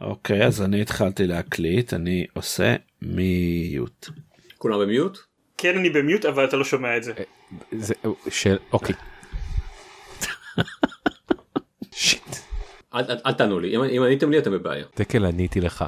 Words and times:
אוקיי, 0.00 0.46
אז 0.46 0.62
אני 0.62 0.80
התחלתי 0.80 1.26
להקליט, 1.26 1.94
אני 1.94 2.26
עושה 2.32 2.76
מיוט. 3.02 4.08
כולם 4.58 4.80
במיוט? 4.80 5.18
כן 5.58 5.78
אני 5.78 5.90
במיוט 5.90 6.24
אבל 6.24 6.44
אתה 6.44 6.56
לא 6.56 6.64
שומע 6.64 6.96
את 6.96 7.02
זה. 7.04 7.12
זה 7.72 7.94
של 8.30 8.56
אוקיי. 8.72 8.94
שיט. 11.92 12.36
אל, 12.94 13.32
תענו 13.32 13.60
לי, 13.60 13.76
אם, 13.76 13.82
אם 13.82 14.02
עניתם 14.02 14.30
לי 14.30 14.38
אתם 14.38 14.50
בבעיה. 14.52 14.84
דקל 14.96 15.24
עניתי 15.24 15.60
לך. 15.60 15.84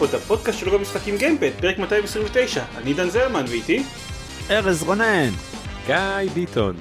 לגיימפוד, 0.00 0.14
הפודקאסט 0.20 0.58
של 0.58 0.68
רוב 0.68 0.78
המשחקים 0.78 1.16
גיימפד, 1.16 1.50
פרק 1.60 1.78
229, 1.78 2.62
אני 2.76 2.94
דן 2.94 3.10
זרמן 3.10 3.44
ואיתי. 3.48 3.82
ארז 4.50 4.82
רונן. 4.82 5.30
גיא 5.86 5.96
ביטון. 6.34 6.74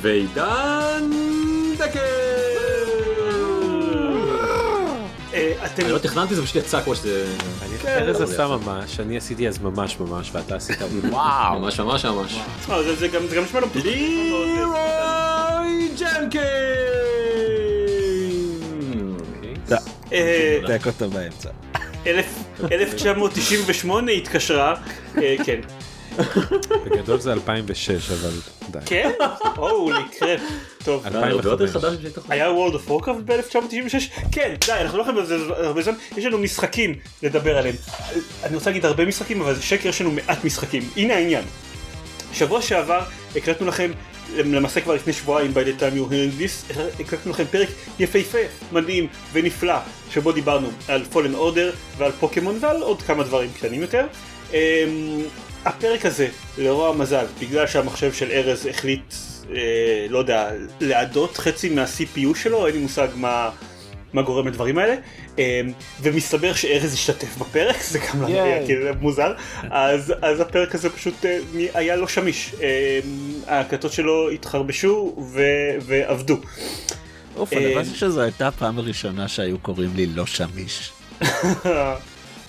ועידן 0.00 1.10
דקל! 1.78 2.00
אה, 5.34 5.52
אתם 5.66 5.82
אני 5.84 5.92
לא 5.92 5.98
תכננתי 5.98 6.34
זה 6.34 6.42
פשוט 6.42 6.56
יצא 6.56 6.80
כמו 6.82 6.94
שזה 6.94 7.26
אני 7.62 7.78
כן, 7.78 7.88
ארז 8.02 8.20
עשה. 8.20 8.46
ממש, 8.46 9.00
אני 9.00 9.16
עשיתי 9.16 9.48
אז 9.48 9.58
ממש 9.58 9.96
ממש 10.00 10.30
ואתה 10.32 10.56
עשית 10.56 10.78
וואו. 11.10 11.58
ממש 11.60 11.80
ממש 11.80 12.04
ממש. 12.04 12.38
אה, 12.70 12.82
זה- 12.82 12.94
זה 12.96 13.08
גם 13.08 13.22
נשמע 13.44 13.60
לא. 13.60 13.66
לירוי 13.74 14.68
ג'נקין! 16.00 16.40
אה, 20.12 20.58
תק 20.66 20.86
אותו 20.86 21.10
באמצע. 21.10 21.48
אלף- 22.06 22.26
1998 22.72 24.12
התקשרה, 24.12 24.74
אה, 25.22 25.36
כן. 25.44 25.60
בגדול 26.84 27.20
זה 27.20 27.32
2006 27.32 28.10
אבל 28.10 28.30
די. 28.70 28.78
כן? 28.86 29.10
הולי 29.56 29.98
קרפ. 30.18 30.40
טוב. 30.84 31.06
יותר 31.06 31.18
2005. 31.18 31.70
חדש 31.70 31.94
משהיית 31.98 32.14
היה 32.28 32.48
World 32.48 32.74
of 32.74 32.90
Warcraft 32.90 33.22
ב-1996? 33.24 33.98
כן, 34.32 34.54
די, 34.66 34.72
אנחנו 34.72 34.98
לא 34.98 35.02
יכולים 35.02 35.22
לזה 35.22 35.36
הרבה 35.56 35.82
זמן, 35.82 35.94
יש 36.16 36.24
לנו 36.24 36.38
משחקים 36.38 36.94
לדבר 37.22 37.58
עליהם. 37.58 37.74
אני 38.44 38.54
רוצה 38.54 38.70
להגיד 38.70 38.84
הרבה 38.84 39.04
משחקים, 39.04 39.40
אבל 39.40 39.54
זה 39.54 39.62
שקר, 39.62 39.88
יש 39.88 40.00
לנו 40.00 40.10
מעט 40.10 40.44
משחקים. 40.44 40.88
הנה 40.96 41.14
העניין. 41.14 41.44
שבוע 42.32 42.62
שעבר 42.62 43.00
הקלטנו 43.36 43.66
לכם, 43.66 43.90
למעשה 44.36 44.80
כבר 44.80 44.94
לפני 44.94 45.12
שבועיים, 45.12 45.52
by 45.52 45.66
the 45.66 45.80
time 45.80 45.96
you 45.96 46.10
hearing 46.10 46.40
this, 46.40 46.80
הקלטנו 47.00 47.32
לכם 47.32 47.44
פרק 47.50 47.68
יפהפה, 47.98 48.38
מדהים 48.72 49.06
ונפלא, 49.32 49.78
שבו 50.10 50.32
דיברנו 50.32 50.68
על 50.88 51.02
Fallen 51.12 51.36
Order 51.36 51.76
ועל 51.98 52.12
פוקימון 52.12 52.58
ועל 52.60 52.82
עוד 52.82 53.02
כמה 53.02 53.24
דברים 53.24 53.50
קטנים 53.56 53.82
יותר. 53.82 54.06
אמ, 54.52 54.58
הפרק 55.64 56.06
הזה, 56.06 56.28
לרוע 56.58 56.88
המזל, 56.88 57.26
בגלל 57.40 57.66
שהמחשב 57.66 58.12
של 58.12 58.30
ארז 58.30 58.66
החליט, 58.66 59.14
אה, 59.50 60.06
לא 60.08 60.18
יודע, 60.18 60.50
לעדות 60.80 61.36
חצי 61.36 61.68
מה-CPU 61.68 62.34
שלו, 62.34 62.66
אין 62.66 62.74
לי 62.74 62.80
מושג 62.80 63.08
מה, 63.14 63.50
מה 64.14 64.22
גורם 64.22 64.48
לדברים 64.48 64.78
האלה, 64.78 64.94
אה, 65.38 65.60
ומסתבר 66.00 66.54
שארז 66.54 66.94
השתתף 66.94 67.36
בפרק, 67.36 67.82
זה 67.82 67.98
גם 67.98 68.22
לא 68.22 68.26
היה. 68.26 68.66
כאילו 68.66 68.90
מוזר, 69.00 69.34
אז, 69.70 70.12
אז 70.22 70.40
הפרק 70.40 70.74
הזה 70.74 70.90
פשוט 70.90 71.24
אה, 71.24 71.38
היה 71.74 71.96
לא 71.96 72.08
שמיש, 72.08 72.54
אה, 72.62 73.00
ההקלטות 73.46 73.92
שלו 73.92 74.30
התחרבשו 74.30 75.14
ו, 75.32 75.42
ועבדו. 75.80 76.36
אוף, 77.36 77.52
אה, 77.52 77.58
אני 77.58 77.84
חושב 77.84 77.96
שזו 77.96 78.20
הייתה 78.20 78.48
הפעם 78.48 78.78
הראשונה 78.78 79.28
שהיו 79.28 79.58
קוראים 79.58 79.90
לי 79.96 80.06
לא 80.06 80.26
שמיש. 80.26 80.92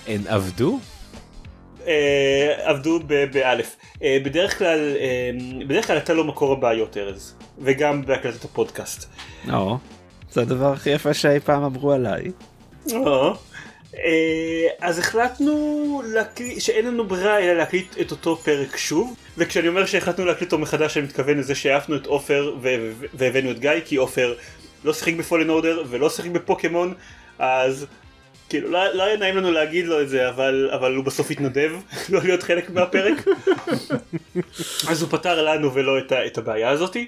הן 0.08 0.20
עבדו? 0.26 0.78
אה, 1.86 2.54
עבדו 2.70 3.00
באלף. 3.32 3.76
אה, 4.02 4.18
בדרך 4.24 4.58
כלל, 4.58 4.96
אה, 5.00 5.30
בדרך 5.66 5.86
כלל 5.86 5.96
אתה 5.96 6.14
לא 6.14 6.24
מקור 6.24 6.52
הבעיות 6.52 6.96
ארז, 6.96 7.34
וגם 7.58 8.06
בהקלטת 8.06 8.44
הפודקאסט. 8.44 9.08
זה 10.36 10.42
הדבר 10.42 10.72
הכי 10.72 10.90
יפה 10.90 11.14
שאי 11.14 11.40
פעם 11.40 11.62
אמרו 11.62 11.92
עליי. 11.92 12.24
אה, 13.94 14.68
אז 14.80 14.98
החלטנו 14.98 16.02
להקליט, 16.14 16.60
שאין 16.60 16.86
לנו 16.86 17.04
ברירה 17.06 17.38
אלא 17.38 17.52
להקליט 17.52 18.00
את 18.00 18.10
אותו 18.10 18.36
פרק 18.36 18.76
שוב 18.76 19.16
וכשאני 19.38 19.68
אומר 19.68 19.86
שהחלטנו 19.86 20.24
להקליט 20.24 20.52
אותו 20.52 20.62
מחדש 20.62 20.96
אני 20.96 21.04
מתכוון 21.06 21.38
לזה 21.38 21.54
שהעפנו 21.54 21.96
את 21.96 22.06
עופר 22.06 22.54
והבאנו 23.14 23.50
את 23.50 23.58
גיא 23.58 23.70
כי 23.84 23.96
עופר 23.96 24.34
לא 24.84 24.92
שיחק 24.92 25.14
בפולן 25.14 25.50
אורדר 25.50 25.82
ולא 25.88 26.10
שיחק 26.10 26.30
בפוקימון 26.30 26.94
אז 27.38 27.86
כאילו 28.48 28.70
לא, 28.70 28.94
לא 28.94 29.02
היה 29.02 29.16
נעים 29.16 29.36
לנו 29.36 29.50
להגיד 29.52 29.86
לו 29.86 30.00
את 30.00 30.08
זה 30.08 30.28
אבל 30.28 30.70
אבל 30.72 30.94
הוא 30.94 31.04
בסוף 31.04 31.30
התנדב 31.30 31.72
לא 32.12 32.20
להיות 32.22 32.42
חלק 32.42 32.70
מהפרק 32.70 33.24
אז 34.90 35.02
הוא 35.02 35.10
פתר 35.10 35.42
לנו 35.44 35.74
ולא 35.74 35.98
את, 35.98 36.12
ה- 36.12 36.26
את 36.26 36.38
הבעיה 36.38 36.70
הזאתי. 36.70 37.06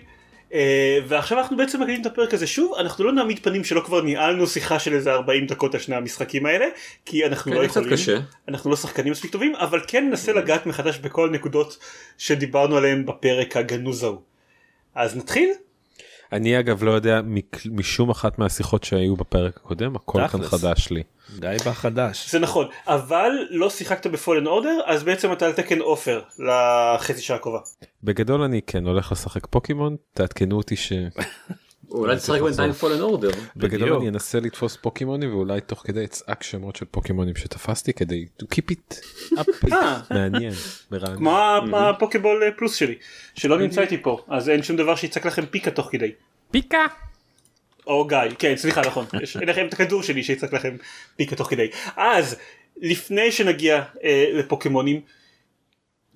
Uh, 0.50 0.54
ועכשיו 1.08 1.38
אנחנו 1.38 1.56
בעצם 1.56 1.82
מקליטים 1.82 2.02
את 2.02 2.06
הפרק 2.06 2.34
הזה 2.34 2.46
שוב 2.46 2.74
אנחנו 2.78 3.04
לא 3.04 3.12
נעמיד 3.12 3.38
פנים 3.38 3.64
שלא 3.64 3.80
כבר 3.80 4.00
ניהלנו 4.00 4.46
שיחה 4.46 4.78
של 4.78 4.94
איזה 4.94 5.12
40 5.12 5.46
דקות 5.46 5.74
על 5.74 5.80
שני 5.80 5.96
המשחקים 5.96 6.46
האלה 6.46 6.66
כי 7.04 7.26
אנחנו 7.26 7.52
כן, 7.52 7.58
לא 7.58 7.64
יכולים 7.64 7.90
קשה. 7.90 8.18
אנחנו 8.48 8.70
לא 8.70 8.76
שחקנים 8.76 9.12
מספיק 9.12 9.32
טובים 9.32 9.56
אבל 9.56 9.80
כן 9.86 10.08
ננסה 10.08 10.32
לגעת 10.32 10.66
מחדש 10.66 10.98
בכל 10.98 11.28
הנקודות 11.28 11.78
שדיברנו 12.18 12.76
עליהן 12.76 13.06
בפרק 13.06 13.56
הגנוז 13.56 14.02
ההוא. 14.02 14.20
אז 14.94 15.16
נתחיל? 15.16 15.50
אני 16.32 16.60
אגב 16.60 16.82
לא 16.82 16.90
יודע 16.90 17.20
משום 17.70 18.10
אחת 18.10 18.38
מהשיחות 18.38 18.84
שהיו 18.84 19.16
בפרק 19.16 19.56
הקודם 19.56 19.96
הכל 19.96 20.28
כאן. 20.28 20.42
חדש 20.42 20.90
לי. 20.90 21.02
די 21.38 21.56
בחדש. 21.66 22.30
זה 22.30 22.38
נכון 22.38 22.66
אבל 22.86 23.30
לא 23.50 23.70
שיחקת 23.70 24.06
בפולן 24.06 24.46
אורדר 24.46 24.80
אז 24.86 25.02
בעצם 25.02 25.32
אתה 25.32 25.46
על 25.46 25.52
תקן 25.52 25.80
עופר 25.80 26.22
לחצי 26.38 27.20
שעה 27.20 27.36
הקרובה. 27.36 27.58
בגדול 28.04 28.42
אני 28.42 28.60
כן 28.66 28.86
הולך 28.86 29.12
לשחק 29.12 29.46
פוקימון 29.46 29.96
תעדכנו 30.12 30.56
אותי 30.56 30.76
שבגדול 30.76 31.10
אולי 31.90 32.16
תשחק 32.16 32.40
בינתיים 32.40 32.72
פולן 32.72 33.00
אורדר. 33.00 33.30
בדיוק. 33.56 34.00
אני 34.00 34.08
אנסה 34.08 34.40
לתפוס 34.40 34.76
פוקימונים 34.76 35.34
ואולי 35.34 35.60
תוך 35.60 35.82
כדי 35.86 36.04
אצעק 36.04 36.42
שמות 36.42 36.76
של 36.76 36.84
פוקימונים 36.90 37.36
שתפסתי 37.36 37.92
כדי 37.92 38.26
to 38.42 38.46
keep 38.46 38.72
it 38.72 38.94
up 39.38 39.72
אה. 39.72 40.00
מעניין. 40.10 40.52
כמו 41.16 41.38
הפוקיבול 41.76 42.42
אה, 42.42 42.50
פלוס 42.52 42.74
שלי 42.74 42.94
שלא 43.34 43.58
נמצא 43.58 43.80
איתי 43.80 44.02
פה 44.02 44.24
אז 44.28 44.48
אין 44.48 44.62
שום 44.62 44.76
דבר 44.76 44.94
שיצעק 44.94 45.26
לכם 45.26 45.46
פיקה 45.46 45.70
תוך 45.70 45.88
כדי. 45.92 46.12
פיקה. 46.50 46.86
או 47.86 48.06
גיא, 48.06 48.18
כן 48.38 48.56
סליחה 48.56 48.80
נכון, 48.80 49.06
יש 49.22 49.36
אין 49.36 49.48
לכם 49.48 49.66
את 49.66 49.72
הכדור 49.72 50.02
שלי 50.02 50.22
שיצעק 50.22 50.52
לכם 50.52 50.76
פיקה 51.16 51.36
תוך 51.36 51.50
כדי. 51.50 51.70
אז 51.96 52.36
לפני 52.76 53.32
שנגיע 53.32 53.82
אה, 54.04 54.30
לפוקימונים, 54.32 55.00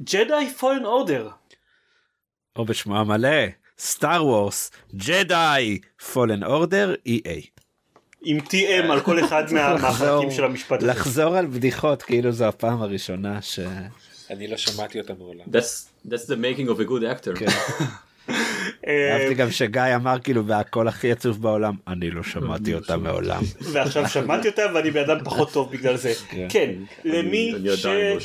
ג'די 0.03 0.50
פולן 0.59 0.84
אורדר. 0.84 1.28
או 2.56 2.65
בשמו 2.65 2.99
המלא, 2.99 3.28
סטאר 3.84 4.26
וורס, 4.26 4.70
ג'די, 4.94 5.78
פולן 6.12 6.44
אורדר, 6.44 6.94
EA. 7.09 7.47
עם 8.25 8.38
TM 8.38 8.93
על 8.93 9.00
כל 9.00 9.25
אחד 9.25 9.44
מה- 9.53 9.76
מהחלקים 9.76 10.31
של 10.31 10.44
המשפט 10.44 10.78
הזה. 10.82 10.91
לחזור 10.91 11.37
על 11.37 11.47
בדיחות 11.47 12.03
כאילו 12.03 12.32
זו 12.32 12.44
הפעם 12.44 12.82
הראשונה 12.82 13.43
ש... 13.43 13.60
אני 14.31 14.48
לא 14.48 14.56
שמעתי 14.56 15.00
אותה 15.00 15.15
מעולם. 15.19 15.44
That's 15.47 16.09
that's 16.09 16.26
the 16.26 16.37
making 16.37 16.69
of 16.69 16.81
a 16.81 16.88
good 16.91 17.03
actor. 17.03 17.44
כן. 18.82 18.88
אה, 18.91 19.16
אהבתי 19.16 19.34
גם 19.34 19.50
שגיא 19.50 19.82
אמר 19.97 20.19
כאילו 20.19 20.44
בהקול 20.44 20.88
הכי 20.88 21.12
עצוב 21.12 21.43
בעולם, 21.43 21.75
אני 21.88 22.10
לא 22.10 22.22
שמעתי 22.22 22.75
אותה 22.75 22.97
מעולם. 22.97 23.43
ועכשיו 23.60 24.09
שמעתי 24.09 24.48
אותה 24.48 24.62
ואני 24.75 24.91
בן 24.91 25.00
אדם 25.00 25.25
פחות 25.25 25.53
טוב 25.53 25.72
בגלל 25.72 25.97
זה. 25.97 26.12
כן, 26.53 26.70
למי 27.04 27.53
אני 27.56 27.69
עדיין 27.69 28.15
לא. 28.15 28.20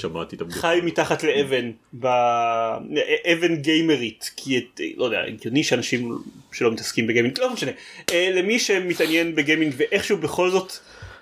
שחי 0.50 0.80
מתחת 0.84 1.24
לאבן, 1.24 1.72
באבן 1.94 3.56
גיימרית, 3.56 4.32
כי 4.36 4.58
את, 4.58 4.82
לא 4.98 5.06
יודע, 5.06 5.22
הגיוני 5.28 5.64
שאנשים 5.64 6.18
שלא 6.52 6.72
מתעסקים 6.72 7.08
בגיימינג, 7.08 7.40
לא 7.40 7.54
משנה, 7.54 7.72
אה, 8.12 8.30
למי 8.34 8.60
שמתעניין 8.60 9.36
בגיימינג 9.36 9.74
ואיכשהו 9.78 10.18
בכל 10.18 10.50
זאת 10.50 10.74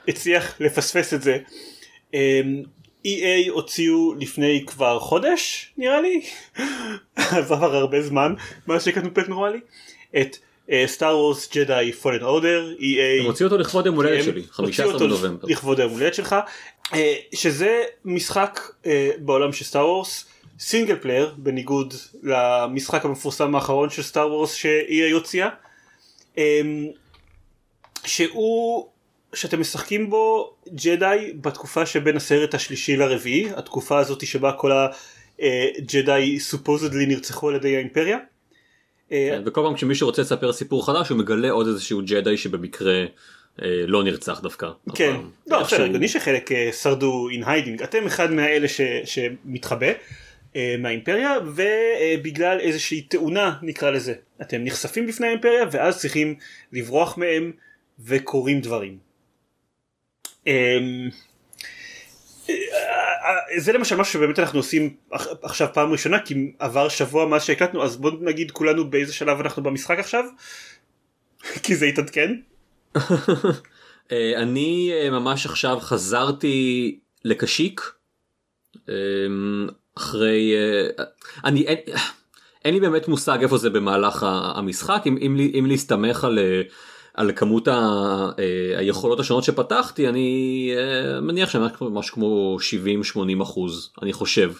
הצליח 0.07 0.55
לפספס 0.59 1.13
את 1.13 1.21
זה, 1.21 1.37
אה, 2.13 2.41
EA 3.05 3.49
הוציאו 3.49 4.13
לפני 4.19 4.63
כבר 4.67 4.99
חודש 4.99 5.71
נראה 5.77 6.01
לי, 6.01 6.21
עבר 7.37 7.75
הרבה 7.75 8.01
זמן 8.01 8.33
מאז 8.67 8.85
שהקלטנו 8.85 9.13
פרק 9.13 9.29
נורמלי, 9.29 9.59
את 10.21 10.37
סטאר 10.85 11.17
וורס 11.17 11.55
ג'די 11.55 11.91
פולן 12.01 12.23
אורדר, 12.23 12.73
EA 12.79 13.21
הם 13.21 13.25
הוציאו 13.25 13.49
אותו 13.49 13.57
לכבוד 13.57 13.85
יום 13.85 13.95
הולדת 13.95 14.23
שלי, 14.23 14.41
הוציאו 14.41 14.53
15 14.53 14.85
אותו 14.85 14.99
בנובמבר. 14.99 15.47
לכבוד 15.47 15.79
היום 15.79 15.91
הולדת 15.91 16.13
שלך 16.13 16.35
אה, 16.93 17.15
שזה 17.33 17.83
משחק 18.05 18.59
אה, 18.85 19.11
בעולם 19.17 19.53
של 19.53 19.65
סטאר 19.65 19.85
וורס 19.87 20.25
single 20.59 20.95
player 20.95 21.33
בניגוד 21.37 21.93
למשחק 22.23 23.05
המפורסם 23.05 23.55
האחרון 23.55 23.89
של 23.89 24.01
Star 24.01 24.31
Wars 24.31 24.53
שהיא 24.53 25.13
הוציאה 25.13 25.49
אה, 26.37 26.61
שהוא 28.05 28.87
שאתם 29.35 29.59
משחקים 29.59 30.09
בו 30.09 30.53
ג'די 30.73 31.33
בתקופה 31.41 31.85
שבין 31.85 32.17
הסרט 32.17 32.53
השלישי 32.53 32.97
לרביעי 32.97 33.49
התקופה 33.55 33.99
הזאת 33.99 34.25
שבה 34.25 34.51
כל 34.51 34.71
הג'די 35.39 36.39
supposedly 36.39 37.05
נרצחו 37.05 37.49
על 37.49 37.55
ידי 37.55 37.75
האימפריה. 37.75 38.17
אה, 39.11 39.29
כן, 39.31 39.41
וכל 39.45 39.61
פעם 39.63 39.75
כשמישהו 39.75 40.07
רוצה 40.07 40.21
לספר 40.21 40.53
סיפור 40.53 40.85
חדש 40.85 41.09
הוא 41.09 41.17
מגלה 41.17 41.51
עוד 41.51 41.67
איזשהו 41.67 42.01
ג'די 42.05 42.37
שבמקרה 42.37 43.05
אה, 43.61 43.83
לא 43.87 44.03
נרצח 44.03 44.39
דווקא. 44.39 44.67
כן. 44.95 45.15
לא, 45.47 45.63
בסדר, 45.63 45.83
הגיוני 45.83 46.07
שחלק 46.07 46.51
אה, 46.51 46.69
שרדו 46.81 47.27
in 47.29 47.43
hiding, 47.45 47.83
אתם 47.83 48.05
אחד 48.05 48.31
מהאלה 48.31 48.67
ש- 48.67 48.81
שמתחבא 49.05 49.87
אה, 50.55 50.75
מהאימפריה, 50.79 51.37
ובגלל 51.45 52.59
איזושהי 52.59 53.01
תאונה 53.01 53.53
נקרא 53.61 53.89
לזה, 53.91 54.13
אתם 54.41 54.63
נחשפים 54.63 55.07
בפני 55.07 55.27
האימפריה, 55.27 55.65
ואז 55.71 55.97
צריכים 55.97 56.35
לברוח 56.73 57.17
מהם, 57.17 57.51
וקורים 58.05 58.61
דברים. 58.61 59.04
אמ, 60.47 61.09
אה, 62.49 62.55
אה, 63.53 63.59
זה 63.59 63.73
למשל 63.73 63.95
משהו 63.95 64.13
שבאמת 64.13 64.39
אנחנו 64.39 64.59
עושים 64.59 64.95
עכ- 65.13 65.35
עכשיו 65.41 65.67
פעם 65.73 65.91
ראשונה 65.91 66.19
כי 66.19 66.53
עבר 66.59 66.89
שבוע 66.89 67.25
מאז 67.25 67.43
שהקלטנו 67.43 67.83
אז 67.83 67.97
בוא 67.97 68.11
נגיד 68.21 68.51
כולנו 68.51 68.89
באיזה 68.89 69.13
שלב 69.13 69.39
אנחנו 69.39 69.63
במשחק 69.63 69.99
עכשיו? 69.99 70.23
כי 71.63 71.75
זה 71.75 71.85
התעדכן. 71.85 72.31
אה, 74.11 74.33
אני 74.37 74.91
ממש 75.09 75.45
עכשיו 75.45 75.79
חזרתי 75.79 76.99
לקשיק 77.25 77.81
אה, 78.89 78.93
אחרי 79.97 80.53
אני 81.43 81.65
אין, 82.65 82.73
לי 82.73 82.79
באמת 82.79 83.07
מושג 83.07 83.37
איפה 83.41 83.57
זה 83.57 83.69
במהלך 83.69 84.25
המשחק 84.27 85.01
אם, 85.05 85.17
אם, 85.21 85.37
אם 85.59 85.65
להסתמך 85.65 86.23
על, 86.23 86.39
על 87.15 87.31
כמות 87.35 87.67
ה, 87.67 87.73
אה, 88.39 88.79
היכולות 88.79 89.19
השונות 89.19 89.43
שפתחתי 89.43 90.09
אני 90.09 90.71
אה, 90.77 91.21
מניח 91.21 91.49
שאני 91.49 91.65
ממש 91.81 92.09
כמו 92.09 92.57
70-80 93.39 93.43
אחוז 93.43 93.91
אני 94.01 94.13
חושב. 94.13 94.51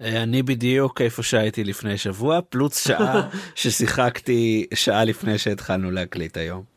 אה, 0.00 0.22
אני 0.22 0.42
בדיוק 0.42 1.00
איפה 1.00 1.22
שהייתי 1.22 1.64
לפני 1.64 1.98
שבוע 1.98 2.40
פלוס 2.48 2.84
שעה 2.84 3.28
ששיחקתי 3.54 4.66
שעה 4.74 5.04
לפני 5.04 5.38
שהתחלנו 5.38 5.90
להקליט 5.90 6.36
היום. 6.36 6.72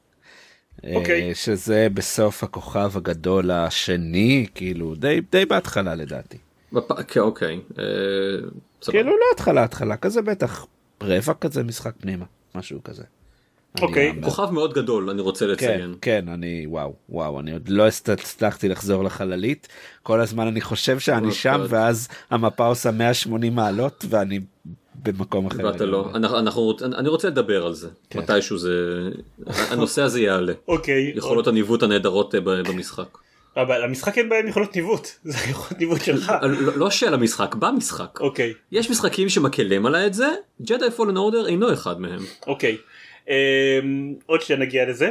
אוקיי. 0.94 1.36
שזה 1.36 1.88
בסוף 1.94 2.44
הכוכב 2.44 2.98
הגדול 2.98 3.51
השני 3.51 4.45
כאילו 4.56 4.95
די 4.95 5.21
די 5.31 5.45
בהתחלה 5.45 5.95
לדעתי. 5.95 6.38
כן, 7.07 7.19
אוקיי. 7.19 7.60
אה, 7.80 7.83
סבבה. 8.81 8.92
כאילו 8.92 9.12
לא 9.12 9.25
התחלה 9.33 9.63
התחלה 9.63 9.98
כזה 9.98 10.21
בטח 10.21 10.66
רבע 11.04 11.33
כזה 11.33 11.63
משחק 11.63 11.94
פנימה 12.00 12.25
משהו 12.56 12.83
כזה. 12.83 13.04
אוקיי. 13.81 14.10
אאמר. 14.10 14.24
כוכב 14.24 14.50
מאוד 14.51 14.74
גדול 14.74 15.10
אני 15.10 15.22
רוצה 15.22 15.45
כן, 15.45 15.51
לציין. 15.51 15.95
כן, 16.01 16.25
אני 16.33 16.66
וואו, 16.68 16.94
וואו, 17.10 17.39
אני 17.39 17.51
עוד 17.51 17.69
לא 17.69 17.88
הצ- 17.88 18.12
הצלחתי 18.12 18.69
לחזור 18.69 19.04
לחללית. 19.04 19.68
כל 20.04 20.22
הזמן 20.22 20.48
אני 20.48 20.62
חושב 20.62 21.00
שאני 21.00 21.31
שם. 21.31 21.66
ואז 21.69 22.07
המפה 22.30 22.66
עושה 22.68 22.92
180 22.92 23.56
מעלות 23.56 24.06
ואני 24.10 24.39
במקום 25.04 25.45
אחר. 25.48 25.66
ואתה 25.66 25.86
לא. 25.86 26.10
אנחנו, 26.16 26.39
אנחנו, 26.39 26.74
אני 26.83 27.10
רוצה 27.10 27.27
לדבר 27.27 27.66
על 27.66 27.74
זה. 27.74 27.88
כן. 28.10 28.19
מתישהו 28.19 28.57
זה... 28.57 29.10
הנושא 29.48 30.01
הזה 30.01 30.21
יעלה. 30.21 30.54
אוקיי 30.68 31.13
יכולות 31.16 31.48
הניווט 31.48 31.83
הנהדרות 31.83 32.36
אה, 32.36 32.39
במשחק. 32.42 33.18
אבל 33.57 33.83
המשחק 33.83 34.18
אין 34.18 34.30
בהם 34.30 34.48
יכולות 34.48 34.75
ניווט 34.75 35.07
זה 35.24 35.38
יכולות 35.50 35.80
ניווט 35.80 36.01
שלך 36.01 36.30
אה, 36.30 36.48
לא 36.48 36.78
לא 36.78 36.89
של 36.89 37.13
המשחק, 37.13 37.56
במשחק. 37.56 38.19
אוקיי 38.21 38.54
יש 38.71 38.89
משחקים 38.89 39.30
שמקלים 39.30 39.86
עליי 39.86 40.07
את 40.07 40.13
זה, 40.13 40.28
ג'די 40.62 40.92
פולן 40.95 41.18
אורדר 41.18 41.48
אינו 41.48 41.74
אחד 41.74 42.01
מהם. 42.01 42.19
אוקיי 42.48 42.78
עוד 44.25 44.42
שניה 44.42 44.60
נגיע 44.60 44.86
לזה. 44.86 45.10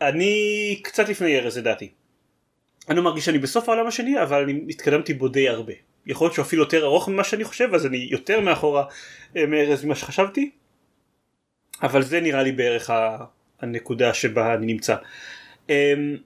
אני 0.00 0.80
קצת 0.82 1.08
לפני 1.08 1.38
ארז 1.38 1.58
לדעתי 1.58 1.90
אני 2.88 2.96
לא 2.96 3.02
מרגיש 3.02 3.24
שאני 3.24 3.38
בסוף 3.38 3.68
העולם 3.68 3.86
השני 3.86 4.22
אבל 4.22 4.42
אני 4.42 4.60
התקדמתי 4.68 5.14
בו 5.14 5.28
די 5.28 5.48
הרבה. 5.48 5.72
יכול 6.06 6.24
להיות 6.24 6.34
שהוא 6.34 6.42
אפילו 6.44 6.62
יותר 6.62 6.84
ארוך 6.84 7.08
ממה 7.08 7.24
שאני 7.24 7.44
חושב 7.44 7.74
אז 7.74 7.86
אני 7.86 8.08
יותר 8.10 8.40
מאחורה 8.40 8.84
אה, 9.36 9.46
מארז 9.46 9.84
ממה 9.84 9.94
שחשבתי. 9.94 10.50
אבל 11.82 12.02
זה 12.02 12.20
נראה 12.20 12.42
לי 12.42 12.52
בערך 12.52 12.90
ה- 12.90 13.24
הנקודה 13.60 14.14
שבה 14.14 14.54
אני 14.54 14.66
נמצא. 14.66 14.96
אמ, 15.68 16.16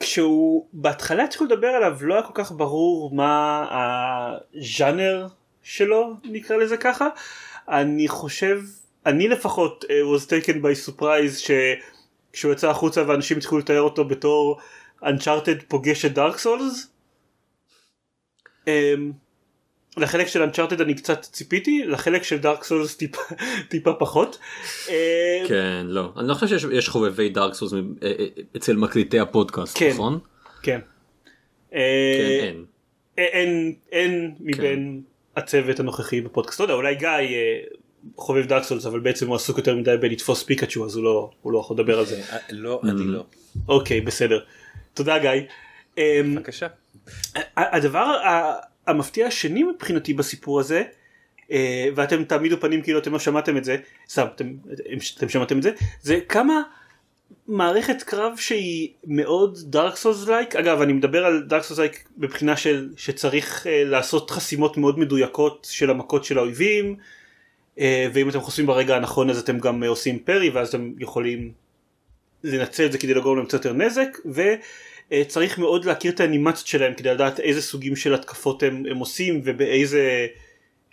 כשהוא 0.00 0.66
בהתחלה 0.72 1.24
התחילו 1.24 1.50
לדבר 1.50 1.66
עליו 1.68 1.96
לא 2.00 2.14
היה 2.14 2.22
כל 2.22 2.32
כך 2.34 2.52
ברור 2.52 3.14
מה 3.14 3.66
הז'אנר 4.54 5.26
שלו 5.62 6.14
נקרא 6.24 6.56
לזה 6.56 6.76
ככה. 6.76 7.08
אני 7.68 8.08
חושב 8.08 8.60
אני 9.06 9.28
לפחות 9.28 9.84
uh, 9.84 9.88
was 9.88 10.26
taken 10.26 10.54
by 10.54 10.88
surprise 10.90 11.48
שכשהוא 12.32 12.52
יצא 12.52 12.70
החוצה 12.70 13.08
ואנשים 13.08 13.38
התחילו 13.38 13.58
לתאר 13.58 13.80
אותו 13.80 14.04
בתור 14.04 14.58
Uncharted 15.02 15.64
פוגש 15.68 16.04
את 16.04 16.12
דארק 16.14 16.38
סולס. 16.38 16.90
Um, 18.64 18.68
לחלק 19.96 20.26
של 20.26 20.50
Uncharted 20.50 20.82
אני 20.82 20.94
קצת 20.94 21.22
ציפיתי 21.22 21.84
לחלק 21.86 22.22
של 22.22 22.38
דארק 22.38 22.64
סולס 22.64 22.96
טיפה, 22.96 23.20
טיפה 23.68 23.92
פחות. 23.92 24.38
Um, 24.86 24.90
כן, 25.48 25.86
לא. 25.88 26.12
אני 26.16 26.28
לא 26.28 26.34
חושב 26.34 26.46
שיש 26.58 26.66
יש 26.72 26.88
חובבי 26.88 27.28
דארק 27.28 27.54
סולס 27.54 27.72
מ- 27.72 27.94
אה, 28.02 28.12
אה, 28.18 28.26
אצל 28.56 28.76
מקליטי 28.76 29.20
הפודקאסט, 29.20 29.78
כן. 29.78 29.90
נכון? 29.92 30.18
כן. 30.62 30.80
כן, 31.70 31.78
אה, 31.78 32.40
אין. 32.42 32.64
אין 33.18 33.74
אין 33.92 34.34
מבין 34.40 35.02
הצוות 35.36 35.80
הנוכחי 35.80 36.20
בפודקאסט 36.20 36.60
לא 36.60 36.64
יודע 36.64 36.74
אולי 36.74 36.94
גיא 36.94 37.08
אה, 37.08 37.58
חובב 38.16 38.46
דארק 38.46 38.62
סולס 38.62 38.86
אבל 38.86 39.00
בעצם 39.00 39.26
הוא 39.26 39.36
עסוק 39.36 39.58
יותר 39.58 39.76
מדי 39.76 39.96
בלתפוס 40.00 40.42
פיקאצ'ו 40.42 40.84
אז 40.84 40.96
הוא 40.96 41.04
לא 41.04 41.30
הוא 41.42 41.52
לא 41.52 41.58
יכול 41.58 41.76
לדבר 41.76 41.98
על 41.98 42.06
זה 42.06 42.22
לא, 42.50 42.80
אני 42.84 43.04
לא. 43.04 43.24
אוקיי 43.68 44.00
בסדר 44.00 44.40
תודה 44.94 45.18
גיא. 45.18 45.30
אמ, 45.98 46.34
בבקשה. 46.34 46.66
הדבר 47.56 48.16
המפתיע 48.86 49.26
השני 49.26 49.62
מבחינתי 49.62 50.14
בסיפור 50.14 50.60
הזה 50.60 50.82
אה, 51.50 51.88
ואתם 51.94 52.24
תעמידו 52.24 52.60
פנים 52.60 52.82
כאילו 52.82 52.98
אתם 52.98 53.12
לא 53.12 53.18
שמעתם 53.18 53.56
את 53.56 53.64
זה 53.64 53.76
סתם 54.08 54.26
אתם, 54.34 54.54
אתם 55.18 55.28
שמעתם 55.28 55.58
את 55.58 55.62
זה 55.62 55.70
זה 56.02 56.20
כמה 56.28 56.62
מערכת 57.48 58.02
קרב 58.02 58.36
שהיא 58.36 58.88
מאוד 59.06 59.58
Dark 59.64 59.96
Souls 59.96 60.28
like 60.28 60.56
אגב 60.56 60.80
אני 60.80 60.92
מדבר 60.92 61.26
על 61.26 61.42
Dark 61.42 61.62
Souls 61.62 61.80
like 61.80 62.08
מבחינה 62.16 62.56
של 62.56 62.88
שצריך 62.96 63.66
אה, 63.66 63.84
לעשות 63.84 64.30
חסימות 64.30 64.76
מאוד 64.76 64.98
מדויקות 64.98 65.66
של 65.70 65.90
המכות 65.90 66.24
של 66.24 66.38
האויבים 66.38 66.96
אה, 66.98 67.04
ואם 67.78 68.28
אתם 68.28 68.40
חושבים 68.40 68.66
ברגע 68.66 68.96
הנכון 68.96 69.30
אז 69.30 69.38
אתם 69.38 69.58
גם 69.58 69.82
אה, 69.82 69.88
עושים 69.88 70.18
פרי 70.18 70.50
ואז 70.50 70.68
אתם 70.68 70.92
יכולים 70.98 71.52
לנצל 72.44 72.86
את 72.86 72.92
זה 72.92 72.98
כדי 72.98 73.14
לגרום 73.14 73.36
להם 73.36 73.46
קצת 73.46 73.64
יותר 73.64 73.72
נזק 73.72 74.18
וצריך 75.10 75.58
מאוד 75.58 75.84
להכיר 75.84 76.12
את 76.12 76.20
האנימציות 76.20 76.66
שלהם 76.66 76.94
כדי 76.94 77.08
לדעת 77.08 77.40
איזה 77.40 77.62
סוגים 77.62 77.96
של 77.96 78.14
התקפות 78.14 78.62
הם, 78.62 78.82
הם 78.90 78.96
עושים 78.96 79.40
ובאיזה 79.44 80.26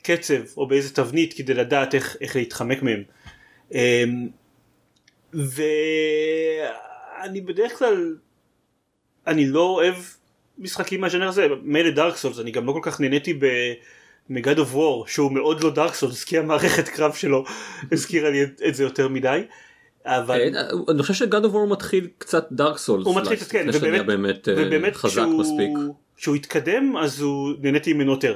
קצב 0.04 0.58
או 0.58 0.68
באיזה 0.68 0.96
תבנית 0.96 1.34
כדי 1.34 1.54
לדעת 1.54 1.96
איך, 1.96 2.18
איך 2.22 2.36
להתחמק 2.36 2.84
מהם. 2.84 3.04
אמ, 3.72 4.28
ואני 5.34 5.52
בדרך 7.42 7.80
כלל 7.80 8.16
אני 9.28 9.48
לא 9.48 9.62
אוהב 9.62 9.96
משחקים 10.58 11.02
מהז'אנר 11.02 11.28
הזה 11.28 11.48
מילא 11.64 11.90
דארק 11.90 12.16
סולס 12.16 12.40
אני 12.40 12.52
גם 12.52 12.66
לא 12.66 12.72
כל 12.74 12.80
כך 12.84 13.02
נהניתי 13.02 13.34
ב... 13.34 13.46
מ 14.30 14.37
God 14.37 14.60
of 14.60 14.76
War 14.76 15.08
שהוא 15.08 15.32
מאוד 15.32 15.64
לא 15.64 15.70
Dark 15.70 15.94
Souls 15.94 16.24
כי 16.24 16.38
המערכת 16.38 16.90
קרב 16.90 17.14
שלו 17.14 17.46
הזכירה 17.92 18.30
לי 18.30 18.44
את, 18.44 18.62
את 18.68 18.76
זה 18.76 18.84
יותר 18.84 19.08
מדי. 19.08 19.44
אבל 20.06 20.56
אה, 20.56 20.70
אני 20.90 21.02
חושב 21.02 21.14
ש 21.14 21.26
God 21.26 21.46
of 21.46 21.54
War 21.54 21.68
מתחיל 21.68 22.08
קצת 22.18 22.48
Dark 22.52 22.78
Souls. 22.78 23.06
הוא 23.06 23.16
מתחיל 23.16 23.38
קצת 23.38 23.52
כן 23.52 23.68
ובאמת, 23.74 24.06
באמת 24.06 24.50
אה, 24.50 24.54
ובאמת 24.58 24.96
חזק 24.96 25.12
כשהוא, 25.12 25.40
מספיק. 25.40 25.70
כשהוא 26.18 26.36
התקדם 26.36 26.98
אז 26.98 27.22
הוא 27.22 27.54
נהניתי 27.62 27.94
ממנו 27.94 28.12
יותר 28.12 28.36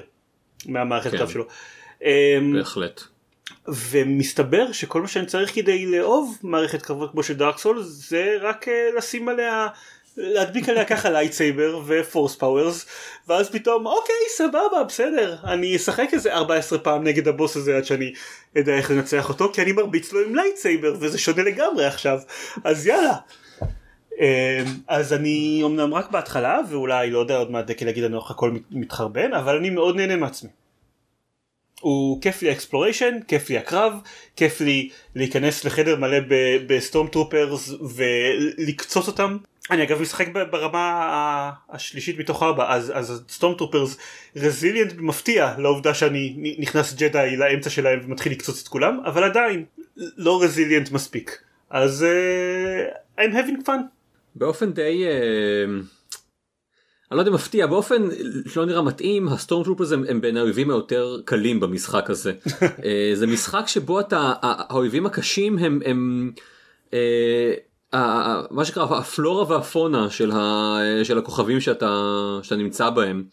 מהמערכת 0.66 1.12
כן. 1.12 1.18
קרב 1.18 1.30
שלו. 1.30 1.46
אמ, 2.04 2.54
בהחלט. 2.54 3.02
ומסתבר 3.68 4.72
שכל 4.72 5.02
מה 5.02 5.08
שאני 5.08 5.26
צריך 5.26 5.56
כדי 5.56 5.86
לאהוב 5.86 6.38
מערכת 6.44 6.82
קרבות 6.82 7.12
כמו 7.12 7.24
של 7.24 7.34
Dark 7.34 7.58
Souls 7.58 7.84
זה 7.84 8.38
רק 8.42 8.68
אה, 8.68 8.90
לשים 8.98 9.30
עליה 9.30 9.68
להדביק 10.18 10.70
עליה 10.70 10.86
ככה 10.86 11.10
lightsaber 11.10 11.82
ו 11.86 11.94
force 11.94 12.36
powers 12.36 12.86
ואז 13.28 13.50
פתאום 13.50 13.88
אוקיי 13.88 14.16
סבבה 14.30 14.84
בסדר 14.88 15.36
אני 15.44 15.76
אשחק 15.76 16.08
איזה 16.14 16.34
14 16.34 16.80
פעם 16.80 17.04
נגד 17.04 17.28
הבוס 17.28 17.56
הזה 17.58 17.78
עד 17.78 17.86
שאני 17.86 18.14
אדע 18.58 18.74
איך 18.74 18.92
לנצח 18.92 19.30
אותו 19.30 19.52
כי 19.54 19.62
אני 19.62 19.72
מרביץ 19.72 20.14
לו 20.14 20.20
עם 20.26 20.36
lightsaber 20.36 20.96
וזה 21.00 21.18
שונה 21.18 21.44
לגמרי 21.44 21.86
עכשיו 21.86 22.20
אז 22.64 22.88
יאללה. 22.88 23.16
אה, 24.22 24.64
אז 24.88 25.14
אני 25.14 25.62
אמנם 25.66 25.94
רק 25.94 26.12
בהתחלה 26.12 26.60
ואולי 26.70 27.10
לא 27.12 27.20
יודע 27.20 27.38
עוד 27.38 27.52
מעט 27.52 27.66
דקל 27.66 27.86
להגיד 27.86 28.04
לנו 28.04 28.20
איך 28.20 28.32
הכל 28.32 28.52
מת- 28.52 28.62
מתחרבן 28.72 29.34
אבל 29.34 29.58
אני 29.58 29.70
מאוד 29.70 29.96
נהנה 29.96 30.16
מעצמי. 30.16 30.50
הוא 31.82 32.22
כיף 32.22 32.42
לי 32.42 32.50
ה 32.50 32.55
exploration, 32.55 33.18
כיף 33.28 33.50
לי 33.50 33.58
הקרב, 33.58 33.94
כיף 34.36 34.62
לי 34.62 34.90
להיכנס 35.16 35.66
לחדר 35.66 35.96
מלא 35.96 36.18
ב 36.68 37.08
stormtroopers 37.08 37.70
ולקצוץ 37.96 39.08
אותם. 39.08 39.38
אני 39.72 39.84
אגב 39.84 40.02
משחק 40.02 40.28
ברמה 40.52 41.02
השלישית 41.70 42.20
מתוך 42.20 42.44
ארבע 42.44 42.74
אז 42.74 42.92
אז 42.96 43.24
stormtroopers 43.30 43.98
resilient 44.36 44.94
מפתיע 44.98 45.54
לעובדה 45.58 45.94
שאני 45.94 46.56
נכנס 46.60 46.94
ג'די 46.94 47.38
לאמצע 47.38 47.70
שלהם 47.70 48.00
ומתחיל 48.06 48.32
לקצוץ 48.32 48.62
את 48.62 48.68
כולם 48.68 49.00
אבל 49.06 49.24
עדיין 49.24 49.66
לא 50.18 50.44
resilient 50.44 50.92
מספיק 50.92 51.40
אז 51.70 52.06
uh, 53.18 53.20
I'm 53.22 53.34
having 53.34 53.68
fun. 53.68 53.80
באופן 54.36 54.74
די 54.74 55.04
אה, 55.06 55.66
אני 57.12 57.18
לא 57.18 57.22
יודע 57.22 57.32
מפתיע 57.32 57.68
באופן 57.68 58.04
שלא 58.48 58.66
נראה 58.66 58.82
מתאים 58.82 59.28
ה 59.28 59.64
stormtroopers 59.64 59.92
הם, 59.92 60.04
הם 60.10 60.22
בין 60.22 60.38
האויבים 60.38 60.70
היותר 60.70 61.18
קלים 61.26 61.60
במשחק 61.60 62.10
הזה 62.10 62.34
אה, 62.86 63.12
זה 63.14 63.28
משחק 63.28 63.64
שבו 63.68 64.00
אתה 64.00 64.34
האויבים 64.42 65.06
הקשים 65.06 65.58
הם 65.58 65.80
הם. 65.86 66.32
ה- 66.94 67.75
מה 68.52 68.66
שנקרא 68.66 68.84
הפלורה 68.84 69.52
והפונה 69.52 70.10
של, 70.10 70.32
ה, 70.32 70.78
של 71.04 71.18
הכוכבים 71.18 71.62
שאתה, 71.62 72.14
שאתה 72.44 72.56
נמצא 72.56 72.90
בהם. 72.90 73.24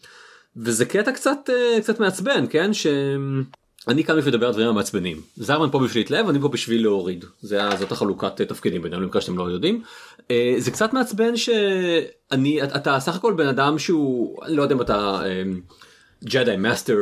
וזה 0.57 0.85
קטע 0.85 1.11
קצת 1.11 1.49
אה, 1.49 1.81
קצת 1.81 1.99
מעצבן 1.99 2.45
כן 2.49 2.73
שאני 2.73 4.03
כאן 4.03 4.17
בשביל 4.17 4.33
לדבר 4.33 4.47
על 4.47 4.53
דברים 4.53 4.67
המעצבנים 4.67 5.21
זרמן 5.35 5.69
פה 5.71 5.79
בשביל 5.79 6.03
להתלהב 6.03 6.29
אני 6.29 6.39
פה 6.39 6.47
בשביל 6.47 6.81
להוריד 6.81 7.25
זה 7.41 7.59
זאת 7.79 7.91
החלוקת 7.91 8.41
אה, 8.41 8.45
תפקידים 8.45 8.81
בינינו 8.81 9.07
מקווה 9.07 9.21
שאתם 9.21 9.37
לא 9.37 9.43
יודעים 9.43 9.81
אה, 10.31 10.55
זה 10.57 10.71
קצת 10.71 10.93
מעצבן 10.93 11.37
שאני 11.37 12.63
אתה 12.63 12.99
סך 12.99 13.15
הכל 13.15 13.33
בן 13.33 13.47
אדם 13.47 13.79
שהוא 13.79 14.45
אני 14.45 14.55
לא 14.55 14.63
יודע 14.63 14.75
אם 14.75 14.81
אתה 14.81 15.21
ג'די 16.23 16.55
master 16.57 16.97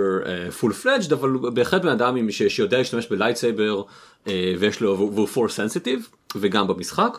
full 0.60 0.74
fledged 0.74 1.14
אבל 1.14 1.30
הוא 1.30 1.50
בהחלט 1.50 1.82
בן 1.82 1.88
אדם 1.90 2.32
ש- 2.32 2.44
שיודע 2.44 2.78
להשתמש 2.78 3.08
ב 3.08 3.15
lightsaber 3.15 3.84
אה, 4.28 4.54
ויש 4.60 4.82
לו 4.82 4.98
והוא 4.98 5.28
force 5.28 5.50
sensitive 5.50 6.08
וגם 6.36 6.68
במשחק. 6.68 7.18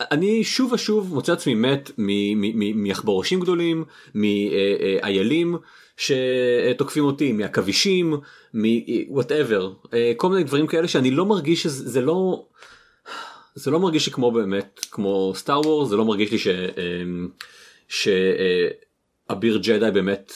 ואני 0.00 0.44
שוב 0.44 0.72
ושוב 0.72 1.14
מוצא 1.14 1.32
עצמי 1.32 1.54
מת 1.54 1.90
מעכברושים 2.74 3.40
גדולים, 3.40 3.84
מאיילים 4.14 5.56
שתוקפים 5.96 7.04
אותי, 7.04 7.32
מעכבישים, 7.32 8.14
מ 8.54 8.66
whatever, 8.66 9.72
כל 10.16 10.28
מיני 10.28 10.44
דברים 10.44 10.66
כאלה 10.66 10.88
שאני 10.88 11.10
לא 11.10 11.26
מרגיש 11.26 11.62
שזה 11.62 11.90
זה 11.90 12.00
לא, 12.00 12.44
זה 13.54 13.70
לא 13.70 13.80
מרגיש 13.80 14.06
לי 14.06 14.12
כמו 14.12 14.32
באמת 14.32 14.80
כמו 14.90 15.32
Star 15.36 15.60
Wars, 15.60 15.88
זה 15.88 15.96
לא 15.96 16.04
מרגיש 16.04 16.32
לי 16.32 16.38
ש... 16.38 16.46
אמ, 16.46 17.28
שאביר 17.88 19.58
ג'די 19.62 19.90
באמת 19.90 20.32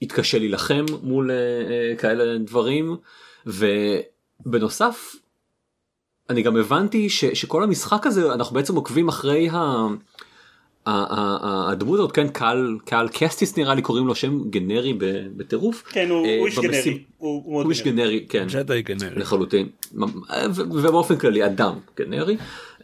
יתקשה 0.00 0.38
להילחם 0.38 0.84
מול 1.02 1.30
אה, 1.30 1.36
אה, 1.36 1.96
כאלה 1.96 2.38
דברים. 2.38 2.96
ובנוסף 3.46 5.14
אני 6.30 6.42
גם 6.42 6.56
הבנתי 6.56 7.08
ש, 7.08 7.24
שכל 7.24 7.62
המשחק 7.62 8.06
הזה 8.06 8.32
אנחנו 8.32 8.54
בעצם 8.54 8.76
עוקבים 8.76 9.08
אחרי 9.08 9.48
ה... 9.48 9.56
ה- 10.86 10.90
ה- 10.90 11.38
ה- 11.42 11.70
הדמות 11.70 11.98
הזאת 11.98 12.12
כן 12.12 12.28
קהל 12.28 12.78
קהל 12.84 13.08
קסטיס 13.12 13.56
נראה 13.56 13.74
לי 13.74 13.82
קוראים 13.82 14.06
לו 14.06 14.14
שם 14.14 14.50
גנרי 14.50 14.92
ב- 14.92 15.26
בטירוף. 15.36 15.82
כן, 15.88 16.08
הוא 16.10 16.26
אה, 16.26 16.38
הוא 16.38 16.46
איש 16.46 16.58
גנרי. 16.58 17.04
הוא 17.18 17.70
איש 17.70 17.82
גנרי 17.82 18.26
כן 18.28 18.46
ג'די 18.52 18.82
גנרי. 18.82 19.20
לחלוטין 19.20 19.68
ו- 19.94 20.70
ובאופן 20.72 21.16
כללי 21.16 21.46
אדם 21.46 21.74
גנרי. 21.96 22.36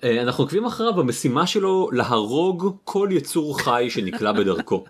אה, 0.05 0.23
אנחנו 0.23 0.45
עוקבים 0.45 0.65
אחריו 0.65 0.95
במשימה 0.95 1.47
שלו 1.47 1.89
להרוג 1.93 2.77
כל 2.85 3.09
יצור 3.13 3.61
חי 3.61 3.87
שנקלע 3.91 4.33
בדרכו. 4.33 4.85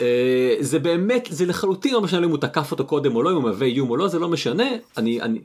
אה, 0.00 0.56
זה 0.60 0.78
באמת 0.78 1.28
זה 1.30 1.46
לחלוטין 1.46 1.94
לא 1.94 2.00
משנה 2.00 2.26
אם 2.26 2.30
הוא 2.30 2.38
תקף 2.38 2.70
אותו 2.70 2.86
קודם 2.86 3.16
או 3.16 3.22
לא 3.22 3.30
אם 3.30 3.34
הוא 3.34 3.42
מהווה 3.42 3.66
איום 3.66 3.90
או 3.90 3.96
לא 3.96 4.08
זה 4.08 4.18
לא 4.18 4.28
משנה 4.28 4.64
אני 4.96 5.20
אני 5.20 5.38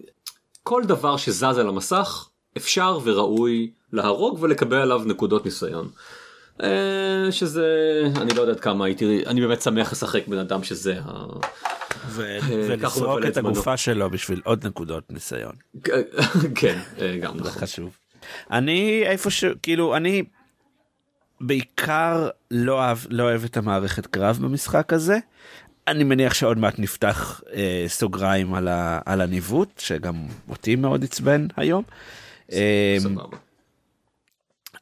כל 0.67 0.83
דבר 0.83 1.17
שזז 1.17 1.43
על 1.43 1.67
המסך 1.67 2.29
אפשר 2.57 2.99
וראוי 3.03 3.71
להרוג 3.93 4.37
ולקבל 4.41 4.77
עליו 4.77 5.01
נקודות 5.05 5.45
ניסיון. 5.45 5.89
אה, 6.63 7.27
שזה 7.31 7.65
אני 8.15 8.33
לא 8.33 8.41
יודע 8.41 8.53
עד 8.53 8.59
כמה 8.59 8.85
הייתי 8.85 9.23
אני 9.27 9.41
באמת 9.41 9.61
שמח 9.61 9.91
לשחק 9.91 10.27
בן 10.27 10.37
אדם 10.37 10.63
שזה 10.63 10.99
ה... 11.05 11.11
הוא 11.11 11.43
ולסרוק 12.15 13.19
את. 13.27 13.37
הגופה 13.37 13.77
שלו 13.77 14.09
בשביל 14.09 14.41
עוד 14.43 14.67
נקודות 14.67 15.11
ניסיון. 15.11 15.53
כן 16.55 16.79
אה, 17.01 17.17
גם 17.21 17.37
זה 17.37 17.43
נכון. 17.43 17.61
חשוב. 17.61 17.97
אני 18.51 19.03
איפה 19.05 19.29
ש... 19.29 19.45
כאילו 19.63 19.95
אני 19.95 20.23
בעיקר 21.41 22.29
לא 22.51 22.73
אוהב, 22.73 22.97
לא 23.09 23.23
אוהב 23.23 23.43
את 23.43 23.57
המערכת 23.57 24.05
קרב 24.07 24.39
במשחק 24.41 24.93
הזה. 24.93 25.17
אני 25.87 26.03
מניח 26.03 26.33
שעוד 26.33 26.57
מעט 26.57 26.79
נפתח 26.79 27.41
אה, 27.53 27.85
סוגריים 27.87 28.53
על, 28.53 28.67
ה, 28.67 28.99
על 29.05 29.21
הניווט 29.21 29.79
שגם 29.79 30.25
אותי 30.49 30.75
מאוד 30.75 31.03
עצבן 31.03 31.47
היום. 31.57 31.83
אה, 32.51 32.97
סבבה. 32.99 33.37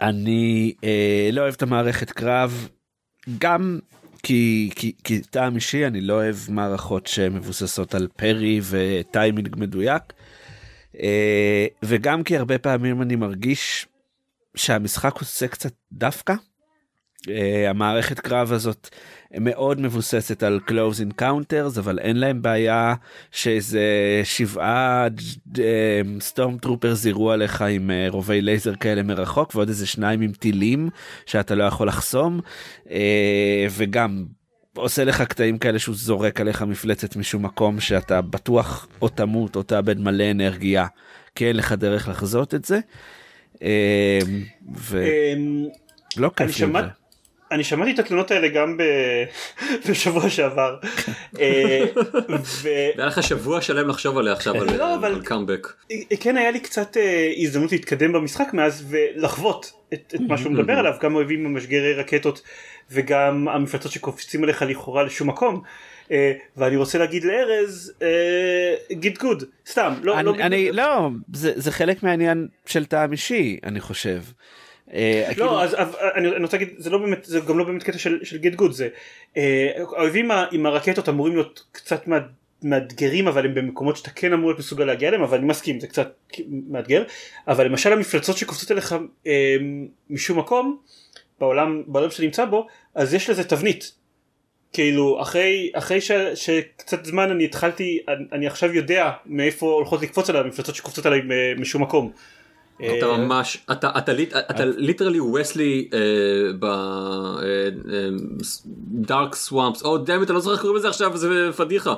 אני 0.02 0.74
אה, 0.84 1.30
לא 1.32 1.42
אוהב 1.42 1.54
את 1.54 1.62
המערכת 1.62 2.12
קרב 2.12 2.68
גם 3.40 3.80
כי, 4.24 4.70
כי, 4.76 4.92
כי 5.04 5.22
טעם 5.22 5.56
אישי 5.56 5.88
אני 5.88 6.02
לא 6.02 6.14
אוהב 6.14 6.36
מערכות 6.50 7.08
שמבוססות 7.08 7.96
על 7.96 8.08
פרי 8.16 8.60
וטיימינג 8.64 9.56
מדויק. 9.60 10.04
אה, 11.00 11.66
וגם 11.84 12.24
כי 12.24 12.38
הרבה 12.38 12.58
פעמים 12.58 13.02
אני 13.02 13.16
מרגיש 13.16 13.88
שהמשחק 14.56 15.20
עושה 15.20 15.48
קצת 15.48 15.74
דווקא. 15.92 16.34
אה, 17.30 17.70
המערכת 17.70 18.20
קרב 18.20 18.52
הזאת 18.52 18.90
מאוד 19.40 19.82
מבוססת 19.82 20.44
על 20.44 20.60
close 20.70 21.20
encounters 21.20 21.80
אבל 21.80 22.00
אין 22.00 22.18
להם 22.18 22.42
בעיה 22.42 22.94
שאיזה 23.32 23.82
שבעה 24.24 25.08
stormtroopers 26.20 27.06
יראו 27.06 27.32
עליך 27.32 27.62
עם 27.62 27.92
אה, 27.92 28.08
רובי 28.10 28.42
לייזר 28.42 28.76
כאלה 28.76 29.04
מרחוק 29.04 29.56
ועוד 29.56 29.68
איזה 29.68 29.88
שניים 29.88 30.22
עם 30.22 30.32
טילים 30.32 30.90
שאתה 31.26 31.56
לא 31.56 31.64
יכול 31.64 31.88
לחסום 31.88 32.40
אה, 32.92 33.68
וגם 33.78 34.26
עושה 34.76 35.04
לך 35.04 35.22
קטעים 35.22 35.58
כאלה 35.58 35.80
שהוא 35.80 35.96
זורק 35.96 36.42
עליך 36.42 36.62
מפלצת 36.62 37.16
משום 37.16 37.46
מקום 37.46 37.80
שאתה 37.80 38.22
בטוח 38.22 38.88
או 39.02 39.10
תמות 39.10 39.56
או 39.56 39.64
תאבד 39.64 40.00
מלא 40.00 40.32
אנרגיה 40.32 40.88
כי 41.36 41.46
אין 41.46 41.56
לך 41.56 41.72
דרך 41.72 42.08
לחזות 42.08 42.56
את 42.56 42.66
זה. 42.66 42.80
אה, 43.64 44.20
ולא 44.76 44.98
אמ, 46.18 46.30
כיף 46.36 46.62
אני 46.64 46.74
לי. 46.74 47.05
אני 47.56 47.64
שמעתי 47.64 47.92
את 47.92 48.00
התלונות 48.00 48.32
האלה 48.32 48.48
גם 48.48 48.78
ב... 48.78 48.84
בשבוע 49.90 50.30
שעבר. 50.30 50.76
אה, 51.40 51.86
ו... 52.44 52.70
היה 52.98 53.06
לך 53.06 53.24
שבוע 53.24 53.62
שלם 53.62 53.88
לחשוב 53.88 54.18
עליה 54.18 54.34
עכשיו 54.34 54.56
על 54.56 54.78
לא, 54.78 54.96
אבל- 54.96 55.14
על 55.14 55.22
קאמבק. 55.26 55.68
כן 56.20 56.38
היה 56.38 56.52
לי 56.52 56.60
קצת 56.60 56.98
אה, 56.98 57.34
הזדמנות 57.38 57.72
להתקדם 57.72 58.12
במשחק 58.14 58.54
מאז 58.54 58.86
ולחוות 58.90 59.72
את, 59.94 60.14
את 60.16 60.22
מה 60.28 60.38
שהוא 60.38 60.52
מדבר 60.52 60.74
עליו 60.74 60.94
גם 61.02 61.16
אויבים 61.16 61.46
המשגרי 61.46 61.94
רקטות 61.94 62.42
וגם 62.92 63.48
המפלצות 63.48 63.92
שקופצים 63.92 64.44
עליך 64.44 64.62
לכאורה 64.62 65.04
לשום 65.04 65.30
מקום. 65.30 65.62
אה, 66.12 66.34
ואני 66.58 66.76
רוצה 66.76 66.98
להגיד 66.98 67.24
לארז 67.24 67.94
git 68.92 69.18
gud 69.18 69.44
סתם 69.68 69.94
לא 70.04 70.20
אני, 70.20 70.26
לא, 70.26 70.36
אני 70.40 70.72
לא 70.72 71.10
זה, 71.34 71.52
זה 71.56 71.72
חלק 71.72 72.04
מהעניין 72.04 72.48
של 72.66 72.86
טעם 72.86 73.12
אישי 73.12 73.60
אני 73.64 73.80
חושב. 73.80 74.20
אה, 74.94 75.26
כאילו, 75.34 75.46
לא 75.46 75.64
אז 75.64 75.74
אבל 75.74 76.10
אני, 76.16 76.44
רוצה 76.44 76.58
להגיד 76.58 76.74
זה 76.78 76.90
לא 76.90 76.98
באמת 76.98 77.26
זה 77.26 77.40
גם 77.40 77.58
לא 77.58 77.64
באמת 77.64 77.84
קטע 77.84 77.98
של, 77.98 78.38
git 78.38 78.56
gud 78.56 78.72
זה 78.72 78.88
אה, 79.38 79.72
האויבים 79.78 80.32
עם 80.52 80.66
הרקטות 80.66 81.10
אמורים 81.10 81.34
להיות 81.34 81.64
קצת 81.72 82.08
מאתגרים 82.64 83.28
אבל 83.28 83.46
הם 83.46 83.56
במקומות 83.56 83.98
שאתה 83.98 84.10
כן 84.10 84.34
אמור 84.34 84.50
להיות 84.50 84.60
מסוגל 84.60 84.86
להגיע 84.86 85.10
אליהם 85.10 85.24
אבל 85.24 85.38
אני 85.38 85.48
מסכים 85.48 85.80
זה 85.80 85.88
קצת 85.88 86.14
מאתגר 86.70 87.04
אבל 87.48 87.66
למשל 87.66 87.94
המפלצות 87.94 88.38
שקופצות 88.38 88.72
אליך 88.72 88.96
אה, 89.28 89.56
משום 90.10 90.40
מקום 90.40 90.78
בעולם 91.40 91.84
בעולם 91.88 92.10
שאתה 92.10 92.24
נמצא 92.24 92.46
בו 92.46 92.68
אז 92.96 93.14
יש 93.14 93.30
לזה 93.30 93.44
תבנית 93.44 93.92
כאילו 94.74 95.22
אחרי 95.22 95.72
אחרי 95.74 96.02
ש, 96.02 96.12
שקצת 96.36 97.06
זמן 97.06 97.32
אני 97.32 97.46
התחלתי 97.46 98.00
אני, 98.08 98.26
אני 98.32 98.48
עכשיו 98.48 98.74
יודע 98.74 99.12
מאיפה 99.26 99.66
הולכות 99.66 100.02
לקפוץ 100.02 100.30
עליי 100.30 100.42
המפלצות 100.42 100.76
שקופצות 100.76 101.06
עליי 101.06 101.22
משום 101.58 101.82
מקום. 101.82 102.12
אתה 102.78 103.06
אה, 103.06 103.18
ממש 103.18 103.66
אתה 103.72 103.92
אתה 103.98 104.14
lit- 104.14 104.36
אתה 104.36 104.66
literally 104.66 105.20
Westley 105.20 105.90
ב 106.60 106.66
Dark 108.92 109.36
Swamps 109.36 109.84
of 109.84 109.98
Doom 109.98 110.24
אתה 110.24 110.34
לא 110.34 110.40
זוכר 110.40 110.54
איך 110.54 110.62
קוראים 110.62 110.78
לזה 110.78 110.90
עכשיו 110.90 111.18
זה 111.18 111.28
פדיחה. 111.58 111.94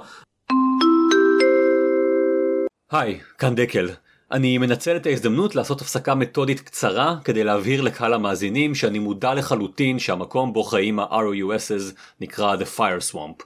היי 2.91 3.19
כאן 3.37 3.55
דקל. 3.55 3.89
אני 4.31 4.57
מנצל 4.57 4.95
את 4.95 5.05
ההזדמנות 5.05 5.55
לעשות 5.55 5.81
הפסקה 5.81 6.15
מתודית 6.15 6.59
קצרה 6.59 7.15
כדי 7.23 7.43
להבהיר 7.43 7.81
לקהל 7.81 8.13
המאזינים 8.13 8.75
שאני 8.75 8.99
מודע 8.99 9.33
לחלוטין 9.33 9.99
שהמקום 9.99 10.53
בו 10.53 10.63
חיים 10.63 10.99
ה-ROUS's 10.99 11.93
נקרא 12.21 12.55
The 12.55 12.77
Fire 12.79 13.13
Swamp. 13.13 13.43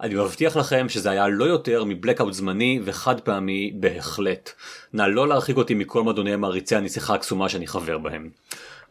אני 0.00 0.14
מבטיח 0.14 0.56
לכם 0.56 0.88
שזה 0.88 1.10
היה 1.10 1.28
לא 1.28 1.44
יותר 1.44 1.84
מבלקאוט 1.84 2.32
זמני 2.32 2.80
וחד 2.84 3.20
פעמי 3.20 3.72
בהחלט. 3.74 4.52
נא 4.92 5.02
לא 5.02 5.28
להרחיק 5.28 5.56
אותי 5.56 5.74
מכל 5.74 6.02
מועדוני 6.02 6.36
מעריצי 6.36 6.76
הנסיכה 6.76 7.14
הקסומה 7.14 7.48
שאני 7.48 7.66
חבר 7.66 7.98
בהם. 7.98 8.30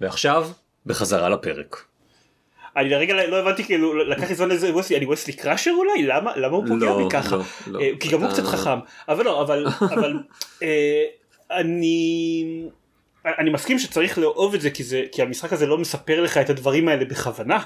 ועכשיו, 0.02 0.50
בחזרה 0.86 1.30
לפרק. 1.30 1.86
אני 2.78 2.90
לרגע 2.90 3.28
לא 3.28 3.40
הבנתי 3.40 3.64
כאילו 3.64 3.96
לקח 3.96 4.30
לי 4.30 4.36
זמן 4.36 4.50
לזה 4.50 4.74
ווסלי 4.74 4.98
אני 4.98 5.06
ווסלי 5.06 5.34
קראשר 5.34 5.72
אולי 5.78 6.04
למה 6.04 6.38
למה 6.38 6.56
הוא 6.56 6.68
פוגע 6.68 6.86
לא, 6.86 6.98
בי 6.98 7.04
ככה 7.10 7.36
לא, 7.36 7.44
לא. 7.68 7.80
אה, 7.80 7.90
כי 8.00 8.10
גם 8.10 8.24
הוא 8.24 8.32
קצת 8.32 8.44
חכם 8.44 8.80
אבל 9.10 9.26
לא 9.26 9.42
אבל 9.42 9.66
אבל 9.82 10.20
אה, 10.64 11.04
אני 11.52 12.44
אני 13.26 13.50
מסכים 13.50 13.80
שצריך 13.80 14.18
לאהוב 14.18 14.54
את 14.54 14.62
זה 14.62 14.70
כי 14.70 14.84
זה 14.84 15.04
כי 15.12 15.22
המשחק 15.22 15.54
הזה 15.54 15.66
לא 15.66 15.78
מספר 15.78 16.22
לך 16.22 16.38
את 16.38 16.50
הדברים 16.50 16.88
האלה 16.88 17.06
בכוונה 17.06 17.60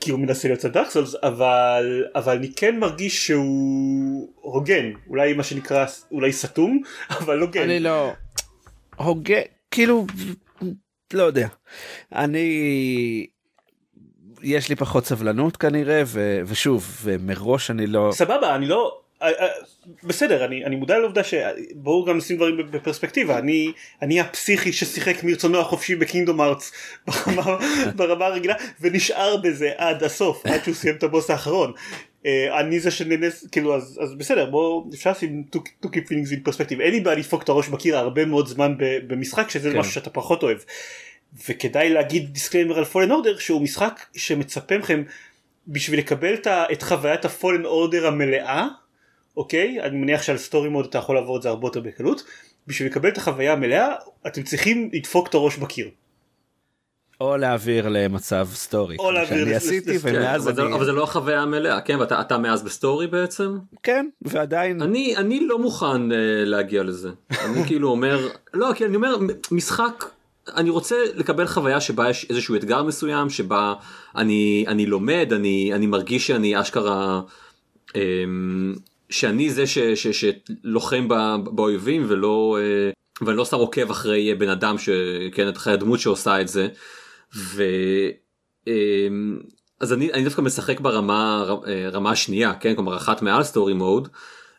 כי 0.00 0.10
הוא 0.10 0.20
מנסה 0.20 0.48
להיות 0.48 0.64
דארק 0.64 0.90
סולס 0.90 1.14
אבל 1.22 2.04
אבל 2.14 2.36
אני 2.36 2.52
כן 2.56 2.78
מרגיש 2.78 3.26
שהוא 3.26 4.28
הוגן. 4.40 4.92
אולי 5.08 5.32
מה 5.32 5.42
שנקרא 5.42 5.86
אולי 6.12 6.32
סתום 6.32 6.82
אבל 7.18 7.40
הוגן. 7.40 7.62
אני 7.62 7.80
לא. 7.80 8.12
הוגה 8.96 9.40
כאילו 9.70 10.06
לא 11.12 11.22
יודע. 11.22 11.48
אני 12.12 13.26
יש 14.42 14.68
לי 14.68 14.76
פחות 14.76 15.06
סבלנות 15.06 15.56
כנראה 15.56 16.02
ו, 16.06 16.40
ושוב 16.46 16.98
ומראש 17.02 17.70
אני 17.70 17.86
לא 17.86 18.10
סבבה 18.12 18.54
אני 18.54 18.66
לא 18.66 19.00
בסדר 20.02 20.44
אני 20.44 20.64
אני 20.64 20.76
מודע 20.76 20.98
לעובדה 20.98 21.22
שבואו 21.24 22.04
גם 22.04 22.16
נשים 22.16 22.36
דברים 22.36 22.56
בפרספקטיבה. 22.70 23.38
אני 23.38 23.72
אני 24.02 24.20
הפסיכי 24.20 24.72
ששיחק 24.72 25.24
מרצונו 25.24 25.60
החופשי 25.60 25.94
בקינדום 25.94 26.40
ארץ 26.40 26.72
ברמה, 27.06 27.58
ברמה 27.96 28.26
הרגילה 28.26 28.54
ונשאר 28.80 29.36
בזה 29.36 29.72
עד 29.76 30.02
הסוף 30.02 30.46
עד 30.46 30.64
שהוא 30.64 30.74
סיים 30.74 30.96
את 30.96 31.02
הבוס 31.02 31.30
האחרון. 31.30 31.72
אה, 32.26 32.60
אני 32.60 32.80
זה 32.80 32.90
שננס 32.90 33.46
כאילו 33.52 33.76
אז, 33.76 33.98
אז 34.02 34.14
בסדר 34.14 34.50
בואו 34.50 34.90
אפשר 34.94 35.10
לשים 35.10 35.44
to 35.56 35.88
keep 35.88 36.08
things 36.08 36.32
in 36.32 36.48
perspective. 36.48 36.80
אין 36.80 36.90
לי 36.90 37.00
בעיה 37.00 37.16
לדפוק 37.16 37.42
את 37.42 37.48
הראש 37.48 37.68
בקיר 37.68 37.96
הרבה 37.98 38.24
מאוד 38.24 38.48
זמן 38.48 38.74
במשחק 38.78 39.50
שזה 39.50 39.70
כן. 39.70 39.78
משהו 39.78 39.92
שאתה 39.92 40.10
פחות 40.10 40.42
אוהב. 40.42 40.58
וכדאי 41.48 41.88
להגיד 41.88 42.32
disclaimer 42.32 42.78
על 42.78 42.84
Fallen 42.84 43.10
Order 43.10 43.38
שהוא 43.38 43.62
משחק 43.62 44.06
שמצפה 44.16 44.78
מכם 44.78 45.02
בשביל 45.68 45.98
לקבל 45.98 46.34
את 46.72 46.82
חוויית 46.82 47.24
ה 47.24 47.30
Fallen 47.30 47.64
Order 47.64 48.06
המלאה 48.06 48.68
אוקיי? 49.36 49.82
אני 49.82 49.96
מניח 49.96 50.22
שעל 50.22 50.38
story 50.38 50.68
mode 50.68 50.86
אתה 50.86 50.98
יכול 50.98 51.14
לעבור 51.14 51.36
את 51.36 51.42
זה 51.42 51.48
הרבה 51.48 51.66
יותר 51.66 51.80
בקלות. 51.80 52.22
בשביל 52.68 52.88
לקבל 52.88 53.08
את 53.08 53.18
החוויה 53.18 53.52
המלאה 53.52 53.94
אתם 54.26 54.42
צריכים 54.42 54.90
לדפוק 54.92 55.28
את 55.28 55.34
הראש 55.34 55.56
בקיר. 55.56 55.88
או 57.20 57.36
להעביר 57.36 57.88
למצב 57.88 58.48
story 58.52 58.96
או 58.98 59.10
להעביר 59.10 59.44
שאני 59.44 59.54
עשיתי 59.54 59.98
ומאז 60.00 60.48
אבל, 60.48 60.66
אני... 60.66 60.74
אבל 60.74 60.84
זה 60.84 60.92
לא 60.92 61.02
החוויה 61.02 61.40
המלאה 61.40 61.80
כן? 61.80 62.00
ואתה 62.00 62.20
אתה 62.20 62.38
מאז 62.38 62.62
ב 62.62 62.69
story 62.69 63.06
בעצם? 63.06 63.58
כן 63.82 64.08
ועדיין 64.22 64.82
אני 64.82 65.16
אני 65.16 65.46
לא 65.46 65.58
מוכן 65.58 66.10
אה, 66.10 66.14
להגיע 66.44 66.82
לזה. 66.82 67.10
אני 67.44 67.64
כאילו 67.66 67.88
אומר 67.88 68.28
לא 68.54 68.72
כי 68.74 68.84
אני 68.84 68.96
אומר 68.96 69.16
משחק 69.50 70.04
אני 70.56 70.70
רוצה 70.70 70.96
לקבל 71.14 71.46
חוויה 71.46 71.80
שבה 71.80 72.10
יש 72.10 72.26
איזשהו 72.30 72.56
אתגר 72.56 72.82
מסוים 72.82 73.30
שבה 73.30 73.74
אני 74.16 74.64
אני 74.68 74.86
לומד 74.86 75.32
אני 75.32 75.70
אני 75.74 75.86
מרגיש 75.86 76.26
שאני 76.26 76.60
אשכרה. 76.60 77.20
אמ, 77.88 77.94
שאני 79.10 79.50
זה 79.50 79.66
ש, 79.66 79.78
ש, 79.78 80.06
שלוחם 80.06 81.08
באויבים 81.44 82.04
ולא 82.08 82.58
אה, 82.60 82.90
ואני 83.26 83.36
לא 83.36 83.44
סתם 83.44 83.56
עוקב 83.56 83.90
אחרי 83.90 84.34
בן 84.34 84.48
אדם 84.48 84.76
שכן 84.78 85.48
אחרי 85.48 85.72
הדמות 85.72 86.00
שעושה 86.00 86.40
את 86.40 86.48
זה. 86.48 86.68
ו... 87.36 87.62
אמ, 88.66 89.38
אז 89.80 89.92
אני, 89.92 90.12
אני 90.12 90.24
דווקא 90.24 90.40
משחק 90.40 90.80
ברמה 90.80 91.44
אה, 91.66 91.88
רמה 91.92 92.16
שנייה 92.16 92.54
כן 92.54 92.74
כלומר 92.74 92.96
אחת 92.96 93.22
מעל 93.22 93.42
סטורי 93.42 93.72
מוד 93.72 94.08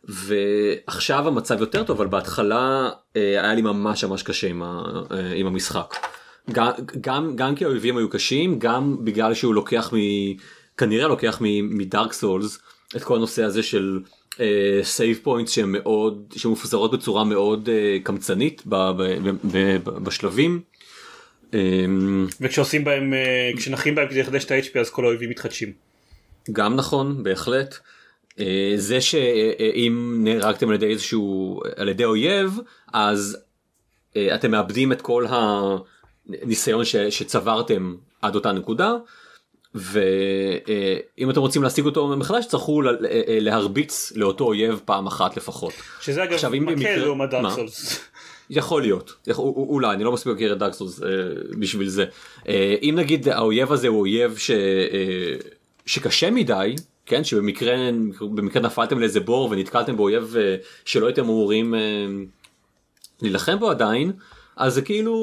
ועכשיו 0.03 1.27
המצב 1.27 1.59
יותר 1.59 1.83
טוב 1.83 1.97
אבל 1.97 2.07
בהתחלה 2.07 2.89
אה, 3.15 3.21
היה 3.21 3.53
לי 3.53 3.61
ממש 3.61 4.03
ממש 4.03 4.23
קשה 4.23 4.47
עם, 4.47 4.63
ה, 4.63 4.83
עם 5.35 5.47
המשחק. 5.47 5.95
גם, 6.51 6.71
גם, 7.01 7.35
גם 7.35 7.55
כי 7.55 7.65
האויבים 7.65 7.97
היו 7.97 8.09
קשים 8.09 8.59
גם 8.59 9.05
בגלל 9.05 9.33
שהוא 9.33 9.53
לוקח 9.53 9.93
מ... 9.93 9.97
כנראה 10.77 11.07
לוקח 11.07 11.37
מדארק 11.63 12.13
סולס 12.13 12.59
את 12.95 13.03
כל 13.03 13.15
הנושא 13.15 13.43
הזה 13.43 13.63
של 13.63 13.99
save 14.83 15.17
אה, 15.17 15.23
points 15.23 15.51
שהן 15.51 15.71
מאוד 15.71 16.33
שמפוזרות 16.35 16.91
בצורה 16.91 17.23
מאוד 17.23 17.69
אה, 17.69 18.03
קמצנית 18.03 18.61
ב, 18.65 18.75
ב, 18.75 19.01
ב, 19.01 19.29
ב, 19.43 19.77
ב, 19.83 19.89
בשלבים. 19.89 20.61
אמ, 21.51 21.53
וכשעושים 22.41 22.83
בהם 22.83 23.13
אה, 23.13 23.57
כשנחים 23.57 23.95
בהם 23.95 24.07
כדי 24.07 24.19
לחדש 24.19 24.45
את 24.45 24.51
ה-HP 24.51 24.79
אז 24.79 24.89
כל 24.89 25.05
האויבים 25.05 25.29
מתחדשים. 25.29 25.73
גם 26.51 26.75
נכון 26.75 27.23
בהחלט. 27.23 27.75
אה, 28.31 28.41
זה 28.75 29.01
שאם 29.01 30.15
נהרגתם 30.23 30.69
על 30.69 30.75
ידי 30.75 30.87
איזשהו 30.87 31.61
על 31.75 31.89
ידי 31.89 32.05
אויב 32.05 32.57
אז 32.93 33.37
אה, 34.13 34.17
אתם 34.35 34.51
מאבדים 34.51 34.91
את 34.91 35.01
כל 35.01 35.25
הניסיון 35.29 36.85
ש, 36.85 36.95
שצברתם 36.95 37.95
עד 38.21 38.35
אותה 38.35 38.51
נקודה 38.51 38.93
ואם 39.75 41.29
אתם 41.29 41.39
רוצים 41.39 41.63
להשיג 41.63 41.85
אותו 41.85 42.07
מחדש 42.07 42.45
תצטרכו 42.45 42.81
אה, 42.81 42.89
אה, 43.27 43.37
להרביץ 43.39 44.13
לאותו 44.15 44.43
אויב 44.43 44.81
פעם 44.85 45.07
אחת 45.07 45.37
לפחות. 45.37 45.73
שזה 46.01 46.23
אגב 46.23 46.49
מקל 46.53 46.73
במקרה... 46.73 46.97
לעומת 46.97 47.29
דארק 47.29 47.55
סולס. 47.55 47.99
יכול 48.49 48.81
להיות 48.81 49.13
אולי 49.37 49.93
אני 49.93 50.03
לא 50.03 50.11
מספיק 50.11 50.33
מכיר 50.33 50.53
את 50.53 50.57
דארק 50.57 50.73
סולס 50.73 51.03
אה, 51.03 51.07
בשביל 51.59 51.89
זה 51.89 52.05
אם 52.81 52.93
נגיד 52.97 53.27
האויב 53.27 53.71
הזה 53.71 53.87
הוא 53.87 53.99
אויב 53.99 54.37
ש... 54.37 54.51
שקשה 55.85 56.31
מדי 56.31 56.75
כן 57.05 57.23
שבמקרה 57.23 57.75
במקרה 58.21 58.61
נפלתם 58.61 58.99
לאיזה 58.99 59.19
בור 59.19 59.51
ונתקלתם 59.51 59.97
באויב 59.97 60.35
שלא 60.85 61.05
הייתם 61.05 61.23
אמורים 61.23 61.73
להילחם 63.21 63.59
בו 63.59 63.69
עדיין 63.69 64.11
אז 64.59 64.73
זה 64.73 64.81
כאילו 64.81 65.15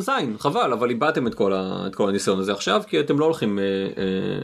זין 0.00 0.38
חבל 0.38 0.72
אבל 0.72 0.90
איבדתם 0.90 1.26
את 1.26 1.34
כל, 1.34 1.52
ה, 1.52 1.84
את 1.86 1.94
כל 1.94 2.08
הניסיון 2.08 2.38
הזה 2.38 2.52
עכשיו 2.52 2.82
כי 2.88 3.00
אתם 3.00 3.18
לא 3.18 3.24
הולכים. 3.24 3.58
אה, 3.58 3.64
אה, 3.98 4.40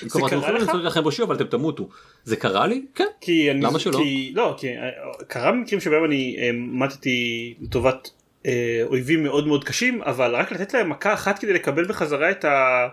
זה 0.00 0.20
קרה 0.28 0.52
לך? 0.52 0.60
לנסות 0.60 0.74
להילחם 0.74 1.02
בו 1.02 1.10
אבל 1.22 1.36
אתם 1.36 1.44
תמותו. 1.44 1.88
זה 2.24 2.36
קרה 2.36 2.66
לי? 2.66 2.86
כן. 2.94 3.04
כי 3.20 3.50
אני, 3.50 3.60
למה 3.60 3.78
שלא? 3.78 3.98
כי, 3.98 4.32
לא, 4.34 4.54
כי 4.58 4.68
אה, 4.68 4.90
קרה 5.26 5.52
מקרים 5.52 5.80
שבהם 5.80 6.04
אני 6.04 6.36
מתתי 6.52 7.54
לטובת 7.60 8.10
אה, 8.46 8.82
אויבים 8.84 9.22
מאוד 9.22 9.46
מאוד 9.46 9.64
קשים 9.64 10.02
אבל 10.02 10.34
רק 10.34 10.52
לתת 10.52 10.74
להם 10.74 10.90
מכה 10.90 11.14
אחת 11.14 11.38
כדי 11.38 11.52
לקבל 11.52 11.84
בחזרה 11.84 12.30
את 12.30 12.44
ה... 12.44 12.88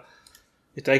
את 0.78 0.90
ה... 0.90 0.92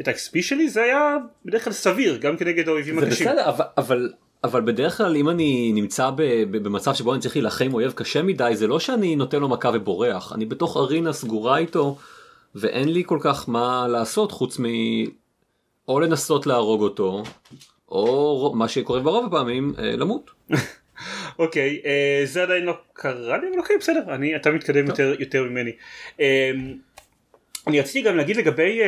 את 0.00 0.08
ה-XP 0.08 0.42
שלי 0.42 0.68
זה 0.68 0.82
היה 0.82 1.16
בדרך 1.44 1.64
כלל 1.64 1.72
סביר 1.72 2.16
גם 2.16 2.36
כנגד 2.36 2.68
האויבים 2.68 2.98
הקשים. 2.98 3.26
זה 3.26 3.32
בסדר 3.32 3.48
אבל, 3.48 3.64
אבל 3.78 4.12
אבל 4.44 4.60
בדרך 4.60 4.96
כלל 4.96 5.16
אם 5.16 5.28
אני 5.28 5.72
נמצא 5.74 6.10
במצב 6.50 6.94
שבו 6.94 7.12
אני 7.12 7.20
צריך 7.20 7.36
להילחם 7.36 7.64
עם 7.64 7.74
אויב 7.74 7.92
קשה 7.92 8.22
מדי 8.22 8.50
זה 8.54 8.66
לא 8.66 8.80
שאני 8.80 9.16
נותן 9.16 9.40
לו 9.40 9.48
מכה 9.48 9.70
ובורח 9.74 10.32
אני 10.32 10.46
בתוך 10.46 10.76
ארינה 10.76 11.12
סגורה 11.12 11.58
איתו 11.58 11.96
ואין 12.54 12.88
לי 12.88 13.02
כל 13.06 13.18
כך 13.20 13.48
מה 13.48 13.86
לעשות 13.88 14.32
חוץ 14.32 14.60
מ... 14.60 14.64
או 15.88 16.00
לנסות 16.00 16.46
להרוג 16.46 16.82
אותו 16.82 17.22
או 17.88 18.52
מה 18.54 18.68
שקורה 18.68 19.00
ברוב 19.00 19.26
הפעמים 19.26 19.74
אה, 19.78 19.96
למות. 19.96 20.30
אוקיי 21.38 21.82
אה, 21.86 22.22
זה 22.24 22.42
עדיין 22.42 22.64
לא 22.64 22.72
קרה 22.92 23.38
לי 23.38 23.48
אבל 23.48 23.58
אוקיי 23.58 23.78
בסדר 23.78 24.14
אני 24.14 24.36
אתה 24.36 24.50
מתקדם 24.50 24.86
יותר 24.86 25.14
יותר 25.18 25.42
ממני. 25.42 25.72
אה, 26.20 26.50
אני 27.66 27.80
רציתי 27.80 28.02
גם 28.02 28.16
להגיד 28.16 28.36
לגבי 28.36 28.80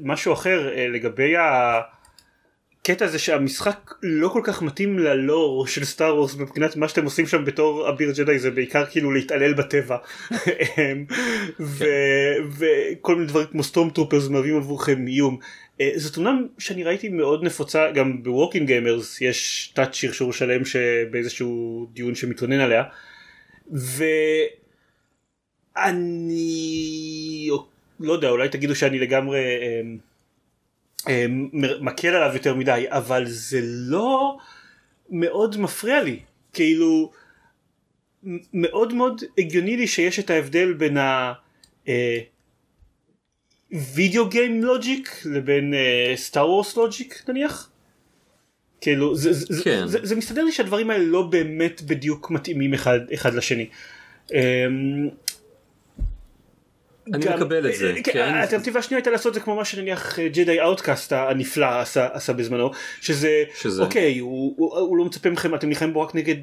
משהו 0.00 0.32
אחר 0.32 0.70
לגבי 0.88 1.36
ה... 1.36 1.80
הקטע 2.90 3.04
הזה 3.04 3.18
שהמשחק 3.18 3.94
לא 4.02 4.28
כל 4.28 4.40
כך 4.44 4.62
מתאים 4.62 4.98
ללור 4.98 5.66
של 5.66 5.84
Star 5.84 6.16
Wars 6.16 6.36
מבחינת 6.36 6.76
מה 6.76 6.88
שאתם 6.88 7.04
עושים 7.04 7.26
שם 7.26 7.44
בתור 7.44 7.88
אביר 7.88 8.12
ג'די 8.16 8.38
זה 8.38 8.50
בעיקר 8.50 8.86
כאילו 8.86 9.12
להתעלל 9.12 9.54
בטבע. 9.54 9.96
אמ, 10.32 11.04
וכל 12.58 13.14
מיני 13.14 13.26
דברים 13.26 13.46
כמו 13.46 13.62
stormtroopers 13.62 14.28
מהווים 14.28 14.56
עבורכם 14.56 15.06
איום. 15.06 15.38
אה, 15.80 15.90
זאת 15.96 16.16
אומנם 16.16 16.46
שאני 16.58 16.84
ראיתי 16.84 17.08
מאוד 17.08 17.44
נפוצה 17.44 17.90
גם 17.90 18.22
ב 18.22 18.27
Working 18.27 18.66
Gamers 18.66 19.20
יש 19.20 19.70
תת 19.74 19.94
שרשור 19.94 20.32
שלם 20.32 20.64
שבאיזשהו 20.64 21.86
דיון 21.92 22.14
שמתלונן 22.14 22.60
עליה. 22.60 22.82
ואני 25.76 27.48
לא 28.00 28.12
יודע 28.12 28.28
אולי 28.28 28.48
תגידו 28.48 28.74
שאני 28.74 28.98
לגמרי 28.98 29.38
אה, 29.38 29.80
מקל 31.80 32.08
עליו 32.08 32.34
יותר 32.34 32.54
מדי 32.54 32.84
אבל 32.88 33.24
זה 33.26 33.60
לא 33.62 34.38
מאוד 35.10 35.60
מפריע 35.60 36.02
לי 36.02 36.20
כאילו 36.52 37.12
מאוד 38.54 38.94
מאוד 38.94 39.22
הגיוני 39.38 39.76
לי 39.76 39.86
שיש 39.86 40.18
את 40.18 40.30
ההבדל 40.30 40.72
בין 40.72 40.96
ה... 40.96 41.32
וידאו 43.94 44.28
גיים 44.28 44.64
לוג'יק 44.64 45.22
לבין 45.24 45.74
סטאר 46.16 46.50
וורס 46.50 46.76
לוג'יק 46.76 47.22
נניח. 47.28 47.70
כאילו 48.80 49.16
זה, 49.16 49.32
זה, 49.32 49.64
כן. 49.64 49.86
זה, 49.86 49.98
זה 50.02 50.16
מסתדר 50.16 50.44
לי 50.44 50.52
שהדברים 50.52 50.90
האלה 50.90 51.04
לא 51.04 51.22
באמת 51.22 51.82
בדיוק 51.82 52.30
מתאימים 52.30 52.74
אחד, 52.74 53.00
אחד 53.14 53.34
לשני. 53.34 53.66
אמ, 54.32 54.38
אני 57.14 57.24
גם, 57.24 57.36
מקבל 57.36 57.70
את 57.70 57.74
זה, 57.74 57.94
כן. 58.04 58.12
כן. 58.12 58.34
האלטרנטיבה 58.34 58.78
השנייה 58.78 58.98
הייתה 58.98 59.10
לעשות 59.10 59.34
זה 59.34 59.40
כמו 59.40 59.56
מה 59.56 59.64
שנניח 59.64 60.18
Jedi 60.18 60.60
Outcast 60.60 61.12
הנפלא 61.12 61.80
עשה, 61.80 62.08
עשה 62.12 62.32
בזמנו, 62.32 62.70
שזה, 63.00 63.44
שזה... 63.60 63.82
אוקיי, 63.82 64.18
הוא, 64.18 64.54
הוא, 64.56 64.78
הוא 64.78 64.96
לא 64.96 65.04
מצפה 65.04 65.30
מכם, 65.30 65.54
אתם 65.54 65.68
נלחמים 65.68 65.92
בו 65.92 66.00
רק 66.00 66.14
נגד 66.14 66.36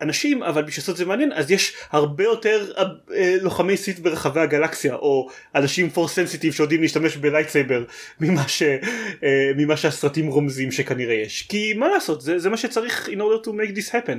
אנשים, 0.00 0.42
אבל 0.42 0.62
בשביל 0.62 0.82
לעשות 0.82 0.96
זה 0.96 1.04
מעניין, 1.04 1.32
אז 1.32 1.50
יש 1.50 1.76
הרבה 1.90 2.24
יותר 2.24 2.72
אה, 2.78 3.36
לוחמי 3.40 3.76
Sith 3.76 3.98
ברחבי 3.98 4.40
הגלקסיה, 4.40 4.94
או 4.94 5.28
אנשים 5.54 5.90
force 5.90 6.08
sensitive 6.08 6.52
שיודעים 6.52 6.82
להשתמש 6.82 7.16
ב 7.16 7.22
lightsaber 7.22 7.84
ממה, 8.20 8.48
ש, 8.48 8.62
אה, 9.22 9.50
ממה 9.56 9.76
שהסרטים 9.76 10.26
רומזים 10.26 10.72
שכנראה 10.72 11.14
יש, 11.14 11.42
כי 11.42 11.74
מה 11.74 11.88
לעשות, 11.88 12.20
זה, 12.20 12.38
זה 12.38 12.50
מה 12.50 12.56
שצריך 12.56 13.08
in 13.08 13.18
order 13.18 13.46
to 13.46 13.48
make 13.48 13.76
this 13.76 13.90
happen. 13.90 14.18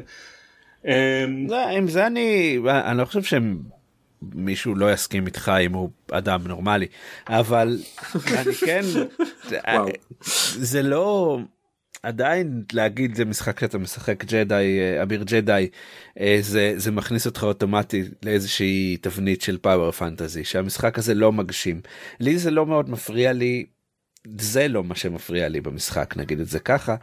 לא, 1.47 1.69
עם 1.69 1.87
זה 1.87 2.07
אני, 2.07 2.59
אני 2.85 2.97
לא 2.97 3.05
חושב 3.05 3.23
שהם 3.23 3.57
מישהו 4.33 4.75
לא 4.75 4.93
יסכים 4.93 5.25
איתך 5.25 5.51
אם 5.65 5.73
הוא 5.73 5.89
אדם 6.11 6.47
נורמלי. 6.47 6.85
אבל 7.27 7.79
אני 8.15 8.53
כן 8.53 8.81
זה 10.57 10.81
לא 10.81 11.39
עדיין 12.03 12.63
להגיד 12.73 13.15
זה 13.15 13.25
משחק 13.25 13.59
שאתה 13.59 13.77
משחק 13.77 14.25
ג'די 14.25 14.79
אביר 15.01 15.23
ג'די 15.23 15.69
זה 16.39 16.73
זה 16.75 16.91
מכניס 16.91 17.25
אותך 17.25 17.43
אוטומטי 17.43 18.03
לאיזושהי 18.23 18.97
תבנית 19.01 19.41
של 19.41 19.57
פאוור 19.57 19.91
פנטזי 19.91 20.43
שהמשחק 20.43 20.97
הזה 20.97 21.13
לא 21.13 21.31
מגשים. 21.31 21.81
לי 22.19 22.37
זה 22.37 22.51
לא 22.51 22.65
מאוד 22.65 22.89
מפריע 22.89 23.33
לי 23.33 23.65
זה 24.39 24.67
לא 24.67 24.83
מה 24.83 24.95
שמפריע 24.95 25.49
לי 25.49 25.61
במשחק 25.61 26.13
נגיד 26.17 26.39
את 26.39 26.47
זה 26.47 26.59
ככה 26.59 26.95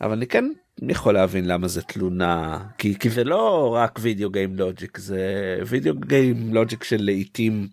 אבל 0.00 0.12
אני 0.12 0.26
כן 0.26 0.44
יכול 0.88 1.14
להבין 1.14 1.44
למה 1.48 1.68
זה 1.68 1.82
תלונה 1.82 2.58
כי 2.78 2.98
כי 2.98 3.10
זה 3.10 3.24
לא 3.24 3.72
רק 3.74 3.98
video 4.02 4.30
game 4.30 4.56
logic 4.56 4.98
זה 4.98 5.20
video 5.66 5.94
game 5.94 6.54
logic 6.54 6.84
של 6.84 6.96
לעיתים 7.00 7.68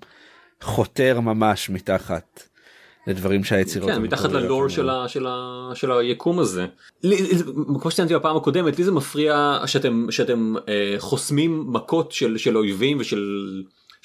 חותר 0.61 1.19
ממש 1.19 1.69
מתחת 1.69 2.43
לדברים 3.07 3.43
שהיצירות 3.43 3.91
כן, 3.91 4.01
מתחת 4.01 4.31
ללור. 4.31 4.69
של, 4.69 4.89
ה, 4.89 5.07
של, 5.07 5.27
ה, 5.27 5.69
של 5.73 5.91
היקום 5.91 6.39
הזה. 6.39 6.65
לי- 7.03 7.17
כמו 7.81 7.91
שציינתי 7.91 8.15
בפעם 8.15 8.37
הקודמת 8.37 8.77
לי 8.77 8.83
זה 8.83 8.91
מפריע 8.91 9.57
שאתם 9.65 10.05
שאתם 10.09 10.53
אה, 10.69 10.95
חוסמים 10.97 11.63
מכות 11.67 12.11
של, 12.11 12.37
של 12.37 12.57
אויבים 12.57 12.97
ושל 12.99 13.23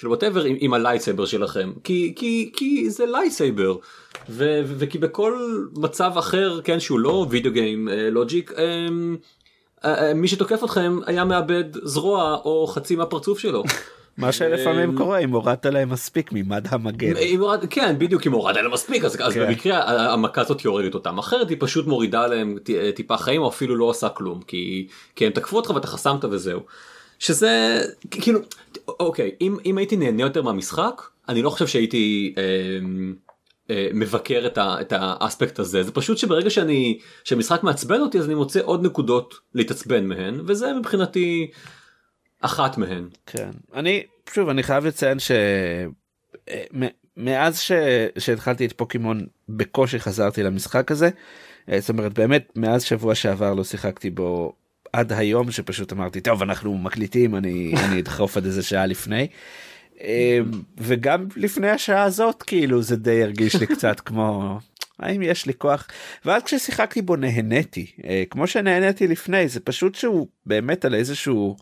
של 0.00 0.08
whatever 0.08 0.44
עם, 0.44 0.56
עם 0.60 0.74
ה 0.74 0.79
lightsaber 0.79 1.26
שלכם 1.26 1.72
כי 1.84 2.12
כי 2.16 2.50
כי 2.56 2.90
זה 2.90 3.04
lightsaber 3.06 3.76
ו, 4.28 4.60
ו, 4.66 4.74
וכי 4.78 4.98
בכל 4.98 5.64
מצב 5.76 6.12
אחר 6.18 6.60
כן 6.64 6.80
שהוא 6.80 6.98
לא 6.98 7.26
וידאו 7.30 7.52
גיים 7.52 7.88
אה, 7.88 8.10
לוג'יק 8.10 8.52
אה, 8.58 8.64
אה, 9.84 10.14
מי 10.14 10.28
שתוקף 10.28 10.64
אתכם 10.64 10.98
היה 11.06 11.24
מאבד 11.24 11.64
זרוע 11.82 12.36
או 12.44 12.66
חצי 12.66 12.96
מהפרצוף 12.96 13.38
שלו. 13.38 13.62
מה 14.18 14.32
שלפעמים 14.32 14.90
אמ, 14.90 14.96
קורה 14.96 15.18
אם 15.18 15.30
הורדת 15.30 15.66
להם 15.66 15.90
מספיק 15.90 16.30
ממד 16.32 16.66
המגן. 16.68 17.12
הורד, 17.38 17.64
כן 17.70 17.96
בדיוק 17.98 18.26
אם 18.26 18.32
הורדת 18.32 18.56
להם 18.56 18.72
מספיק 18.72 19.04
אז, 19.04 19.16
אז 19.22 19.34
כן. 19.34 19.46
במקרה 19.46 20.12
המכה 20.12 20.40
הזאת 20.40 20.64
יורדת 20.64 20.94
אותם 20.94 21.18
אחרת 21.18 21.48
היא 21.48 21.56
פשוט 21.60 21.86
מורידה 21.86 22.26
להם 22.26 22.56
ט- 22.64 22.70
טיפה 22.94 23.16
חיים 23.16 23.42
או 23.42 23.48
אפילו 23.48 23.76
לא 23.76 23.84
עושה 23.84 24.08
כלום 24.08 24.40
כי, 24.46 24.86
כי 25.16 25.26
הם 25.26 25.32
תקפו 25.32 25.56
אותך 25.56 25.70
ואתה 25.70 25.86
חסמת 25.86 26.24
וזהו. 26.24 26.60
שזה 27.20 27.82
כאילו 28.10 28.40
אוקיי 28.88 29.30
אם, 29.40 29.56
אם 29.64 29.78
הייתי 29.78 29.96
נהנה 29.96 30.22
יותר 30.22 30.42
מהמשחק 30.42 31.02
אני 31.28 31.42
לא 31.42 31.50
חושב 31.50 31.66
שהייתי 31.66 32.34
אה, 32.38 32.42
אה, 33.70 33.88
מבקר 33.94 34.42
את, 34.46 34.58
ה, 34.58 34.80
את 34.80 34.92
האספקט 34.96 35.58
הזה. 35.58 35.82
זה 35.82 35.92
פשוט 35.92 36.18
שברגע 36.18 36.50
שאני 36.50 36.98
שהמשחק 37.24 37.62
מעצבן 37.62 38.00
אותי 38.00 38.18
אז 38.18 38.26
אני 38.26 38.34
מוצא 38.34 38.60
עוד 38.64 38.86
נקודות 38.86 39.34
להתעצבן 39.54 40.06
מהן 40.06 40.40
וזה 40.46 40.72
מבחינתי 40.72 41.50
אחת 42.40 42.78
מהן. 42.78 43.08
כן. 43.26 43.50
אני 43.74 44.02
שוב 44.32 44.48
אני 44.48 44.62
חייב 44.62 44.86
לציין 44.86 45.18
שמאז 47.18 47.60
ש... 47.60 47.72
שהתחלתי 48.18 48.66
את 48.66 48.72
פוקימון 48.72 49.26
בקושי 49.48 50.00
חזרתי 50.00 50.42
למשחק 50.42 50.90
הזה. 50.90 51.10
אה, 51.68 51.80
זאת 51.80 51.90
אומרת 51.90 52.14
באמת 52.14 52.52
מאז 52.56 52.82
שבוע 52.82 53.14
שעבר 53.14 53.54
לא 53.54 53.64
שיחקתי 53.64 54.10
בו 54.10 54.52
עד 54.92 55.12
היום 55.12 55.50
שפשוט 55.50 55.92
אמרתי 55.92 56.20
טוב 56.20 56.42
אנחנו 56.42 56.78
מקליטים 56.78 57.36
אני 57.36 57.74
אני 57.84 58.00
אדחוף 58.00 58.36
עד 58.36 58.44
איזה 58.44 58.62
שעה 58.62 58.86
לפני. 58.86 59.28
אה, 60.00 60.38
וגם 60.78 61.26
לפני 61.36 61.70
השעה 61.70 62.02
הזאת 62.02 62.42
כאילו 62.42 62.82
זה 62.82 62.96
די 62.96 63.22
הרגיש 63.22 63.54
לי 63.54 63.66
קצת 63.66 64.00
כמו 64.00 64.58
האם 64.98 65.22
יש 65.22 65.46
לי 65.46 65.54
כוח 65.54 65.88
ואז 66.24 66.42
כששיחקתי 66.42 67.02
בו 67.02 67.16
נהניתי 67.16 67.86
אה, 68.04 68.22
כמו 68.30 68.46
שנהניתי 68.46 69.06
לפני 69.08 69.48
זה 69.48 69.60
פשוט 69.60 69.94
שהוא 69.94 70.26
באמת 70.46 70.84
על 70.84 70.94
איזשהו 70.94 71.56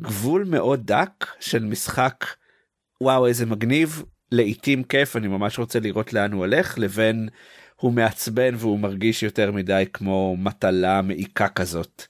גבול 0.00 0.44
מאוד 0.44 0.86
דק 0.86 1.26
של 1.40 1.64
משחק 1.64 2.24
וואו 3.00 3.26
איזה 3.26 3.46
מגניב 3.46 4.02
לעיתים 4.32 4.84
כיף 4.84 5.16
אני 5.16 5.28
ממש 5.28 5.58
רוצה 5.58 5.80
לראות 5.80 6.12
לאן 6.12 6.32
הוא 6.32 6.40
הולך 6.40 6.78
לבין 6.78 7.28
הוא 7.76 7.92
מעצבן 7.92 8.54
והוא 8.58 8.78
מרגיש 8.78 9.22
יותר 9.22 9.52
מדי 9.52 9.84
כמו 9.92 10.36
מטלה 10.38 11.02
מעיקה 11.02 11.48
כזאת. 11.48 12.02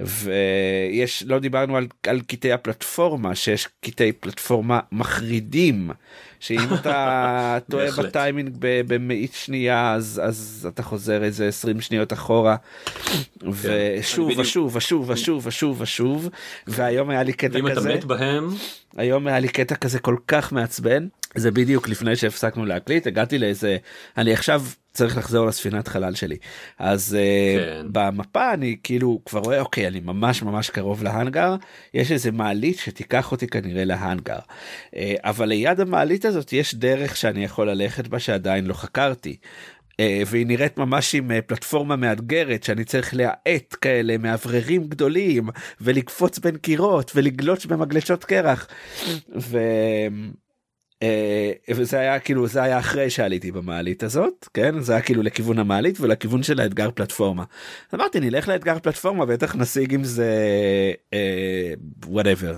ויש 0.00 1.22
לא 1.26 1.38
דיברנו 1.38 1.76
על, 1.76 1.86
על 2.06 2.20
קטעי 2.20 2.52
הפלטפורמה 2.52 3.34
שיש 3.34 3.68
קטעי 3.80 4.12
פלטפורמה 4.12 4.80
מחרידים 4.92 5.90
שאם 6.40 6.58
אתה 6.80 7.58
טועה. 7.70 7.90
בטיימינג 7.98 8.56
במאית 8.60 9.32
שנייה 9.32 9.92
אז 9.94 10.20
אז 10.24 10.68
אתה 10.74 10.82
חוזר 10.82 11.24
איזה 11.24 11.48
20 11.48 11.80
שניות 11.80 12.12
אחורה. 12.12 12.56
ושוב 13.42 14.26
אני 14.26 14.34
בדיוק- 14.34 14.38
ושוב 14.46 14.76
ושוב 14.76 15.10
ושוב 15.10 15.46
ושוב 15.46 15.80
ושוב 15.80 16.28
והיום 16.66 17.10
היה 17.10 17.22
לי 17.22 17.32
קטע 17.32 17.58
אם 17.58 17.66
אתה 17.66 17.76
כזה. 17.76 17.94
מת 17.94 18.04
בהם 18.04 18.48
היום 18.96 19.26
היה 19.26 19.38
לי 19.38 19.48
קטע 19.48 19.74
כזה 19.74 19.98
כל 19.98 20.16
כך 20.28 20.52
מעצבן. 20.52 21.06
זה 21.34 21.50
בדיוק 21.50 21.88
לפני 21.88 22.16
שהפסקנו 22.16 22.66
להקליט 22.66 23.06
הגעתי 23.06 23.38
לאיזה 23.38 23.76
אני 24.16 24.32
עכשיו 24.32 24.62
צריך 24.92 25.16
לחזור 25.16 25.46
לספינת 25.46 25.88
חלל 25.88 26.14
שלי 26.14 26.36
אז 26.78 27.16
כן. 27.58 27.86
uh, 27.86 27.88
במפה 27.92 28.54
אני 28.54 28.76
כאילו 28.82 29.20
כבר 29.24 29.40
רואה 29.40 29.60
אוקיי 29.60 29.86
אני 29.86 30.00
ממש 30.00 30.42
ממש 30.42 30.70
קרוב 30.70 31.02
להאנגר 31.02 31.56
יש 31.94 32.12
איזה 32.12 32.32
מעלית 32.32 32.78
שתיקח 32.78 33.32
אותי 33.32 33.46
כנראה 33.46 33.84
להאנגר 33.84 34.38
uh, 34.38 34.96
אבל 35.20 35.48
ליד 35.48 35.80
המעלית 35.80 36.24
הזאת 36.24 36.52
יש 36.52 36.74
דרך 36.74 37.16
שאני 37.16 37.44
יכול 37.44 37.70
ללכת 37.70 38.08
בה 38.08 38.18
שעדיין 38.18 38.66
לא 38.66 38.74
חקרתי. 38.74 39.36
אה, 40.00 40.22
והיא 40.26 40.46
נראית 40.46 40.78
ממש 40.78 41.14
עם 41.14 41.30
אה, 41.30 41.42
פלטפורמה 41.42 41.96
מאתגרת 41.96 42.62
שאני 42.62 42.84
צריך 42.84 43.14
להאט 43.14 43.76
כאלה 43.80 44.18
מאווררים 44.18 44.88
גדולים 44.88 45.48
ולקפוץ 45.80 46.38
בין 46.38 46.56
קירות 46.56 47.12
ולגלוש 47.14 47.66
במגלשות 47.66 48.24
קרח. 48.24 48.68
ו... 49.38 49.58
אה, 51.02 51.52
וזה 51.70 51.98
היה 51.98 52.18
כאילו 52.18 52.46
זה 52.46 52.62
היה 52.62 52.78
אחרי 52.78 53.10
שעליתי 53.10 53.52
במעלית 53.52 54.02
הזאת 54.02 54.48
כן 54.54 54.80
זה 54.80 54.92
היה 54.92 55.02
כאילו 55.02 55.22
לכיוון 55.22 55.58
המעלית 55.58 56.00
ולכיוון 56.00 56.42
של 56.42 56.60
האתגר 56.60 56.90
פלטפורמה. 56.94 57.44
אמרתי 57.94 58.20
נלך 58.20 58.48
לאתגר 58.48 58.78
פלטפורמה 58.78 59.26
בטח 59.26 59.56
נשיג 59.56 59.94
עם 59.94 60.04
זה 60.04 60.34
וואטאבר 62.06 62.56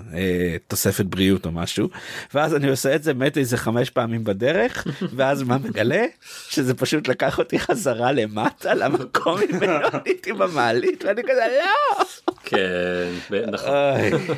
תוספת 0.67 1.05
בריאות 1.05 1.45
או 1.45 1.51
משהו 1.51 1.89
ואז 2.33 2.55
אני 2.55 2.69
עושה 2.69 2.95
את 2.95 3.03
זה 3.03 3.13
מת 3.13 3.37
איזה 3.37 3.57
חמש 3.57 3.89
פעמים 3.89 4.23
בדרך 4.23 4.87
ואז 5.15 5.43
מה 5.43 5.57
מגלה 5.57 6.05
שזה 6.49 6.73
פשוט 6.73 7.07
לקח 7.07 7.39
אותי 7.39 7.59
חזרה 7.59 8.11
למטה 8.11 8.73
למקום 8.73 9.39
ממנו 9.49 9.87
עליתי 9.93 10.33
במעלית 10.33 11.03
ואני 11.05 11.21
כזה 11.23 11.45
לא. 11.57 12.03
כן 12.43 13.09
נכון. 13.51 14.35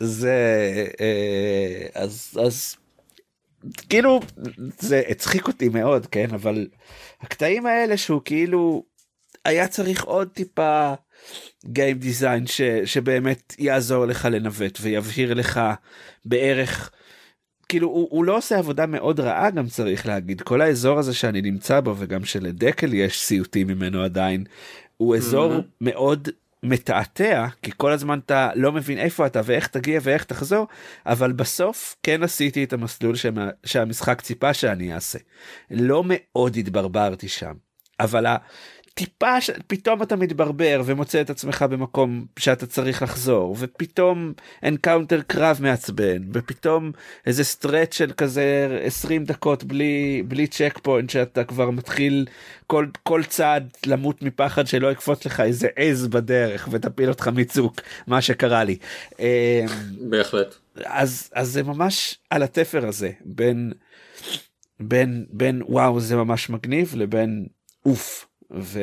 זה 0.00 0.36
אה, 1.00 2.02
אז 2.02 2.38
אז 2.46 2.76
כאילו 3.88 4.20
זה 4.78 5.02
הצחיק 5.08 5.48
אותי 5.48 5.68
מאוד 5.68 6.06
כן 6.06 6.26
אבל 6.34 6.66
הקטעים 7.20 7.66
האלה 7.66 7.96
שהוא 7.96 8.20
כאילו 8.24 8.84
היה 9.44 9.68
צריך 9.68 10.04
עוד 10.04 10.28
טיפה 10.28 10.92
גיים 11.66 11.98
דיזיין 11.98 12.46
ש, 12.46 12.60
שבאמת 12.84 13.54
יעזור 13.58 14.06
לך 14.06 14.28
לנווט 14.30 14.78
ויבהיר 14.82 15.34
לך 15.34 15.60
בערך 16.24 16.90
כאילו 17.68 17.88
הוא, 17.88 18.08
הוא 18.10 18.24
לא 18.24 18.36
עושה 18.36 18.58
עבודה 18.58 18.86
מאוד 18.86 19.20
רעה 19.20 19.50
גם 19.50 19.66
צריך 19.68 20.06
להגיד 20.06 20.40
כל 20.40 20.60
האזור 20.60 20.98
הזה 20.98 21.14
שאני 21.14 21.42
נמצא 21.42 21.80
בו 21.80 21.94
וגם 21.98 22.24
שלדקל 22.24 22.94
יש 22.94 23.20
סיוטים 23.20 23.66
ממנו 23.66 24.02
עדיין 24.02 24.44
הוא 24.96 25.16
אזור 25.16 25.52
Mhm. 25.58 25.62
מאוד 25.80 26.28
מתעתע 26.68 27.46
כי 27.62 27.70
כל 27.76 27.92
הזמן 27.92 28.18
אתה 28.18 28.50
לא 28.54 28.72
מבין 28.72 28.98
איפה 28.98 29.26
אתה 29.26 29.40
ואיך 29.44 29.66
תגיע 29.66 30.00
ואיך 30.02 30.24
תחזור 30.24 30.66
אבל 31.06 31.32
בסוף 31.32 31.96
כן 32.02 32.22
עשיתי 32.22 32.64
את 32.64 32.72
המסלול 32.72 33.16
שמה, 33.16 33.50
שהמשחק 33.64 34.20
ציפה 34.20 34.54
שאני 34.54 34.94
אעשה. 34.94 35.18
לא 35.70 36.02
מאוד 36.06 36.56
התברברתי 36.56 37.28
שם 37.28 37.52
אבל 38.00 38.26
טיפה 38.98 39.40
ש... 39.40 39.50
פתאום 39.66 40.02
אתה 40.02 40.16
מתברבר 40.16 40.82
ומוצא 40.84 41.20
את 41.20 41.30
עצמך 41.30 41.64
במקום 41.70 42.26
שאתה 42.38 42.66
צריך 42.66 43.02
לחזור 43.02 43.56
ופתאום 43.58 44.32
encounter 44.64 45.20
קרב 45.26 45.58
מעצבן 45.60 46.22
ופתאום 46.32 46.92
איזה 47.26 47.44
stretch 47.44 47.92
של 47.92 48.12
כזה 48.12 48.78
20 48.82 49.24
דקות 49.24 49.64
בלי 49.64 50.22
בלי 50.28 50.46
checkpoint 50.46 51.10
שאתה 51.10 51.44
כבר 51.44 51.70
מתחיל 51.70 52.26
כל 52.66 52.86
כל 53.02 53.22
צעד 53.24 53.68
למות 53.86 54.22
מפחד 54.22 54.66
שלא 54.66 54.92
יקפוץ 54.92 55.26
לך 55.26 55.40
איזה 55.40 55.68
עז 55.76 56.06
בדרך 56.06 56.68
ותפיל 56.70 57.08
אותך 57.08 57.28
מצוק 57.28 57.80
מה 58.06 58.20
שקרה 58.20 58.64
לי. 58.64 58.76
אמ, 59.18 59.26
בהחלט 60.10 60.54
אז 60.84 61.30
אז 61.32 61.48
זה 61.48 61.62
ממש 61.62 62.18
על 62.30 62.42
התפר 62.42 62.86
הזה 62.86 63.10
בין 63.24 63.72
בין 64.80 65.26
בין 65.30 65.62
וואו 65.68 66.00
זה 66.00 66.16
ממש 66.16 66.50
מגניב 66.50 66.92
לבין 66.96 67.46
אוף 67.86 68.25
ו... 68.50 68.80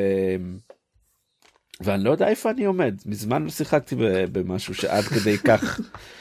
ואני 1.81 2.03
לא 2.03 2.09
יודע 2.11 2.27
איפה 2.27 2.49
אני 2.51 2.65
עומד 2.65 2.95
מזמן 3.05 3.43
לא 3.43 3.49
שיחקתי 3.49 3.95
במשהו 4.31 4.73
שעד 4.73 5.03
כדי 5.03 5.37
כך 5.37 5.79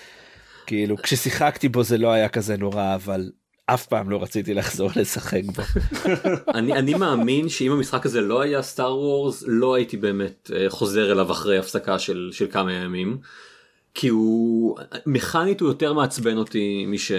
כאילו 0.66 0.96
כששיחקתי 0.96 1.68
בו 1.68 1.82
זה 1.82 1.98
לא 1.98 2.12
היה 2.12 2.28
כזה 2.28 2.56
נורא 2.56 2.94
אבל 2.94 3.30
אף 3.66 3.86
פעם 3.86 4.10
לא 4.10 4.22
רציתי 4.22 4.54
לחזור 4.54 4.90
לשחק 4.96 5.40
בו. 5.44 5.62
אני 6.54 6.72
אני 6.72 6.94
מאמין 6.94 7.48
שאם 7.48 7.72
המשחק 7.72 8.06
הזה 8.06 8.20
לא 8.20 8.40
היה 8.40 8.62
סטאר 8.62 8.98
וורס 8.98 9.44
לא 9.46 9.74
הייתי 9.74 9.96
באמת 9.96 10.50
אה, 10.54 10.70
חוזר 10.70 11.12
אליו 11.12 11.32
אחרי 11.32 11.58
הפסקה 11.58 11.98
של 11.98 12.28
של 12.32 12.46
כמה 12.50 12.72
ימים. 12.72 13.18
כי 13.94 14.08
הוא 14.08 14.78
מכנית 15.06 15.60
הוא 15.60 15.68
יותר 15.68 15.92
מעצבן 15.92 16.36
אותי 16.36 16.84
מש 16.88 17.12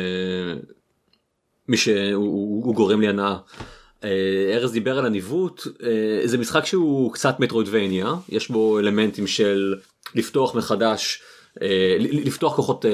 משהוא 1.69 1.95
הוא- 2.13 2.65
הוא 2.65 2.75
גורם 2.75 3.01
לי 3.01 3.07
הנאה. 3.07 3.37
אה, 4.03 4.55
ארז 4.55 4.71
דיבר 4.71 4.97
על 4.97 5.05
הניווט 5.05 5.67
אה, 5.83 6.27
זה 6.27 6.37
משחק 6.37 6.65
שהוא 6.65 7.13
קצת 7.13 7.39
מטרוידבניה 7.39 8.13
יש 8.29 8.49
בו 8.49 8.79
אלמנטים 8.79 9.27
של 9.27 9.75
לפתוח 10.15 10.55
מחדש 10.55 11.21
אה, 11.61 11.95
לפתוח 11.99 12.55
כוחות 12.55 12.85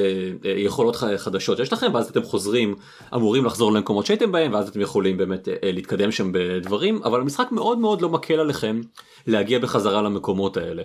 יכולות 0.43 0.95
חדשות 1.17 1.57
שיש 1.57 1.73
לכם 1.73 1.91
ואז 1.93 2.09
אתם 2.09 2.23
חוזרים 2.23 2.75
אמורים 3.15 3.45
לחזור 3.45 3.73
למקומות 3.73 4.05
שהייתם 4.05 4.31
בהם 4.31 4.53
ואז 4.53 4.69
אתם 4.69 4.81
יכולים 4.81 5.17
באמת 5.17 5.47
להתקדם 5.63 6.11
שם 6.11 6.31
בדברים 6.31 7.03
אבל 7.03 7.21
המשחק 7.21 7.51
מאוד 7.51 7.79
מאוד 7.79 8.01
לא 8.01 8.09
מקל 8.09 8.39
עליכם 8.39 8.81
להגיע 9.27 9.59
בחזרה 9.59 10.01
למקומות 10.01 10.57
האלה. 10.57 10.83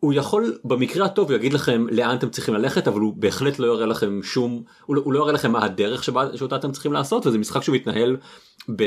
הוא 0.00 0.12
יכול 0.12 0.58
במקרה 0.64 1.06
הטוב 1.06 1.32
להגיד 1.32 1.52
לכם 1.52 1.86
לאן 1.90 2.16
אתם 2.16 2.30
צריכים 2.30 2.54
ללכת 2.54 2.88
אבל 2.88 3.00
הוא 3.00 3.14
בהחלט 3.16 3.58
לא 3.58 3.66
יראה 3.66 3.86
לכם 3.86 4.22
שום 4.22 4.62
הוא 4.86 4.96
לא, 4.96 5.02
הוא 5.04 5.12
לא 5.12 5.18
יראה 5.18 5.32
לכם 5.32 5.52
מה 5.52 5.64
הדרך 5.64 6.04
שבה 6.04 6.36
שאותה 6.36 6.56
אתם 6.56 6.72
צריכים 6.72 6.92
לעשות 6.92 7.26
וזה 7.26 7.38
משחק 7.38 7.62
שמתנהל 7.62 8.16
ב... 8.76 8.82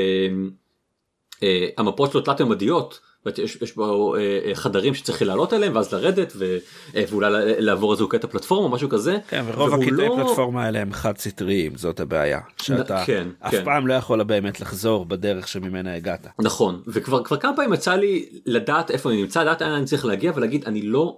אה, 1.43 1.67
המפות 1.78 2.12
שלו 2.12 2.22
תלת 2.22 2.41
ממדיות 2.41 3.00
יש, 3.38 3.58
יש 3.62 3.75
בו 3.75 4.15
אה, 4.15 4.19
אה, 4.45 4.55
חדרים 4.55 4.93
שצריך 4.93 5.21
לעלות 5.21 5.53
אליהם 5.53 5.75
ואז 5.75 5.93
לרדת 5.93 6.34
ו, 6.36 6.58
אה, 6.95 7.03
ואולי 7.10 7.27
לעבור 7.62 7.93
איזה 7.93 8.03
קטע 8.10 8.27
פלטפורמה 8.27 8.65
או 8.65 8.71
משהו 8.71 8.89
כזה. 8.89 9.17
כן, 9.27 9.43
ורוב 9.47 9.73
הקטעי 9.73 9.91
לא- 9.91 10.15
פלטפורמה 10.17 10.65
האלה 10.65 10.79
הם 10.79 10.93
חד 10.93 11.17
סטריים, 11.17 11.75
זאת 11.75 11.99
הבעיה. 11.99 12.39
שאתה 12.62 13.03
כן, 13.05 13.27
אף 13.39 13.51
כן. 13.51 13.65
פעם 13.65 13.88
לא 13.88 13.93
יכול 13.93 14.23
באמת 14.23 14.62
לחזור 14.62 15.05
בדרך 15.05 15.47
שממנה 15.47 15.95
הגעת. 15.95 16.27
נכון 16.39 16.82
וכבר 16.88 17.23
כבר 17.23 17.38
כמה 17.38 17.55
פעמים 17.55 17.73
יצא 17.73 17.95
לי 17.95 18.29
לדעת 18.45 18.91
איפה 18.91 19.10
אני 19.10 19.21
נמצא 19.21 19.41
לדעת 19.41 19.62
לאן 19.62 19.71
אני 19.71 19.86
צריך 19.86 20.05
להגיע 20.05 20.32
ולהגיד 20.36 20.65
אני 20.65 20.82
לא. 20.82 21.17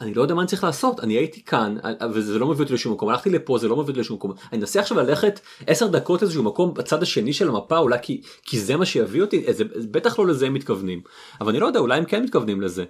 אני 0.00 0.14
לא 0.14 0.22
יודע 0.22 0.34
מה 0.34 0.42
אני 0.42 0.48
צריך 0.48 0.64
לעשות 0.64 1.00
אני 1.00 1.14
הייתי 1.14 1.44
כאן 1.44 1.76
וזה 2.14 2.38
לא 2.38 2.46
מביא 2.46 2.62
אותי 2.62 2.74
לשום 2.74 2.92
מקום 2.92 3.08
הלכתי 3.08 3.30
לפה 3.30 3.58
זה 3.58 3.68
לא 3.68 3.76
מביא 3.76 3.88
אותי 3.88 4.00
לשום 4.00 4.16
מקום 4.16 4.32
אני 4.52 4.60
אנסה 4.60 4.80
עכשיו 4.80 4.98
ללכת 4.98 5.40
10 5.66 5.86
דקות 5.86 6.22
איזשהו 6.22 6.42
מקום 6.42 6.74
בצד 6.74 7.02
השני 7.02 7.32
של 7.32 7.48
המפה 7.48 7.78
אולי 7.78 7.98
כי 8.02 8.22
כי 8.42 8.60
זה 8.60 8.76
מה 8.76 8.86
שיביא 8.86 9.22
אותי 9.22 9.44
זה 9.48 9.64
בטח 9.90 10.18
לא 10.18 10.26
לזה 10.26 10.46
הם 10.46 10.54
מתכוונים 10.54 11.00
אבל 11.40 11.50
אני 11.50 11.60
לא 11.60 11.66
יודע 11.66 11.80
אולי 11.80 11.98
הם 11.98 12.04
כן 12.04 12.22
מתכוונים 12.22 12.60
לזה. 12.60 12.84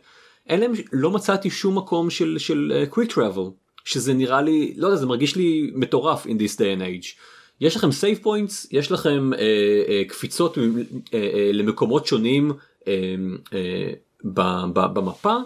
אין 0.48 0.60
להם 0.60 0.72
לא 0.92 1.10
מצאתי 1.10 1.50
שום 1.50 1.78
מקום 1.78 2.10
של 2.10 2.38
של 2.38 2.84
quick 2.90 3.14
travel 3.14 3.42
שזה 3.84 4.14
נראה 4.14 4.42
לי 4.42 4.74
לא 4.76 4.86
יודע 4.86 4.96
זה 4.96 5.06
מרגיש 5.06 5.36
לי 5.36 5.70
מטורף 5.74 6.26
in 6.26 6.30
this 6.30 6.56
day 6.56 6.78
and 6.78 6.80
age. 6.80 7.20
יש 7.60 7.76
לכם 7.76 7.92
save 7.92 8.18
points 8.22 8.66
יש 8.72 8.92
לכם 8.92 9.30
אה, 9.34 9.38
אה, 9.88 10.02
קפיצות 10.08 10.58
אה, 10.58 10.64
אה, 11.14 11.50
למקומות 11.52 12.06
שונים 12.06 12.52
אה, 12.88 13.14
אה, 13.52 13.92
ב, 14.24 14.40
ב, 14.72 14.80
במפה 14.94 15.36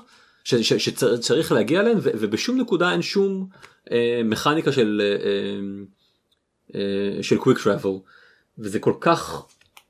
ש, 0.46 0.54
ש, 0.54 0.72
שצריך 0.72 1.52
להגיע 1.52 1.80
אליהם 1.80 1.98
ו, 2.02 2.10
ובשום 2.14 2.60
נקודה 2.60 2.92
אין 2.92 3.02
שום 3.02 3.48
אה, 3.92 4.20
מכניקה 4.24 4.72
של 4.72 5.02
אה, 5.04 5.60
אה, 6.74 7.22
של 7.22 7.38
קוויק 7.38 7.58
טראבל 7.58 7.90
וזה 8.58 8.78
כל 8.78 8.94
כך 9.00 9.46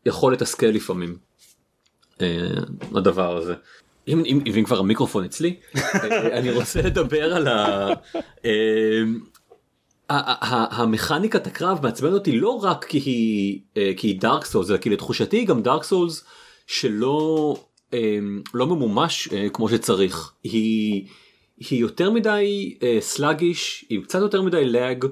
יכול 0.06 0.32
לתסכל 0.32 0.66
לפעמים 0.66 1.16
אה, 2.20 2.48
הדבר 2.94 3.36
הזה. 3.36 3.54
אם, 4.08 4.22
אם, 4.24 4.40
אם 4.46 4.64
כבר 4.64 4.78
המיקרופון 4.78 5.24
אצלי 5.24 5.56
אה, 5.76 6.38
אני 6.38 6.50
רוצה 6.50 6.82
לדבר 6.82 7.34
על 7.34 7.48
ה... 7.48 7.88
אה, 8.44 9.02
ה- 10.08 10.46
ה- 10.54 10.82
המכניקת 10.82 11.46
הקרב 11.46 11.78
מעצבנת 11.82 12.12
אותי 12.12 12.32
לא 12.32 12.50
רק 12.50 12.84
כי 12.84 12.98
היא 12.98 13.60
אה, 13.76 13.92
כי 13.96 14.06
היא 14.08 14.20
דארק 14.20 14.44
סולס 14.44 14.70
אלא 14.70 14.78
כי 14.78 14.90
לתחושתי 14.90 15.44
גם 15.44 15.62
דארק 15.62 15.82
סולס 15.82 16.24
שלא 16.66 17.56
אה, 17.56 17.65
לא 18.54 18.66
ממומש 18.66 19.28
אה, 19.32 19.48
כמו 19.48 19.68
שצריך 19.68 20.32
היא 20.42 21.06
היא 21.70 21.80
יותר 21.80 22.10
מדי 22.10 22.78
סלאגיש 23.00 23.84
היא 23.88 24.02
קצת 24.02 24.18
יותר 24.18 24.42
מדי 24.42 24.64
לאג. 24.64 25.04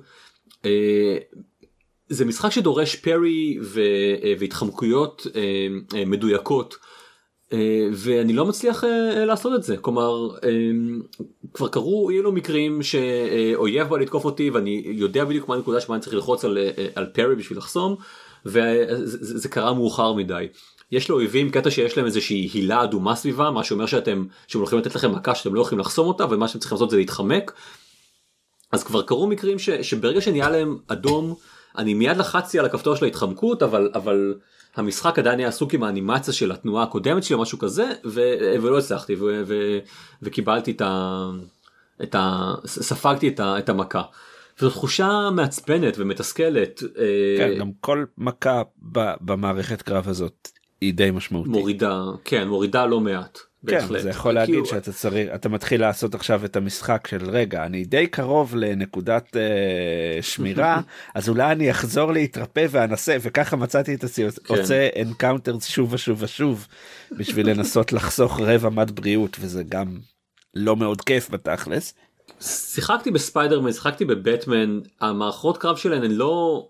זה 2.09 2.25
משחק 2.25 2.51
שדורש 2.51 2.97
פרי 2.97 3.59
ו- 3.63 3.81
אה, 4.23 4.35
והתחמקויות 4.39 5.27
אה, 5.37 5.41
אה, 5.99 6.05
מדויקות. 6.05 6.77
אה, 7.53 7.89
ואני 7.93 8.33
לא 8.33 8.47
מצליח 8.47 8.85
אה, 8.85 9.25
לעשות 9.25 9.53
את 9.55 9.63
זה 9.63 9.77
כלומר 9.77 10.29
אה, 10.45 10.51
כבר 11.55 11.69
קרו 11.69 12.11
אילו 12.11 12.33
מקרים 12.33 12.83
שאויב 12.83 13.89
בא 13.89 13.99
לתקוף 13.99 14.25
אותי 14.25 14.51
ואני 14.51 14.83
יודע 14.87 15.25
בדיוק 15.25 15.49
מה 15.49 15.55
הנקודה 15.55 15.81
שבה 15.81 15.95
אני 15.95 16.03
צריך 16.03 16.15
ללחוץ 16.15 16.45
על, 16.45 16.59
אה, 16.59 16.87
על 16.95 17.07
פרי 17.07 17.37
בשביל 17.37 17.59
לחסום 17.59 17.97
וזה 18.47 19.39
זה 19.39 19.49
קרה 19.49 19.75
מאוחר 19.75 20.13
מדי. 20.13 20.47
יש 20.95 21.11
לאויבים 21.11 21.51
קטע 21.51 21.71
שיש 21.71 21.97
להם 21.97 22.07
איזושהי 22.07 22.51
הילה 22.55 22.85
אדומה 22.85 23.17
סביבה 23.17 23.51
מה 23.51 23.65
שאומר 23.65 23.87
שאתם 23.87 24.25
שהם 24.47 24.61
הולכים 24.61 24.79
לתת 24.79 24.95
לכם 24.95 25.13
מכה 25.13 25.35
שאתם 25.35 25.55
לא 25.55 25.61
יכולים 25.61 25.79
לחסום 25.79 26.09
אותה 26.09 26.25
ומה 26.31 26.49
שאתם 26.49 26.59
צריכים 26.59 26.77
לעשות 26.77 26.91
זה 26.91 26.97
להתחמק. 26.97 27.53
אז 28.73 28.85
כבר 28.85 29.03
קרו 29.03 29.27
מקרים 29.27 29.59
ש, 29.59 29.71
שברגע 29.71 30.21
שנהיה 30.21 30.51
להם 30.51 30.79
אדום 30.89 31.35
אני 31.79 31.95
מיד 31.95 32.17
לחצתי 32.17 32.59
על 32.59 32.67
הכפתור 32.67 32.97
של 32.97 33.05
ההתחמקות 33.05 33.63
אבל 33.63 33.91
אבל 33.95 34.35
המשחק 34.77 35.19
עדיין 35.19 35.39
היה 35.39 35.49
עסוק 35.49 35.75
עם 35.75 35.83
האנימציה 35.83 36.35
של 36.35 36.53
התנועה 36.53 36.83
הקודמת 36.83 37.23
שלי 37.23 37.37
או 37.37 37.41
משהו 37.41 37.59
כזה 37.59 37.93
ו, 38.05 38.21
ולא 38.63 38.79
הצלחתי 38.79 39.15
ו, 39.15 39.43
ו, 39.47 39.79
וקיבלתי 40.23 40.71
את 40.71 40.81
ה... 40.81 41.25
את 42.03 42.15
ה... 42.15 42.55
ספגתי 42.67 43.29
את, 43.29 43.41
ה, 43.41 43.59
את 43.59 43.69
המכה. 43.69 44.03
זו 44.59 44.71
תחושה 44.71 45.31
מעצבנת 45.33 45.95
ומתסכלת. 45.99 46.83
אה, 46.83 47.37
כן, 47.39 47.59
גם 47.59 47.71
כל 47.81 48.05
מכה 48.19 48.63
במערכת 49.21 49.83
קרב 49.83 50.09
הזאת 50.09 50.49
היא 50.81 50.95
די 50.95 51.11
משמעותית. 51.11 51.53
מורידה 51.53 52.03
כן 52.25 52.49
מורידה 52.49 52.87
לא 52.87 53.01
מעט. 53.01 53.39
כן, 53.67 53.77
בהחלט. 53.77 54.03
זה 54.03 54.11
יכול 54.11 54.33
להגיד 54.33 54.55
כאילו, 54.55 54.67
שאתה 54.67 54.93
צריך, 54.93 55.35
אתה 55.35 55.49
מתחיל 55.49 55.81
לעשות 55.81 56.15
עכשיו 56.15 56.45
את 56.45 56.57
המשחק 56.57 57.07
של 57.07 57.31
רגע, 57.31 57.67
אני 57.67 57.85
די 57.85 58.07
קרוב 58.07 58.57
לנקודת 58.57 59.37
אה, 59.37 60.23
שמירה, 60.23 60.81
אז 61.15 61.29
אולי 61.29 61.53
אני 61.53 61.71
אחזור 61.71 62.13
להתרפא 62.13 62.67
ואנסה, 62.71 63.17
וככה 63.21 63.57
מצאתי 63.57 63.95
את 63.95 64.05
עצמי 64.05 64.25
כן. 64.31 64.55
עושה 64.55 64.89
encounters 65.03 65.67
שוב 65.67 65.93
ושוב 65.93 66.23
ושוב, 66.23 66.67
בשביל 67.19 67.51
לנסות 67.51 67.93
לחסוך 67.93 68.41
רבע 68.41 68.69
מד 68.69 68.91
בריאות, 68.91 69.37
וזה 69.41 69.63
גם 69.69 69.99
לא 70.55 70.77
מאוד 70.77 71.01
כיף 71.01 71.31
בתכלס. 71.31 71.95
שיחקתי 72.41 73.11
בספיידרמן 73.11 73.73
שיחקתי 73.73 74.05
בבטמן 74.05 74.81
המערכות 75.01 75.59
קרב 75.59 75.77
שלהן 75.77 76.05
הן 76.05 76.11
לא 76.11 76.67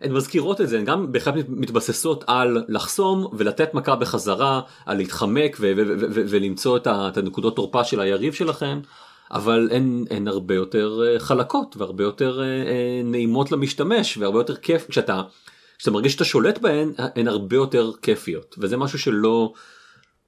הן 0.00 0.12
מזכירות 0.12 0.60
את 0.60 0.68
זה 0.68 0.78
הן 0.78 0.84
גם 0.84 1.12
בהחלט 1.12 1.44
מתבססות 1.48 2.24
על 2.26 2.64
לחסום 2.68 3.26
ולתת 3.38 3.74
מכה 3.74 3.96
בחזרה 3.96 4.60
על 4.86 4.96
להתחמק 4.96 5.56
ו- 5.60 5.72
ו- 5.76 5.82
ו- 5.86 6.06
ו- 6.10 6.22
ולמצוא 6.28 6.76
את 6.76 6.86
ה- 6.86 7.08
את 7.08 7.16
הנקודות 7.16 7.56
תורפה 7.56 7.84
של 7.84 8.00
היריב 8.00 8.32
שלכם 8.32 8.80
אבל 9.30 9.68
הן, 9.72 10.04
הן 10.10 10.28
הרבה 10.28 10.54
יותר 10.54 11.00
אה, 11.06 11.18
חלקות 11.18 11.76
והרבה 11.76 12.04
יותר 12.04 12.40
אה, 12.40 12.44
אה, 12.44 13.00
נעימות 13.04 13.52
למשתמש 13.52 14.18
והרבה 14.18 14.38
יותר 14.38 14.56
כיף 14.56 14.86
כשאתה 14.88 15.22
כשאתה 15.78 15.90
מרגיש 15.90 16.12
שאתה 16.12 16.24
שולט 16.24 16.58
בהן 16.58 16.92
הן 16.98 17.28
הרבה 17.28 17.56
יותר 17.56 17.90
כיפיות 18.02 18.54
וזה 18.58 18.76
משהו 18.76 18.98
שלא 18.98 19.52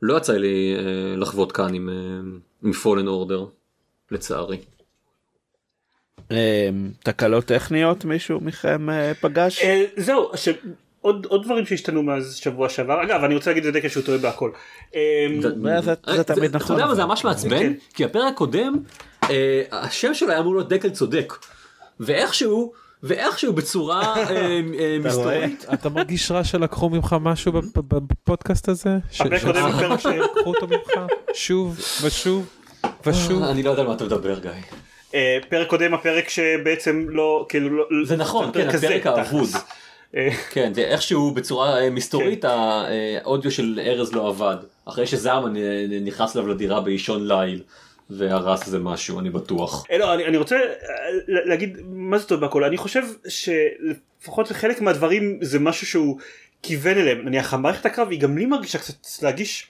לא 0.03 0.17
יצא 0.17 0.33
לי 0.33 0.75
לחוות 1.17 1.53
כאן 1.53 1.75
עם, 1.75 1.89
עם 2.63 2.73
פולן 2.73 3.09
אורדר 3.09 3.45
לצערי. 4.11 4.59
אה, 6.31 6.69
תקלות 7.03 7.45
טכניות 7.45 8.05
מישהו 8.05 8.41
מכם 8.41 8.91
אה, 8.91 9.13
פגש? 9.21 9.63
אה, 9.63 9.85
זהו, 9.97 10.31
עוד 11.01 11.27
עוד 11.31 11.45
דברים 11.45 11.67
שהשתנו 11.67 12.03
מאז 12.03 12.35
שבוע 12.35 12.69
שעבר, 12.69 13.03
אגב 13.03 13.25
אני 13.25 13.35
רוצה 13.35 13.51
להגיד 13.51 13.65
לדקל 13.65 13.89
שהוא 13.89 14.03
טועה 14.03 14.19
בהכל. 14.19 14.51
אה, 14.97 15.27
זה- 15.41 16.25
תמיד 16.25 16.45
אתה 16.45 16.59
נכון. 16.59 16.77
יודע 16.77 16.87
מה 16.87 16.95
זה. 16.95 17.05
ממש 17.05 17.25
מעצבן? 17.25 17.59
כן. 17.59 17.73
כי 17.95 18.05
הפרק 18.05 18.33
הקודם 18.33 18.77
השם 19.73 20.15
שלו 20.15 20.31
היה 20.31 20.39
אמור 20.41 20.55
להיות 20.55 20.69
דקל 20.69 20.91
צודק. 20.91 21.33
ואיכשהו 22.01 22.73
ואיכשהו 23.03 23.53
בצורה 23.53 24.15
מסתורית. 25.05 25.65
אתה 25.73 25.89
מרגיש 25.89 26.31
רע 26.31 26.45
שלקחו 26.45 26.91
ממך 26.91 27.17
משהו 27.21 27.53
בפ- 27.53 27.65
בפ- 27.77 28.01
בפודקאסט 28.01 28.69
הזה? 28.69 28.97
הפרק 29.21 29.39
ש- 29.41 29.45
הקודם 29.45 29.63
הוא 29.63 29.73
פרק 29.73 30.01
ש- 30.01 30.07
לקחו 30.07 30.51
אותו 30.51 30.67
ממך 30.67 31.01
שוב 31.35 31.79
ושוב 32.03 32.47
ושוב. 33.07 33.43
אני 33.43 33.63
לא 33.63 33.71
יודע 33.71 33.83
על 33.83 33.89
מה 33.89 33.95
אתה 33.95 34.05
מדבר 34.05 34.39
גיא. 34.39 34.51
אה, 35.15 35.39
פרק 35.49 35.69
קודם 35.69 35.95
הפרק 35.95 36.29
שבעצם 36.29 37.07
לא 37.09 37.47
כאילו 37.49 37.85
לא 37.91 38.07
זה 38.07 38.17
נכון 38.17 38.51
כן 38.55 38.73
כזה, 38.73 38.87
הפרק 38.89 39.07
האבוד. 39.07 39.49
אה, 40.17 40.31
כן 40.51 40.73
ואיכשהו 40.75 41.31
בצורה 41.31 41.77
אה, 41.77 41.89
כן. 41.89 41.95
מסתורית 41.95 42.45
האודיו 42.45 43.51
של 43.51 43.81
ארז 43.83 44.13
לא 44.13 44.29
עבד. 44.29 44.57
אחרי 44.85 45.07
שזלמן 45.07 45.57
אה, 45.57 45.87
נכנס 46.05 46.37
אליו 46.37 46.49
לדירה 46.49 46.81
באישון 46.81 47.29
ליל 47.29 47.63
והרס 48.11 48.67
איזה 48.67 48.79
משהו 48.79 49.21
אני 49.21 49.31
בטוח. 49.31 49.87
לא, 49.99 50.15
אני, 50.15 50.25
אני 50.25 50.37
רוצה 50.37 50.57
להגיד 51.29 51.79
מה 51.87 52.19
זה 52.19 52.29
טוב 52.29 52.41
בהכל 52.41 52.65
אני 52.65 52.77
חושב 52.77 53.03
שלפחות 53.29 54.51
לחלק 54.51 54.81
מהדברים 54.81 55.39
זה 55.43 55.59
משהו 55.59 55.87
שהוא 55.87 56.19
כיוון 56.63 56.99
אליהם 56.99 57.19
נניח 57.25 57.55
המערכת 57.55 57.87
הקרב 57.87 58.11
היא 58.11 58.21
גם 58.21 58.39
לי 58.39 58.47
מרגישה 58.47 58.79
קצת 58.79 59.23
להגיש 59.23 59.70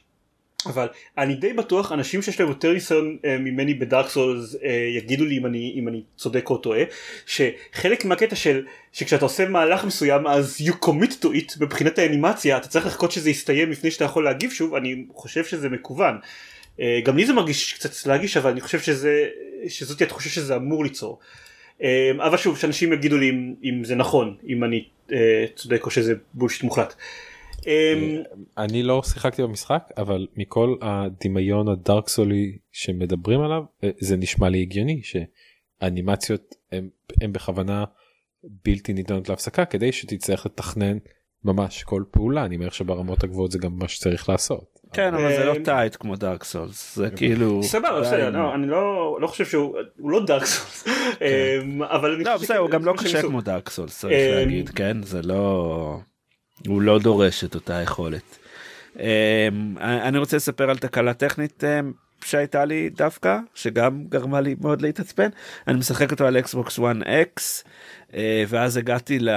אבל 0.66 0.88
אני 1.18 1.34
די 1.34 1.52
בטוח 1.52 1.92
אנשים 1.92 2.22
שיש 2.22 2.40
להם 2.40 2.48
יותר 2.48 2.72
ניסיון 2.72 3.16
אה, 3.24 3.38
ממני 3.38 3.74
בדארק 3.74 4.08
סולס 4.08 4.56
אה, 4.64 4.70
יגידו 4.96 5.24
לי 5.24 5.38
אם 5.38 5.46
אני, 5.46 5.74
אם 5.76 5.88
אני 5.88 6.02
צודק 6.16 6.50
או 6.50 6.56
טועה 6.56 6.80
שחלק 7.26 8.04
מהקטע 8.04 8.36
של 8.36 8.66
שכשאתה 8.92 9.24
עושה 9.24 9.48
מהלך 9.48 9.84
מסוים 9.84 10.26
אז 10.26 10.58
you 10.60 10.84
commit 10.84 11.24
to 11.24 11.26
it 11.26 11.56
מבחינת 11.60 11.98
האנימציה 11.98 12.56
אתה 12.56 12.68
צריך 12.68 12.86
לחכות 12.86 13.12
שזה 13.12 13.30
יסתיים 13.30 13.70
לפני 13.70 13.90
שאתה 13.90 14.04
יכול 14.04 14.24
להגיב 14.24 14.50
שוב 14.50 14.74
אני 14.74 15.04
חושב 15.14 15.44
שזה 15.44 15.68
מקוון. 15.68 16.18
אה, 16.80 17.00
גם 17.04 17.16
לי 17.16 17.26
זה 17.26 17.32
מרגיש 17.32 17.72
קצת 17.72 18.06
להגיש 18.06 18.36
אבל 18.36 18.50
אני 18.50 18.60
חושב 18.60 18.80
שזה 18.80 19.28
שזאת 19.68 20.02
התחושה 20.02 20.28
שזה 20.28 20.56
אמור 20.56 20.84
ליצור. 20.84 21.18
אה, 21.82 22.10
אבל 22.18 22.36
שוב 22.36 22.58
שאנשים 22.58 22.92
יגידו 22.92 23.18
לי 23.18 23.30
אם, 23.30 23.54
אם 23.64 23.84
זה 23.84 23.94
נכון 23.94 24.36
אם 24.48 24.64
אני 24.64 24.84
אה, 25.12 25.44
צודק 25.56 25.86
או 25.86 25.90
שזה 25.90 26.14
בולשיט 26.34 26.62
מוחלט. 26.62 26.94
אמ, 26.94 26.96
אני 28.58 28.82
לא 28.82 29.02
שיחקתי 29.02 29.42
במשחק 29.42 29.82
אבל 29.96 30.26
מכל 30.36 30.74
הדמיון 30.82 31.68
הדארק 31.68 32.08
סולי 32.08 32.58
שמדברים 32.72 33.40
עליו 33.40 33.62
אה, 33.84 33.90
זה 34.00 34.16
נשמע 34.16 34.48
לי 34.48 34.60
הגיוני 34.62 35.00
שהאנימציות 35.02 36.54
הם, 36.72 36.88
הם 37.20 37.32
בכוונה 37.32 37.84
בלתי 38.64 38.92
ניתנות 38.92 39.28
להפסקה 39.28 39.64
כדי 39.64 39.92
שתצטרך 39.92 40.46
לתכנן 40.46 40.98
ממש 41.44 41.82
כל 41.82 42.02
פעולה. 42.10 42.44
אני 42.44 42.56
אומר 42.56 42.70
שברמות 42.70 43.24
הגבוהות 43.24 43.50
זה 43.50 43.58
גם 43.58 43.70
מה 43.78 43.88
שצריך 43.88 44.28
לעשות. 44.28 44.64
כן 44.92 45.14
אבל 45.14 45.28
זה 45.36 45.44
לא 45.44 45.56
אמ, 45.56 45.62
טייט 45.64 45.96
כמו 46.00 46.16
Dark 46.16 46.44
Souls 46.44 46.96
זה 46.96 47.10
כאילו 47.10 47.62
סבבה 47.62 48.00
בסדר 48.00 48.16
עדיין- 48.26 48.32
לא, 48.32 48.54
אני 48.54 48.66
לא 48.66 49.18
לא 49.20 49.26
חושב 49.26 49.44
שהוא 49.44 49.76
הוא 49.98 50.10
לא 50.10 50.26
Dark 50.26 50.44
Souls. 50.44 50.84
אמ, 51.20 51.82
אבל 51.82 52.10
לא 52.10 52.56
הוא 52.58 52.70
גם 52.70 52.84
לא 52.84 52.94
קשה. 52.98 53.22
כמו 53.22 53.40
Dark 53.40 53.70
Souls 53.70 53.98
צריך 54.00 54.12
אמ, 54.14 54.34
להגיד 54.34 54.68
כן? 54.68 55.02
זה 55.02 55.22
לא 55.22 55.98
הוא 56.66 56.82
לא 56.82 56.98
דורש 56.98 57.44
את 57.44 57.54
אותה 57.54 57.82
יכולת. 57.82 58.38
אמ, 58.98 59.04
אני 59.80 60.18
רוצה 60.18 60.36
לספר 60.36 60.70
על 60.70 60.78
תקלה 60.78 61.14
טכנית 61.14 61.64
אמ, 61.64 61.92
שהייתה 62.24 62.64
לי 62.64 62.90
דווקא 62.90 63.38
שגם 63.54 64.04
גרמה 64.08 64.40
לי 64.40 64.56
מאוד 64.60 64.82
להתעצבן 64.82 65.28
אני 65.68 65.78
משחק 65.78 66.10
אותו 66.10 66.26
על 66.26 66.38
Xbox 66.38 66.78
1 66.78 66.84
X 67.06 67.64
ואז 68.48 68.76
הגעתי 68.76 69.18
ל... 69.18 69.28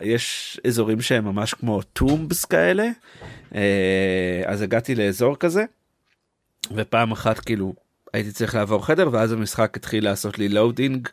יש 0.00 0.60
אזורים 0.66 1.00
שהם 1.00 1.24
ממש 1.24 1.54
כמו 1.54 1.82
tombs 1.82 2.44
כאלה 2.44 2.88
אה, 3.54 4.42
אז 4.46 4.62
הגעתי 4.62 4.94
לאזור 4.94 5.36
כזה 5.36 5.64
ופעם 6.74 7.12
אחת 7.12 7.38
כאילו 7.38 7.74
הייתי 8.12 8.32
צריך 8.32 8.54
לעבור 8.54 8.86
חדר 8.86 9.08
ואז 9.12 9.32
המשחק 9.32 9.76
התחיל 9.76 10.04
לעשות 10.04 10.38
לי 10.38 10.48
loading 10.48 11.08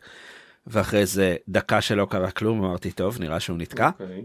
ואחרי 0.66 1.06
זה 1.06 1.36
דקה 1.48 1.80
שלא 1.80 2.06
קרה 2.10 2.30
כלום 2.30 2.64
אמרתי 2.64 2.92
טוב 2.92 3.20
נראה 3.20 3.40
שהוא 3.40 3.58
נתקע 3.58 3.90
אוקיי. 4.00 4.22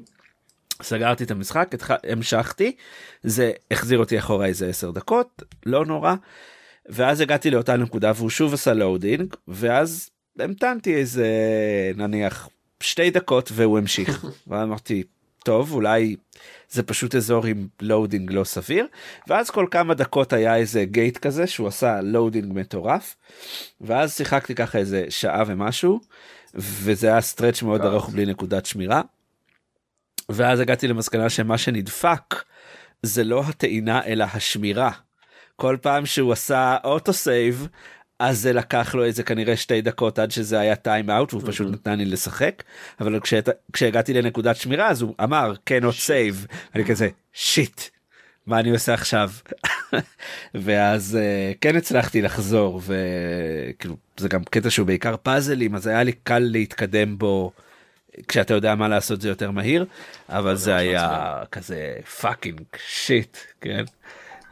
סגרתי 0.81 1.23
את 1.23 1.31
המשחק 1.31 1.69
התח... 1.73 1.91
המשכתי 2.09 2.75
זה 3.23 3.51
החזיר 3.71 3.99
אותי 3.99 4.19
אחורה 4.19 4.45
איזה 4.45 4.67
10 4.67 4.91
דקות 4.91 5.43
לא 5.65 5.85
נורא 5.85 6.15
ואז 6.89 7.21
הגעתי 7.21 7.51
לאותה 7.51 7.77
נקודה 7.77 8.11
והוא 8.15 8.29
שוב 8.29 8.53
עשה 8.53 8.73
loading 8.73 9.35
ואז 9.47 10.09
המתנתי 10.39 10.95
איזה 10.95 11.27
נניח 11.95 12.49
שתי 12.79 13.09
דקות 13.09 13.49
והוא 13.53 13.77
המשיך 13.77 14.25
ואמרתי 14.47 15.03
טוב 15.43 15.73
אולי 15.73 16.15
זה 16.69 16.83
פשוט 16.83 17.15
אזור 17.15 17.45
עם 17.45 17.67
loading 17.81 18.31
לא 18.31 18.43
סביר 18.43 18.87
ואז 19.27 19.49
כל 19.49 19.67
כמה 19.71 19.93
דקות 19.93 20.33
היה 20.33 20.55
איזה 20.55 20.85
gate 20.85 21.17
כזה 21.17 21.47
שהוא 21.47 21.67
עשה 21.67 22.01
loading 22.01 22.53
מטורף 22.53 23.15
ואז 23.81 24.15
שיחקתי 24.15 24.55
ככה 24.55 24.77
איזה 24.77 25.05
שעה 25.09 25.43
ומשהו 25.47 25.99
וזה 26.55 27.07
היה 27.07 27.21
stretch 27.21 27.61
מאוד. 27.61 27.81
ארוך 27.81 28.09
בלי 28.09 28.25
נקודת 28.25 28.65
שמירה. 28.65 29.01
ואז 30.29 30.59
הגעתי 30.59 30.87
למסקנה 30.87 31.29
שמה 31.29 31.57
שנדפק 31.57 32.35
זה 33.03 33.23
לא 33.23 33.43
הטעינה 33.47 34.05
אלא 34.05 34.25
השמירה. 34.33 34.91
כל 35.55 35.77
פעם 35.81 36.05
שהוא 36.05 36.31
עשה 36.33 36.77
auto 36.83 37.13
save 37.13 37.67
אז 38.19 38.39
זה 38.39 38.53
לקח 38.53 38.95
לו 38.95 39.03
איזה 39.03 39.23
כנראה 39.23 39.57
שתי 39.57 39.81
דקות 39.81 40.19
עד 40.19 40.31
שזה 40.31 40.59
היה 40.59 40.75
time 40.75 41.09
out 41.09 41.33
והוא 41.33 41.43
פשוט 41.47 41.67
נתן 41.73 41.97
לי 41.97 42.05
לשחק. 42.05 42.63
אבל 42.99 43.19
כשהת- 43.19 43.49
כשהגעתי 43.73 44.13
לנקודת 44.13 44.55
שמירה 44.55 44.87
אז 44.89 45.01
הוא 45.01 45.15
אמר 45.23 45.53
כן 45.65 45.83
עוד 45.83 45.93
save 45.93 46.45
אני 46.75 46.85
כזה 46.85 47.09
shit 47.33 47.81
מה 48.47 48.59
אני 48.59 48.69
עושה 48.69 48.93
עכשיו? 48.93 49.31
ואז 50.55 51.15
אה, 51.15 51.51
כן 51.61 51.75
הצלחתי 51.75 52.21
לחזור 52.21 52.81
וכאילו 52.85 53.97
זה 54.17 54.27
גם 54.29 54.43
קטע 54.43 54.69
שהוא 54.69 54.87
בעיקר 54.87 55.15
פאזלים 55.23 55.75
אז 55.75 55.87
היה 55.87 56.03
לי 56.03 56.11
קל 56.11 56.39
להתקדם 56.39 57.17
בו 57.17 57.51
כשאתה 58.27 58.53
יודע 58.53 58.75
מה 58.75 58.87
לעשות 58.87 59.21
זה 59.21 59.29
יותר 59.29 59.51
מהיר 59.51 59.85
אבל 60.29 60.55
זה 60.55 60.75
היה 60.75 61.41
כזה 61.51 61.95
fucking 62.21 62.61
shit 62.87 63.37
כן. 63.61 63.83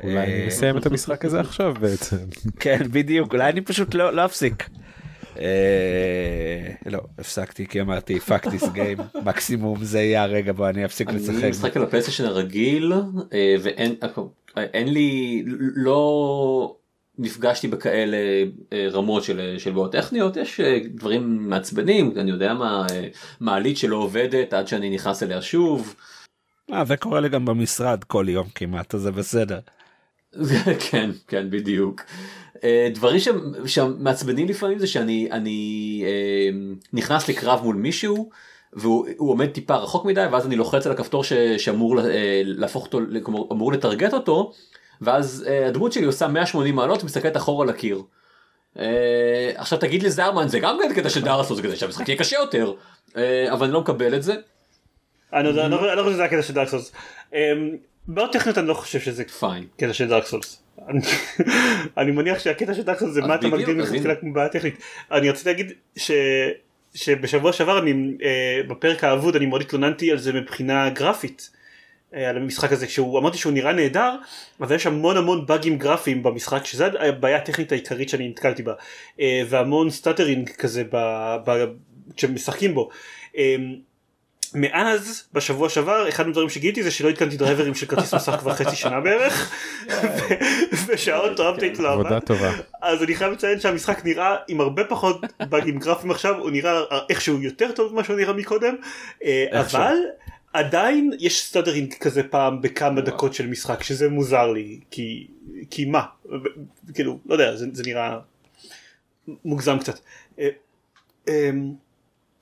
אולי 0.03 0.17
אני 0.17 0.41
אה, 0.41 0.47
מסיים 0.47 0.77
את 0.77 0.85
המשחק 0.85 1.25
הזה 1.25 1.39
עכשיו 1.39 1.73
בעצם. 1.79 2.17
כן 2.59 2.79
בדיוק 2.91 3.33
אולי 3.33 3.49
אני 3.49 3.61
פשוט 3.61 3.95
לא 3.95 4.13
לא 4.13 4.25
אפסיק. 4.25 4.69
אה, 5.39 6.73
לא 6.85 6.99
הפסקתי 7.19 7.67
כי 7.67 7.81
אמרתי 7.81 8.19
fuck 8.27 8.47
this 8.47 8.63
game 8.63 9.17
מקסימום 9.27 9.83
זה 9.83 10.01
יהיה 10.01 10.23
הרגע 10.23 10.51
בו 10.53 10.67
אני 10.67 10.85
אפסיק 10.85 11.09
אני 11.09 11.17
לשחק. 11.17 11.43
משחק 11.49 11.77
על 11.77 11.83
ה 11.83 11.87
PlayStation 11.87 12.25
הרגיל 12.25 12.93
אה, 13.33 13.55
ואין 13.61 13.95
אין 14.57 14.93
לי 14.93 15.43
לא 15.75 16.75
נפגשתי 17.17 17.67
בכאלה 17.67 18.17
אה, 18.73 18.87
רמות 18.91 19.23
של 19.23 19.55
של 19.57 19.71
בעיות 19.71 19.91
טכניות 19.91 20.37
יש 20.37 20.59
אה, 20.59 20.79
דברים 20.93 21.49
מעצבנים 21.49 22.11
אני 22.17 22.31
יודע 22.31 22.53
מה 22.53 22.85
אה, 22.91 23.07
מעלית 23.39 23.77
שלא 23.77 23.95
עובדת 23.95 24.53
עד 24.53 24.67
שאני 24.67 24.89
נכנס 24.89 25.23
אליה 25.23 25.41
שוב. 25.41 25.95
אה, 26.73 26.83
וקורה 26.87 27.19
לי 27.19 27.29
גם 27.29 27.45
במשרד 27.45 28.03
כל 28.03 28.25
יום 28.29 28.47
כמעט 28.55 28.95
אז 28.95 29.01
זה 29.01 29.11
בסדר. 29.11 29.59
כן 30.91 31.09
כן 31.27 31.49
בדיוק 31.49 32.01
אה, 32.63 32.89
דברים 32.93 33.19
שם- 33.19 33.67
שמעצבנים 33.67 34.47
לפעמים 34.47 34.79
זה 34.79 34.87
שאני 34.87 35.27
אני 35.31 36.03
אה, 36.05 36.49
נכנס 36.93 37.29
לקרב 37.29 37.59
מול 37.63 37.75
מישהו 37.75 38.29
והוא 38.73 39.07
הוא 39.17 39.31
עומד 39.31 39.47
טיפה 39.47 39.75
רחוק 39.75 40.05
מדי 40.05 40.25
ואז 40.31 40.45
אני 40.45 40.55
לוחץ 40.55 40.85
על 40.85 40.91
הכפתור 40.91 41.23
ש, 41.23 41.33
שאמור 41.57 41.99
אה, 41.99 42.41
להפוך 42.45 42.85
אותו 42.85 42.99
אמור 43.51 43.71
לטרגט 43.73 44.13
אותו 44.13 44.51
ואז 45.03 45.45
אה, 45.47 45.67
הדמות 45.67 45.93
שלי 45.93 46.05
עושה 46.05 46.27
180 46.27 46.75
מעלות 46.75 47.01
ומסתכלת 47.03 47.37
אחורה 47.37 47.65
לקיר. 47.65 48.01
אה, 48.79 49.51
עכשיו 49.55 49.79
תגיד 49.79 50.03
לי 50.03 50.09
זרמן 50.11 50.47
זה 50.47 50.59
גם 50.59 50.77
כן 50.83 50.93
קטע 50.93 51.09
של 51.09 51.21
דארסו 51.21 51.55
זה 51.55 51.61
כזה 51.63 51.75
שהמשחק 51.75 52.09
יהיה 52.09 52.19
קשה 52.19 52.35
יותר 52.35 52.73
אה, 53.17 53.53
אבל 53.53 53.65
אני 53.65 53.73
לא 53.73 53.81
מקבל 53.81 54.15
את 54.15 54.23
זה. 54.23 54.33
אני 55.33 55.53
לא 55.53 55.65
אני 55.65 55.71
לא 55.71 55.95
לא 55.95 56.03
חושב 56.03 56.13
שזה 56.13 56.23
הקטע 56.23 56.41
של. 56.41 56.77
אמ, 57.33 57.39
בעיות 58.07 58.31
טכניות 58.33 58.57
אני 58.57 58.67
לא 58.67 58.73
חושב 58.73 58.99
שזה. 58.99 59.23
קטע 59.77 59.93
של 59.93 60.07
דארק 60.07 60.25
סולס. 60.25 60.63
אני- 61.97 62.11
מניח 62.11 62.39
שהקטע 62.39 62.73
של 62.73 62.81
דארק 62.81 62.99
סולס 62.99 63.13
זה 63.13 63.21
מה 63.21 63.35
אתה 63.35 63.47
מגדיר 63.47 63.75
מלכתחילה. 63.75 64.15
כמו 64.15 64.33
בעיה 64.33 64.49
טכנית. 64.49 64.75
אני 65.11 65.29
רציתי 65.29 65.49
להגיד 65.49 65.71
ש... 65.95 66.11
שבשבוע 66.95 67.53
שעבר 67.53 67.79
אני 67.79 68.17
אה, 68.23 68.61
בפרק 68.67 69.03
האבוד 69.03 69.35
אני 69.35 69.45
מאוד 69.45 69.61
התלוננתי 69.61 70.11
על 70.11 70.17
זה 70.17 70.33
מבחינה 70.33 70.89
גרפית. 70.89 71.49
אה, 72.15 72.29
על 72.29 72.37
המשחק 72.37 72.71
הזה 72.71 72.87
כשהוא 72.87 73.19
אמרתי 73.19 73.37
שהוא 73.37 73.53
נראה 73.53 73.73
נהדר 73.73 74.15
אבל 74.61 74.75
יש 74.75 74.87
המון 74.87 75.17
המון 75.17 75.45
באגים 75.45 75.77
גרפיים 75.77 76.23
במשחק 76.23 76.65
שזה 76.65 76.87
הבעיה 76.99 77.37
הטכנית 77.37 77.71
העיקרית 77.71 78.09
שאני 78.09 78.29
נתקלתי 78.29 78.63
בה 78.63 78.73
אה, 79.19 79.41
והמון 79.49 79.89
stuttering 79.89 80.49
כזה 80.49 80.83
ב, 80.91 80.97
ב, 81.45 81.65
כשמשחקים 82.15 82.73
בו. 82.73 82.89
אה, 83.37 83.55
מאז 84.55 85.23
בשבוע 85.33 85.69
שעבר 85.69 86.09
אחד 86.09 86.27
הדברים 86.27 86.49
שגיליתי 86.49 86.83
זה 86.83 86.91
שלא 86.91 87.09
התקנתי 87.09 87.37
דרייברים 87.37 87.75
של 87.75 87.85
כרטיס 87.85 88.13
מסך 88.13 88.35
כבר 88.39 88.53
חצי 88.53 88.75
שנה 88.75 88.99
בערך 88.99 89.51
ושה 90.87 91.18
auto 91.18 91.49
update 91.53 91.79
לא 91.79 91.91
עבד 91.91 92.05
עבודה 92.05 92.19
טובה. 92.19 92.51
אז 92.81 93.03
אני 93.03 93.15
חייב 93.15 93.31
לציין 93.31 93.59
שהמשחק 93.59 94.05
נראה 94.05 94.35
עם 94.47 94.61
הרבה 94.61 94.83
פחות 94.83 95.21
באגים 95.49 95.79
גרפיים 95.79 96.11
עכשיו 96.11 96.39
הוא 96.39 96.51
נראה 96.51 96.81
איכשהו 97.09 97.41
יותר 97.41 97.71
טוב 97.71 97.93
ממה 97.93 98.03
שהוא 98.03 98.17
נראה 98.17 98.33
מקודם. 98.33 98.75
אבל 99.51 99.95
עדיין 100.53 101.11
יש 101.19 101.43
stuttering 101.43 101.93
כזה 101.93 102.23
פעם 102.23 102.61
בכמה 102.61 103.01
דקות 103.01 103.33
של 103.33 103.47
משחק 103.47 103.83
שזה 103.83 104.09
מוזר 104.09 104.51
לי 104.51 104.79
כי 104.91 105.27
כי 105.69 105.85
מה 105.85 106.03
כאילו 106.93 107.19
לא 107.25 107.33
יודע 107.33 107.55
זה, 107.55 107.65
זה 107.73 107.83
נראה 107.85 108.19
מוגזם 109.45 109.79
קצת 109.79 109.99
אה, 110.39 110.49
אה, 111.27 111.49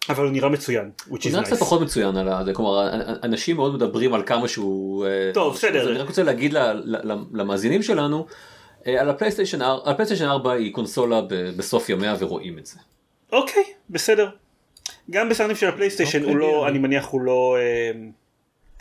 אבל 0.10 0.24
הוא 0.24 0.32
נראה 0.32 0.50
מצוין 0.50 0.92
הוא 1.08 1.18
נראה 1.26 1.44
קצת 1.44 1.54
nice. 1.54 1.60
פחות 1.60 1.82
מצוין 1.82 2.18
על 2.18 2.46
זה 2.46 2.54
כלומר 2.54 2.90
אנשים 3.24 3.56
מאוד 3.56 3.76
מדברים 3.76 4.14
על 4.14 4.24
כמה 4.26 4.48
שהוא 4.48 5.06
אה, 5.06 5.32
טוב, 5.34 5.54
בסדר. 5.54 5.92
אני 5.92 6.00
רק 6.00 6.08
רוצה 6.08 6.24
להגיד 6.24 6.56
למאזינים 7.34 7.84
שלנו 7.84 8.26
אה, 8.88 9.02
על 9.02 9.10
ה 9.10 9.14
PlayStation 9.14 9.62
4 9.62 9.92
ה 9.92 9.94
PlayStation 9.94 10.26
4 10.26 10.52
היא 10.52 10.74
קונסולה 10.74 11.22
בסוף 11.58 11.90
ימיה 11.90 12.16
ורואים 12.20 12.58
את 12.58 12.66
זה. 12.66 12.80
אוקיי 13.32 13.64
בסדר 13.90 14.30
גם 15.12 15.30
בסרטים 15.30 15.56
של 15.56 15.68
הפלייסטיישן 15.68 16.24
הוא 16.24 16.34
אוקיי, 16.34 16.40
לא 16.48 16.68
אני- 16.68 16.80
מניח 16.80 17.06
הוא 17.08 17.22
לא 17.22 17.58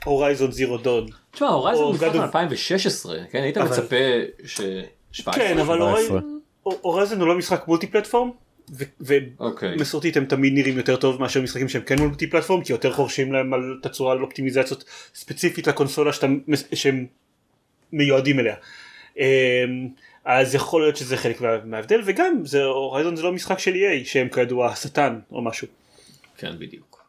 הורייזון 0.04 0.52
זירו 0.52 0.76
דון 0.78 1.06
תשמע 1.30 1.48
הוא 1.48 1.70
משחק 1.94 2.06
God 2.06 2.14
of- 2.14 2.18
2016 2.22 3.16
כן 3.30 3.42
היית 3.42 3.58
מצפה 3.58 3.96
ש... 4.44 4.60
17? 5.12 5.44
כן 5.44 5.58
אבל 5.58 5.78
17. 5.78 6.20
הורייזון 6.62 7.20
הוא 7.20 7.28
לא 7.28 7.34
משחק 7.38 7.68
מולטי 7.68 7.86
פלטפורם 7.86 8.30
ו- 9.00 9.14
אוקיי. 9.40 9.74
ומסורתית 9.74 10.16
הם 10.16 10.24
תמיד 10.24 10.52
נראים 10.54 10.76
יותר 10.76 10.96
טוב 10.96 11.20
מאשר 11.20 11.42
משחקים 11.42 11.68
שהם 11.68 11.82
כן 11.82 11.98
מולטי 11.98 12.26
פלטפורם 12.26 12.64
כי 12.64 12.72
יותר 12.72 12.92
חורשים 12.92 13.32
להם 13.32 13.54
על 13.54 13.78
תצורה 13.82 14.12
על 14.12 14.22
אופטימיזציות 14.22 14.84
ספציפית 15.14 15.66
לקונסולה 15.66 16.10
שהם 16.74 17.06
מיועדים 17.92 18.40
אליה. 18.40 18.54
אמ, 19.18 19.24
אז 20.24 20.54
יכול 20.54 20.82
להיות 20.82 20.96
שזה 20.96 21.16
חלק 21.16 21.40
מה- 21.40 21.64
מההבדל 21.64 22.00
וגם 22.04 22.32
זה 22.44 22.64
הורייזון 22.64 23.16
זה 23.16 23.22
לא 23.22 23.32
משחק 23.32 23.58
של 23.58 23.74
EA 23.74 24.04
שהם 24.08 24.28
כידוע 24.28 24.66
השטן 24.68 25.18
או 25.32 25.42
משהו. 25.42 25.68
כן 26.40 26.58
בדיוק. 26.58 27.04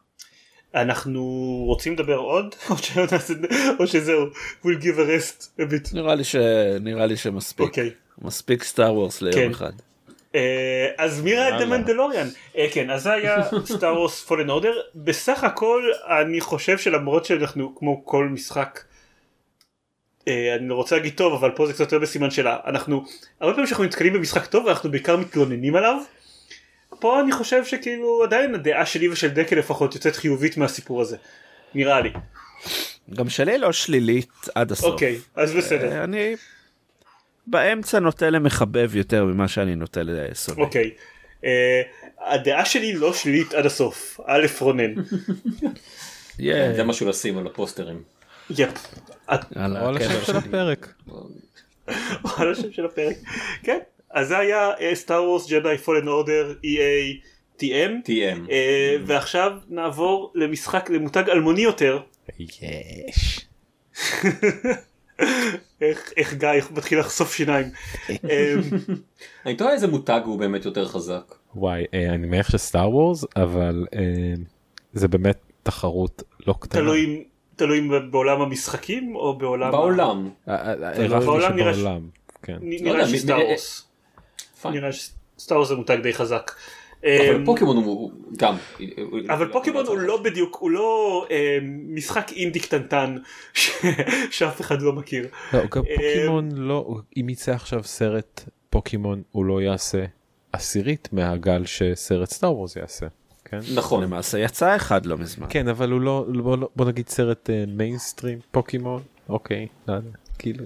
אנחנו 0.74 1.22
רוצים 1.66 1.92
לדבר 1.92 2.16
עוד 2.16 2.54
או, 3.80 3.86
שזהו 3.86 4.26
we'll 4.64 4.82
give 4.82 4.98
a 4.98 5.08
rest 5.08 5.60
a 5.60 5.62
bit. 5.62 5.94
נראה 5.94 6.14
לי 6.14 6.24
ש... 6.24 6.36
נראה 6.80 7.06
לי 7.06 7.16
שמספיק. 7.16 7.66
אוקיי. 7.66 7.90
מספיק 8.18 8.62
סטאר 8.62 8.94
וורס 8.94 9.22
ליום 9.22 9.34
כן. 9.34 9.50
אחד. 9.50 9.72
אה, 10.34 10.88
אז 10.98 11.20
מי 11.22 11.34
ראה 11.34 11.56
את. 11.56 11.62
המנדלוריאן? 11.62 12.28
אה, 12.56 12.66
כן 12.72 12.90
אז 12.90 13.02
זה 13.02 13.12
היה 13.12 13.36
סטאר 13.64 13.94
וורס 13.94 14.24
פולן 14.24 14.50
אורדר 14.50 14.80
בסך 14.94 15.44
הכל 15.44 15.82
אני 16.20 16.40
חושב 16.40 16.78
שלמרות 16.78 17.24
שאנחנו 17.24 17.74
כמו 17.76 18.06
כל 18.06 18.28
משחק 18.28 18.80
אה, 20.28 20.54
אני 20.54 20.68
לא 20.68 20.74
רוצה 20.74 20.96
להגיד 20.96 21.14
טוב 21.16 21.32
אבל 21.32 21.50
פה 21.50 21.66
זה 21.66 21.72
קצת 21.72 21.80
יותר 21.80 21.98
בסימן 21.98 22.30
שאלה 22.30 22.56
אנחנו 22.66 23.04
הרבה 23.40 23.52
פעמים 23.52 23.66
שאנחנו 23.66 23.84
נתקלים 23.84 24.12
במשחק 24.12 24.46
טוב 24.46 24.68
אנחנו 24.68 24.90
בעיקר 24.90 25.16
מתלוננים 25.16 25.76
עליו. 25.76 25.96
פה 27.02 27.20
אני 27.20 27.32
חושב 27.32 27.64
שכאילו 27.64 28.24
עדיין 28.24 28.54
הדעה 28.54 28.86
שלי 28.86 29.08
ושל 29.08 29.28
דקל 29.28 29.56
לפחות 29.56 29.94
יוצאת 29.94 30.16
חיובית 30.16 30.56
מהסיפור 30.56 31.00
הזה. 31.00 31.16
נראה 31.74 32.00
לי. 32.00 32.12
גם 33.14 33.28
שלי 33.28 33.58
לא 33.58 33.72
שלילית 33.72 34.30
עד 34.54 34.72
הסוף. 34.72 34.92
אוקיי 34.92 35.18
אז 35.34 35.54
בסדר. 35.54 35.92
אה, 35.92 36.04
אני 36.04 36.36
באמצע 37.46 37.98
נוטה 37.98 38.30
למחבב 38.30 38.96
יותר 38.96 39.24
ממה 39.24 39.48
שאני 39.48 39.74
נוטה 39.74 40.00
לשונא. 40.04 40.60
אוקיי. 40.60 40.90
אה, 41.44 41.82
הדעה 42.20 42.64
שלי 42.64 42.92
לא 42.92 43.12
שלילית 43.12 43.54
עד 43.54 43.66
הסוף. 43.66 44.20
א' 44.26 44.46
רונן. 44.60 44.94
זה 46.76 46.84
משהו 46.84 47.08
לשים 47.08 47.38
על 47.38 47.46
הפוסטרים. 47.46 48.02
יפ. 48.50 48.70
על 49.26 49.96
השם 49.96 50.24
של. 50.24 50.36
הפרק. 50.36 50.94
על 52.38 52.52
השם 52.52 52.72
של 52.72 52.86
הפרק. 52.86 53.16
כן. 53.62 53.78
אז 54.12 54.28
זה 54.28 54.38
היה 54.38 54.70
סטאר 54.94 55.24
וורס 55.24 55.50
ג'די 55.50 55.78
פולן 55.78 56.08
אורדר 56.08 56.54
EA 56.64 57.16
TM. 57.60 58.08
TM. 58.08 58.50
אה, 58.50 58.96
ועכשיו 59.06 59.52
נעבור 59.68 60.32
למשחק 60.34 60.90
למותג 60.90 61.24
אלמוני 61.28 61.60
יותר. 61.60 62.00
יש. 62.38 63.40
איך 65.80 66.12
איך 66.16 66.34
גיא 66.34 66.48
מתחיל 66.70 66.98
לחשוף 66.98 67.34
שיניים. 67.34 67.66
אמ, 68.10 68.16
אני 69.46 69.56
תוהה 69.56 69.72
איזה 69.72 69.86
מותג 69.86 70.20
הוא 70.24 70.38
באמת 70.38 70.64
יותר 70.64 70.88
חזק. 70.88 71.34
וואי 71.54 71.84
אה, 71.94 72.06
אני 72.14 72.26
מניח 72.26 72.50
שסטאר 72.50 72.90
וורס 72.90 73.24
אבל 73.36 73.86
אה, 73.94 74.00
זה 74.92 75.08
באמת 75.08 75.38
תחרות 75.62 76.22
לא 76.46 76.54
קטנה. 76.60 76.80
תלוי 76.80 77.04
אם- 77.04 77.22
תלוי 77.56 77.88
בעולם 78.10 78.40
המשחקים 78.40 79.16
או 79.16 79.38
בעולם 79.38 79.70
בעולם. 79.70 80.30
אה, 80.48 80.72
אה, 80.72 81.20
בעולם 81.20 81.56
נראה. 81.56 81.98
כן. 82.42 82.58
לא 82.84 83.06
שסטאר 83.06 83.38
וורס. 83.46 83.88
נראה 84.70 84.90
שסטאר 84.92 85.56
וורס 85.56 85.68
זה 85.68 85.74
מותג 85.74 85.96
די 86.02 86.12
חזק. 86.14 86.50
אבל 87.04 87.34
אמ, 87.36 87.44
פוקימון 87.44 87.76
הוא- 87.76 88.12
גם. 88.36 88.54
אבל 89.30 89.52
פוקימון 89.52 89.86
הוא 89.86 89.98
לא 89.98 90.22
בדיוק 90.22 90.56
הוא 90.60 90.70
לא 90.70 91.26
אמ, 91.30 91.36
משחק 91.94 92.32
אינדי 92.32 92.60
קטנטן 92.60 93.16
ש- 93.54 93.70
שאף 94.30 94.60
אחד 94.60 94.82
לא 94.82 94.92
מכיר. 94.92 95.28
לא, 95.52 95.60
גם 95.70 95.82
אה, 95.88 95.94
פוקימון 95.96 96.48
לא 96.52 96.94
אם 97.16 97.28
יצא 97.28 97.52
עכשיו 97.52 97.84
סרט 97.84 98.44
פוקימון 98.70 99.22
הוא 99.32 99.44
לא 99.44 99.62
יעשה 99.62 100.04
עשירית 100.52 101.08
מהגל 101.12 101.64
שסרט 101.66 102.30
סטאר 102.30 102.52
וורס 102.56 102.76
יעשה. 102.76 103.06
כן? 103.44 103.58
נכון. 103.74 104.02
למעשה 104.04 104.38
יצא 104.38 104.76
אחד 104.76 105.06
לא 105.06 105.18
מזמן. 105.18 105.46
כן 105.50 105.68
אבל 105.68 105.90
הוא 105.90 106.00
לא 106.00 106.26
בוא, 106.42 106.56
בוא 106.76 106.86
נגיד 106.86 107.08
סרט 107.08 107.50
מיינסטרים 107.68 108.38
פוקימון 108.50 109.02
אוקיי 109.28 109.66
לא 109.88 109.94
יודע, 109.94 110.10
כאילו 110.38 110.64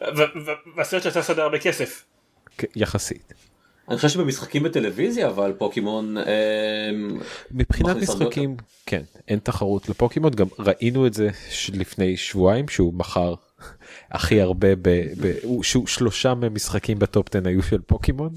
ו- 0.00 0.06
ו- 0.46 0.76
והסרט 0.76 1.02
שיצא 1.02 1.34
די 1.34 1.40
הרבה 1.40 1.58
כסף. 1.58 2.04
יחסית. 2.76 3.32
אני 3.88 3.96
חושב 3.96 4.08
שבמשחקים 4.08 4.62
בטלוויזיה 4.62 5.26
אבל 5.28 5.52
פוקימון. 5.58 6.16
אמ, 6.18 6.24
מבחינת 7.50 7.96
משחקים 7.96 8.56
כן 8.86 9.02
אין 9.28 9.38
תחרות 9.38 9.88
לפוקימון 9.88 10.32
גם 10.34 10.46
ראינו 10.58 11.06
את 11.06 11.14
זה 11.14 11.28
לפני 11.74 12.16
שבועיים 12.16 12.68
שהוא 12.68 12.94
מכר 12.94 13.34
הכי 14.10 14.40
הרבה 14.40 14.74
ב... 14.74 14.88
ב... 15.20 15.34
הוא- 15.42 15.62
שהוא 15.62 15.86
שלושה 15.86 16.34
מהמשחקים 16.34 16.98
בטופ 16.98 17.26
10 17.36 17.48
היו 17.48 17.62
של 17.62 17.80
פוקימון 17.86 18.30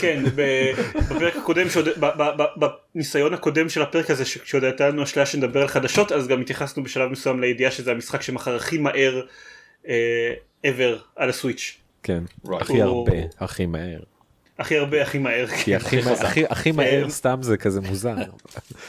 כן, 0.00 0.22
בפרק 0.34 1.36
הקודם, 1.36 1.68
שעוד- 1.70 1.88
ב- 1.88 2.22
ב- 2.22 2.42
ב- 2.64 2.66
בניסיון 2.94 3.34
הקודם 3.34 3.68
של 3.68 3.82
הפרק 3.82 4.10
הזה, 4.10 4.24
כשעוד 4.24 4.64
הייתה 4.64 4.88
לנו 4.88 5.02
אשליה 5.02 5.26
שנדבר 5.26 5.62
על 5.62 5.68
חדשות, 5.68 6.12
אז 6.12 6.26
גם 6.28 6.40
התייחסנו 6.40 6.82
בשלב 6.84 7.10
מסוים 7.10 7.40
לידיעה 7.40 7.70
שזה 7.70 7.90
המשחק 7.90 8.22
שמכר 8.22 8.56
הכי 8.56 8.78
מהר 8.78 9.20
אה, 9.88 10.32
ever 10.66 10.98
על 11.16 11.28
הסוויץ'. 11.30 11.79
כן. 12.02 12.22
הכי 12.60 12.82
הרבה 12.82 13.12
הכי 13.40 13.66
מהר 13.66 14.00
הכי 14.58 14.76
הרבה 14.78 15.02
הכי 15.02 15.18
מהר. 15.18 15.46
כי 15.46 15.74
הכי 15.76 15.96
מה- 16.04 16.12
הכי 16.50 16.72
מהר 16.72 17.10
סתם 17.10 17.38
זה 17.42 17.56
כזה 17.56 17.80
מוזר 17.80 18.14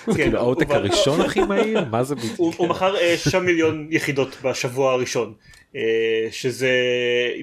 כן, 0.05 0.14
כאילו 0.14 0.38
העותק 0.39 0.70
הראשון 0.70 1.22
הכי 1.22 1.41
מהיר 1.41 1.86
מה 1.86 2.03
זה 2.03 2.16
בדיוק 2.16 2.39
הוא 2.57 2.68
מכר 2.68 2.95
אה, 2.97 3.18
6 3.18 3.36
מיליון 3.36 3.88
יחידות 3.91 4.38
בשבוע 4.43 4.93
הראשון, 4.93 5.34
אה, 5.76 5.82
שזה 6.32 6.72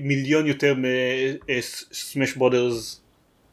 מיליון 0.03 0.47
יותר 0.47 0.75
מסמש 1.49 2.33
ברודרס 2.35 3.01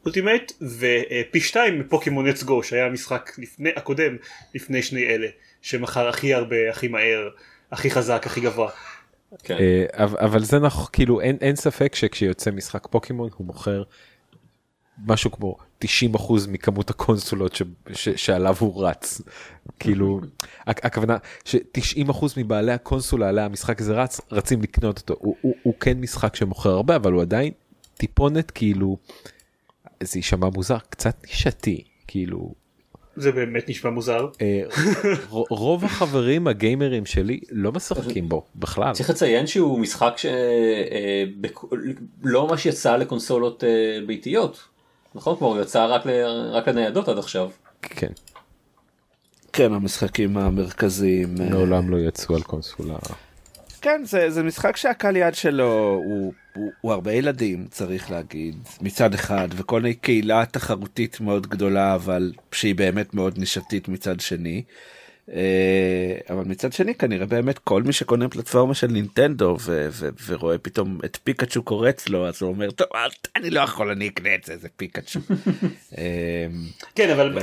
אולטימט 0.04 0.52
ופי 0.78 1.40
שתיים 1.40 1.78
מפוקימון 1.80 2.28
אץ 2.28 2.42
גו 2.42 2.62
שהיה 2.62 2.86
המשחק 2.86 3.30
הקודם 3.76 4.16
לפני 4.54 4.82
שני 4.82 5.06
אלה 5.06 5.26
שמכר 5.62 6.08
הכי 6.08 6.34
הרבה 6.34 6.56
הכי 6.70 6.88
מהר 6.88 7.28
הכי 7.72 7.90
חזק 7.90 8.22
הכי 8.26 8.40
גבוה. 8.40 8.70
כן. 9.44 9.56
אה, 9.60 9.84
אבל 9.98 10.44
זה 10.44 10.58
נכון 10.58 10.86
כאילו 10.92 11.20
אין 11.20 11.36
אין 11.40 11.56
ספק 11.56 11.94
שכשיוצא 11.94 12.50
משחק 12.50 12.86
פוקימון 12.90 13.30
הוא 13.36 13.46
מוכר 13.46 13.82
משהו 15.06 15.30
כמו 15.32 15.56
90 15.78 16.14
אחוז 16.14 16.46
מכמות 16.46 16.90
הקונסולות 16.90 17.54
ש, 17.54 17.62
ש, 17.92 18.08
שעליו 18.08 18.56
הוא 18.58 18.86
רץ. 18.86 19.20
כאילו 19.78 20.20
הכ- 20.68 20.80
הכוונה 20.82 21.16
ש90 21.44 22.10
אחוז 22.10 22.34
מבעלי 22.38 22.72
הקונסולה 22.72 23.28
עליה 23.28 23.44
המשחק 23.44 23.80
הזה 23.80 23.94
רץ 23.94 24.20
רצים 24.32 24.62
לקנות 24.62 24.98
אותו. 24.98 25.14
הוא, 25.18 25.36
הוא, 25.40 25.54
הוא 25.62 25.74
כן 25.80 26.00
משחק 26.00 26.36
שמוכר 26.36 26.70
הרבה 26.70 26.96
אבל 26.96 27.12
הוא 27.12 27.22
עדיין 27.22 27.52
טיפונת 27.96 28.50
כאילו 28.50 28.96
זה 30.02 30.18
יישמע 30.18 30.48
מוזר 30.54 30.78
קצת 30.90 31.16
נישתי 31.26 31.84
כאילו 32.06 32.54
זה 33.16 33.32
באמת 33.32 33.68
נשמע 33.68 33.90
מוזר. 33.90 34.26
אה, 34.42 34.62
רוב 35.48 35.84
החברים 35.84 36.46
הגיימרים 36.48 37.06
שלי 37.06 37.40
לא 37.50 37.72
משחקים 37.72 38.28
בו 38.28 38.44
בכלל. 38.56 38.92
צריך 38.92 39.10
לציין 39.10 39.46
שהוא 39.46 39.78
משחק 39.78 40.14
שלא 42.22 42.46
ממש 42.48 42.66
יצא 42.66 42.96
לקונסולות 42.96 43.64
אה, 43.64 43.68
ביתיות. 44.06 44.64
נכון? 45.14 45.36
כלומר 45.36 45.54
הוא 45.54 45.62
יצא 45.62 45.86
רק 45.86 46.06
ל- 46.06 46.50
רק 46.52 46.68
לניידות 46.68 47.08
עד 47.08 47.18
עכשיו. 47.18 47.50
כן. 47.82 48.12
כן, 49.52 49.72
המשחקים 49.72 50.36
המרכזיים. 50.36 51.34
אה, 51.40 51.48
מעולם 51.50 51.90
לא 51.90 51.96
יצאו 51.96 52.34
על 52.36 52.42
קונסולה. 52.42 52.96
כן, 53.86 54.04
זה, 54.04 54.30
זה 54.30 54.42
משחק 54.42 54.76
שהקהל 54.76 55.16
יעד 55.16 55.34
שלו 55.34 56.00
הוא, 56.04 56.32
הוא, 56.54 56.72
הוא 56.80 56.92
הרבה 56.92 57.12
ילדים, 57.12 57.66
צריך 57.70 58.10
להגיד, 58.10 58.56
מצד 58.80 59.14
אחד, 59.14 59.48
וכל 59.56 59.80
מיני 59.80 59.94
קהילה 59.94 60.44
תחרותית 60.50 61.20
מאוד 61.20 61.46
גדולה, 61.46 61.94
אבל 61.94 62.32
שהיא 62.52 62.74
באמת 62.74 63.14
מאוד 63.14 63.38
נישתית 63.38 63.88
מצד 63.88 64.20
שני. 64.20 64.62
אה, 65.32 66.18
אבל 66.30 66.44
מצד 66.44 66.72
שני 66.72 66.94
כנראה 66.94 67.26
באמת 67.26 67.58
כל 67.58 67.82
מי 67.82 67.92
שקונה 67.92 68.28
פלטפורמה 68.28 68.74
של 68.74 68.86
נינטנדו 68.86 69.56
ו- 69.60 69.88
ו- 69.90 70.08
ורואה 70.26 70.58
פתאום 70.58 70.98
את 71.04 71.18
פיקאצ'ו 71.24 71.62
קורץ 71.62 72.08
לו 72.08 72.28
אז 72.28 72.42
הוא 72.42 72.50
אומר 72.50 72.70
טוב 72.70 72.86
אני 73.36 73.50
לא 73.50 73.60
יכול 73.60 73.90
אני 73.90 74.08
אקנה 74.08 74.34
את 74.34 74.44
זה 74.44 74.56
זה 74.56 74.68
פיקאצ'ו. 74.76 75.20
אה, 75.98 76.46
כן 76.94 77.10
אבל 77.10 77.38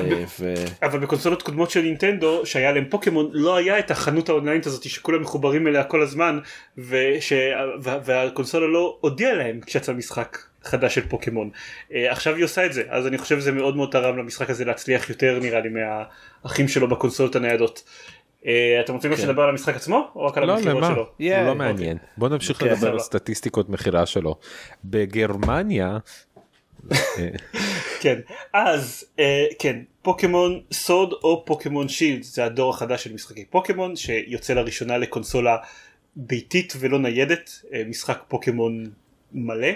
אבל 0.84 1.00
בקונסולות 1.00 1.42
קודמות 1.42 1.72
של 1.72 1.82
נינטנדו 1.82 2.46
שהיה 2.46 2.72
להם 2.72 2.86
פוקימון 2.90 3.30
לא 3.34 3.56
היה 3.56 3.80
את 3.80 3.92
החנות 3.92 4.30
האונליינית 4.30 4.66
הזאת 4.66 4.84
שכולם 4.84 5.22
מחוברים 5.22 5.68
אליה 5.68 5.84
כל 5.84 6.02
הזמן 6.02 6.40
והקונסולה 8.04 8.68
לא 8.68 8.98
הודיעה 9.02 9.34
להם 9.34 9.60
כשיצא 9.66 9.94
משחק 9.94 10.38
חדש 10.64 10.96
של 10.96 11.08
פוקימון 11.08 11.50
אה, 11.94 12.12
עכשיו 12.12 12.36
היא 12.36 12.44
עושה 12.44 12.66
את 12.66 12.74
זה 12.74 12.84
אז 12.90 13.08
אני 13.08 13.18
חושב 13.18 13.40
שזה 13.40 13.52
מאוד 13.52 13.76
מאוד 13.76 13.90
תרם 13.92 14.18
למשחק 14.18 14.50
הזה 14.50 14.66
להצליח 14.66 15.10
יותר 15.10 15.40
נראה 15.42 15.60
לי 15.60 15.70
מהאחים 15.70 16.68
שלו 16.68 16.88
בקונסולות 16.88 17.36
הניידות. 17.36 17.84
אה, 18.46 18.82
אתם 18.86 18.94
רוצים 18.94 19.12
גם 19.12 19.18
שנדבר 19.18 19.42
על 19.44 19.50
המשחק 19.50 19.76
עצמו 19.76 20.12
או 20.16 20.26
רק 20.26 20.38
על 20.38 20.46
לא 20.46 20.54
המכירות 20.54 20.84
למה? 20.84 20.94
שלו? 20.94 21.02
הוא 21.18 21.28
Yeah, 21.28 21.48
לא 21.48 21.56
מעניין. 21.56 21.98
בוא 22.18 22.30
נמשיך 22.30 22.62
אוקיי, 22.62 22.74
לדבר 22.74 22.92
על. 22.92 23.00
סטטיסטיקות 23.00 23.70
מכירה 23.70 24.06
שלו. 24.06 24.36
בגרמניה. 24.86 25.98
כן 28.02 28.20
אז 28.54 29.06
אה, 29.20 29.46
כן 29.60 29.80
פוקימון 30.02 30.62
סוד 30.72 31.14
או 31.24 31.44
פוקימון 31.46 31.88
שילד 31.88 32.24
זה 32.24 32.46
הדור 32.46 32.70
החדש 32.70 33.04
של 33.04 33.14
משחקי 33.14 33.46
פוקימון 33.46 33.96
שיוצא 33.96 34.54
לראשונה 34.54 34.98
לקונסולה 34.98 35.58
ביתית 36.16 36.74
ולא 36.80 37.00
ניידת 37.00 37.52
משחק 37.88 38.24
פוקימון 38.28 38.90
מלא. 39.34 39.68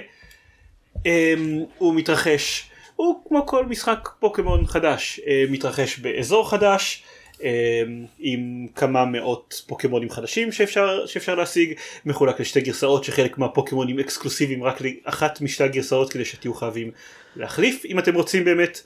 אה, 1.06 1.34
הוא 1.78 1.96
מתרחש 1.96 2.70
הוא 2.96 3.16
כמו 3.28 3.46
כל 3.46 3.66
משחק 3.66 4.10
פוקימון 4.20 4.66
חדש 4.66 5.20
אה, 5.28 5.46
מתרחש 5.50 6.00
באזור 6.00 6.50
חדש. 6.50 7.04
אה, 7.44 7.84
עם 8.20 8.68
כמה 8.76 9.06
מאות 9.06 9.62
פוקימונים 9.68 10.10
חדשים 10.10 10.52
שאפשר, 10.52 11.06
שאפשר 11.06 11.36
להשיג 11.36 11.74
מחולק 12.06 12.40
לשתי 12.40 12.62
גרסאות 12.62 13.04
שחלק 13.04 13.38
מהפוקימונים 13.38 14.00
אקסקלוסיביים 14.00 14.64
רק 14.64 14.82
לאחת 14.82 15.42
משתי 15.42 15.64
הגרסאות 15.64 16.14
כדי 16.14 16.26
שתהיו 16.26 16.54
חייבים 16.54 16.92
להחליף 17.36 17.86
אם 17.86 18.00
אתם 18.00 18.16
רוצים 18.16 18.44
באמת 18.46 18.82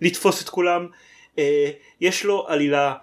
לתפוס 0.00 0.42
את 0.42 0.48
כולם. 0.48 0.86
אה, 1.38 1.70
יש 2.00 2.24
לו 2.24 2.46
עלילה 2.48 2.94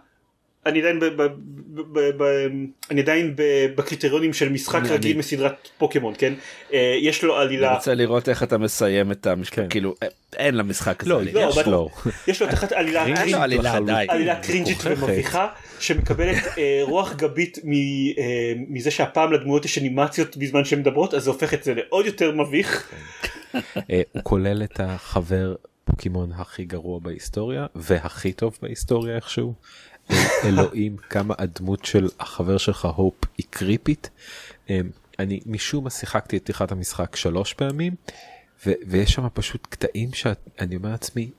אני 0.66 0.80
עדיין 0.80 1.00
ב, 1.00 1.06
ב, 1.06 1.22
ב, 1.22 1.82
ב, 2.00 2.00
ב, 2.24 2.48
אני 2.92 3.02
עדיין 3.02 3.36
ב, 3.36 3.42
בקריטריונים 3.76 4.34
של 4.34 4.50
משחק 4.50 4.80
אני- 4.82 4.90
רגיל 4.90 5.12
אני- 5.12 5.20
מסדרת 5.20 5.70
פוקימון 5.78 6.14
כן 6.18 6.34
אה, 6.74 6.96
יש 7.02 7.24
לו 7.24 7.36
אני 7.38 7.44
עלילה 7.46 7.74
רוצה 7.76 7.94
לראות 7.94 8.30
איך 8.30 8.44
אתה 8.44 8.58
מסיים 8.58 9.12
את 9.12 9.28
המשפט 9.28 9.56
כן. 9.56 9.70
כאילו 9.70 9.96
אה, 10.04 10.08
אין 10.38 10.56
למשחק 10.56 11.02
הזה 11.02 11.10
לא, 11.10 11.20
עלילה. 11.20 11.42
לא, 11.46 11.50
יש 11.50 11.58
אבל- 11.58 11.72
לו. 11.72 11.90
יש 12.28 12.42
לו 12.42 12.48
תחת 12.48 12.72
עלילה 12.72 13.04
עלילה. 13.04 13.44
עלילה 14.08 14.36
קרינג'ית. 14.36 14.78
ומביכה 14.86 15.48
שמקבלת 15.80 16.44
אה, 16.58 16.80
רוח 16.84 17.14
גבית 17.16 17.58
מ, 17.64 17.72
אה, 17.74 18.14
מזה 18.70 18.92
שהפעם 18.92 19.34
לדמויות 19.34 19.66
יש 19.66 19.78
אנימציות 19.78 20.38
בזמן 20.38 20.66
שהן 20.66 20.80
מדברות 20.80 21.14
אז 21.14 21.24
זה 21.24 21.30
הופך 21.30 21.54
את 21.54 21.64
זה 21.64 21.74
לעוד 21.74 22.06
יותר 22.06 22.32
מביך 22.32 22.92
אה, 23.56 24.02
הוא 24.12 24.22
כולל 24.24 24.64
את 24.64 24.80
החבר 24.84 25.56
פוקימון 25.86 26.32
הכי 26.36 26.64
גרוע 26.66 27.00
בהיסטוריה 27.00 27.66
והכי 27.76 28.32
טוב 28.34 28.58
בהיסטוריה 28.62 29.16
איכשהו. 29.16 29.54
אלוהים 30.44 30.98
כמה 30.98 31.36
הדמות 31.38 31.86
של 31.86 32.08
החבר 32.20 32.58
שלך 32.58 32.86
הופ 32.86 33.16
היא 33.38 33.46
קריפית. 33.50 34.10
אה, 34.70 34.80
אני 35.20 35.40
משום 35.46 35.84
מה 35.84 35.90
שיחקתי 35.90 36.38
את 36.38 36.42
פתיחת 36.42 36.72
המשחק 36.72 37.16
שלוש 37.16 37.54
פעמים 37.54 37.96
ו- 38.66 38.72
ויש 38.88 39.12
שם 39.14 39.28
פשוט 39.34 39.68
קטעים 39.70 40.14
שאני 40.14 40.76
אומר 40.76 40.90
לעצמי. 40.90 41.30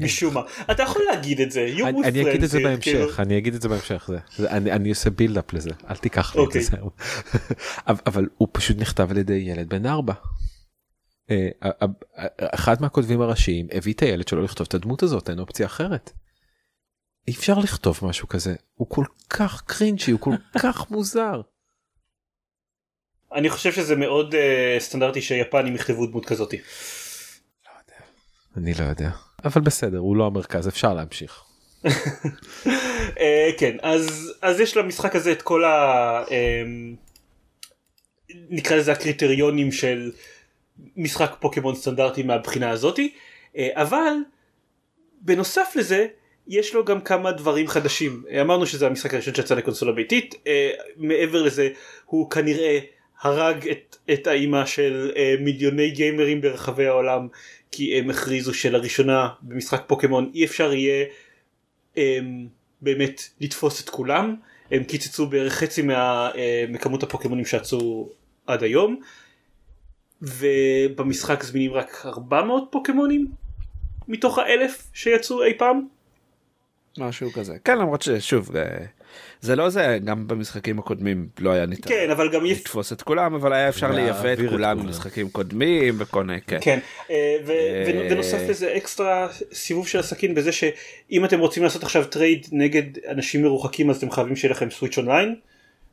משום 0.00 0.34
מה 0.34 0.40
אתה 0.70 0.82
יכול 0.82 1.02
להגיד 1.10 1.40
את 1.40 1.50
זה 1.50 1.60
אני, 1.84 2.04
אני 2.04 2.30
אגיד 2.30 2.42
את 2.42 2.50
זה 2.50 2.58
בהמשך 2.60 2.84
כאילו. 2.84 3.08
אני 3.18 3.38
אגיד 3.38 3.54
את 3.54 3.62
זה 3.62 3.68
בהמשך 3.68 4.10
זה, 4.36 4.50
אני, 4.50 4.72
אני 4.72 4.88
עושה 4.88 5.10
build-up 5.10 5.52
לזה 5.52 5.70
אל 5.90 5.96
תיקח 5.96 6.36
לי 6.36 6.42
את 6.42 6.46
אוקיי. 6.46 6.62
זה 6.62 6.70
זהו. 6.76 6.90
אבל- 8.06 8.28
הוא 8.36 8.48
פשוט 8.52 8.78
נכתב 8.78 9.10
על 9.10 9.18
ידי 9.18 9.32
ילד 9.34 9.68
בן 9.68 9.86
ארבע. 9.86 10.12
אה, 11.30 11.48
אחד 12.40 12.82
מהכותבים 12.82 13.20
הראשיים 13.20 13.66
הביא 13.72 13.92
את 13.92 14.02
הילד 14.02 14.28
שלו 14.28 14.42
לכתוב 14.42 14.66
את 14.68 14.74
הדמות 14.74 15.02
הזאת 15.02 15.30
אין 15.30 15.38
אופציה 15.38 15.66
אחרת. 15.66 16.12
אי 17.28 17.32
אפשר 17.32 17.58
לכתוב 17.58 18.00
משהו 18.02 18.28
כזה 18.28 18.54
הוא 18.74 18.90
כל 18.90 19.04
כך 19.30 19.62
cringy 19.66 20.10
הוא 20.10 20.20
כל 20.20 20.34
כך 20.62 20.90
מוזר. 20.90 21.40
אני 23.32 23.50
חושב 23.50 23.72
שזה 23.72 23.96
מאוד 23.96 24.34
אה, 24.34 24.76
סטנדרטי 24.78 25.22
שיפנים 25.22 25.74
יכתבו 25.74 26.06
דמות 26.06 26.26
כזאת 26.26 26.54
אני 28.56 28.74
לא 28.74 28.84
יודע 28.84 29.10
אבל 29.44 29.60
בסדר 29.60 29.98
הוא 29.98 30.16
לא 30.16 30.26
המרכז 30.26 30.68
אפשר 30.68 30.94
להמשיך. 30.94 31.42
אה, 33.20 33.50
כן 33.58 33.76
אז 33.82 34.32
אז 34.42 34.60
יש 34.60 34.76
למשחק 34.76 35.16
הזה 35.16 35.32
את 35.32 35.42
כל 35.42 35.64
ה... 35.64 35.68
אה, 36.30 36.62
נקרא 38.30 38.76
לזה 38.76 38.92
הקריטריונים 38.92 39.72
של 39.72 40.12
משחק 40.96 41.36
פוקימון 41.40 41.74
סטנדרטי 41.74 42.22
מהבחינה 42.22 42.70
הזאתי 42.70 43.14
אבל 43.56 44.12
בנוסף 45.20 45.72
לזה 45.76 46.06
יש 46.48 46.74
לו 46.74 46.84
גם 46.84 47.00
כמה 47.00 47.32
דברים 47.32 47.68
חדשים. 47.68 48.22
אמרנו 48.40 48.66
שזה 48.66 48.86
המשחק 48.86 49.14
הראשון 49.14 49.34
שיצא 49.34 49.54
לקונסולה 49.54 49.92
ביתית 49.92 50.34
אה, 50.46 50.70
מעבר 50.96 51.42
לזה 51.42 51.68
הוא 52.04 52.30
כנראה 52.30 52.78
הרג 53.20 53.68
את, 53.68 53.96
את 54.12 54.26
האימא 54.26 54.66
של 54.66 55.12
אה, 55.16 55.34
מיליוני 55.40 55.90
גיימרים 55.90 56.40
ברחבי 56.40 56.86
העולם 56.86 57.28
כי 57.70 57.98
הם 57.98 58.10
הכריזו 58.10 58.54
שלראשונה 58.54 59.28
במשחק 59.42 59.84
פוקימון 59.86 60.30
אי 60.34 60.44
אפשר 60.44 60.72
יהיה 60.72 61.06
הם, 61.96 62.46
באמת 62.80 63.22
לתפוס 63.40 63.84
את 63.84 63.90
כולם. 63.90 64.36
הם 64.70 64.84
קיצצו 64.84 65.26
בערך 65.26 65.52
חצי 65.52 65.82
מה, 65.82 66.30
אה, 66.34 66.64
מכמות 66.68 67.02
הפוקימונים 67.02 67.44
שיצאו 67.44 68.08
עד 68.46 68.62
היום. 68.62 69.00
ובמשחק 70.22 71.42
זמינים 71.42 71.72
רק 71.72 72.02
400 72.06 72.64
פוקימונים 72.70 73.26
מתוך 74.08 74.38
האלף 74.38 74.90
שיצאו 74.92 75.44
אי 75.44 75.58
פעם 75.58 75.97
משהו 76.98 77.32
כזה 77.32 77.56
כן 77.64 77.78
למרות 77.78 78.02
ששוב 78.02 78.56
אה, 78.56 78.62
זה 79.40 79.56
לא 79.56 79.68
זה 79.68 79.98
גם 80.04 80.28
במשחקים 80.28 80.78
הקודמים 80.78 81.28
לא 81.38 81.50
היה 81.50 81.66
ניתן 81.66 81.88
כן 81.88 82.10
אבל 82.10 82.32
גם 82.32 82.44
לתפוס 82.44 82.92
את 82.92 83.02
כולם 83.02 83.34
אבל 83.34 83.52
היה 83.52 83.68
אפשר 83.68 83.90
לייבא 83.90 84.32
את 84.32 84.38
כולם. 84.48 84.78
ממשחקים 84.78 85.30
קודמים 85.30 85.94
וכל 85.98 86.24
מיני 86.24 86.40
כן. 86.40 86.58
כן 86.60 86.78
אה, 87.10 87.36
ו- 87.46 87.52
אה, 87.52 87.84
ובנוסף 88.06 88.38
לזה 88.48 88.76
אקסטרה 88.76 89.28
סיבוב 89.52 89.88
של 89.88 89.98
הסכין 89.98 90.34
בזה 90.34 90.52
שאם 90.52 91.24
אתם 91.24 91.40
רוצים 91.40 91.62
לעשות 91.62 91.82
עכשיו 91.82 92.04
trade 92.04 92.46
נגד 92.52 92.82
אנשים 93.08 93.42
מרוחקים 93.42 93.90
אז 93.90 93.96
אתם 93.96 94.10
חייבים 94.10 94.36
שיהיה 94.36 94.52
לכם 94.52 94.70
סוויץ' 94.70 94.98
אונליין. 94.98 95.34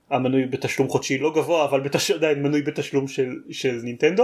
המנוי 0.09 0.45
בתשלום 0.45 0.89
חודשי 0.89 1.17
לא 1.17 1.33
גבוה 1.35 1.65
אבל 1.65 1.79
בתש... 1.79 2.11
עדיין 2.11 2.43
מנוי 2.43 2.61
בתשלום 2.61 3.07
של, 3.07 3.35
של 3.51 3.79
נינטנדו. 3.83 4.23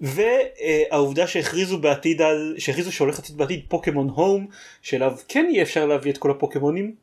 והעובדה 0.00 1.26
שהכריזו 1.26 1.78
בעתיד 1.78 2.22
על 2.22 2.54
שהכריזו 2.58 2.92
שהולך 2.92 3.18
לצאת 3.18 3.36
בעתיד 3.36 3.64
פוקימון 3.68 4.08
הום 4.08 4.46
שאליו 4.82 5.16
כן 5.28 5.46
יהיה 5.50 5.62
אפשר 5.62 5.86
להביא 5.86 6.12
את 6.12 6.18
כל 6.18 6.30
הפוקימונים 6.30 6.94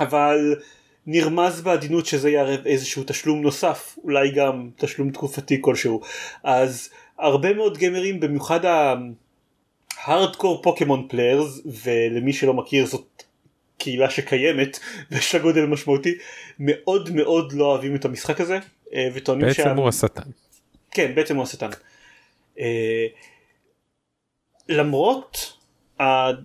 אבל 0.00 0.56
נרמז 1.06 1.60
בעדינות 1.60 2.06
שזה 2.06 2.30
יערב 2.30 2.66
איזשהו 2.66 3.02
תשלום 3.06 3.42
נוסף 3.42 3.98
אולי 4.04 4.30
גם 4.30 4.70
תשלום 4.76 5.10
תקופתי 5.10 5.58
כלשהו 5.60 6.00
אז 6.44 6.88
הרבה 7.18 7.54
מאוד 7.54 7.78
גיימרים 7.78 8.20
במיוחד 8.20 8.60
ההארדקור 10.04 10.62
פוקימון 10.62 11.06
players 11.08 11.60
ולמי 11.84 12.32
שלא 12.32 12.54
מכיר 12.54 12.86
זאת 12.86 13.22
קהילה 13.78 14.10
שקיימת 14.10 14.78
ויש 15.10 15.34
לה 15.34 15.40
גודל 15.40 15.66
משמעותי 15.66 16.14
מאוד 16.58 17.10
מאוד 17.12 17.52
לא 17.52 17.64
אוהבים 17.64 17.96
את 17.96 18.04
המשחק 18.04 18.40
הזה 18.40 18.58
אה, 18.94 19.08
וטוענים 19.14 19.46
בעצם 19.46 19.76
הוא 19.76 19.88
השטן. 19.88 20.22
כן 20.90 21.12
בעצם 21.14 21.36
הוא 21.36 21.42
השטן. 21.42 21.70
אה, 22.58 23.06
למרות 24.68 25.52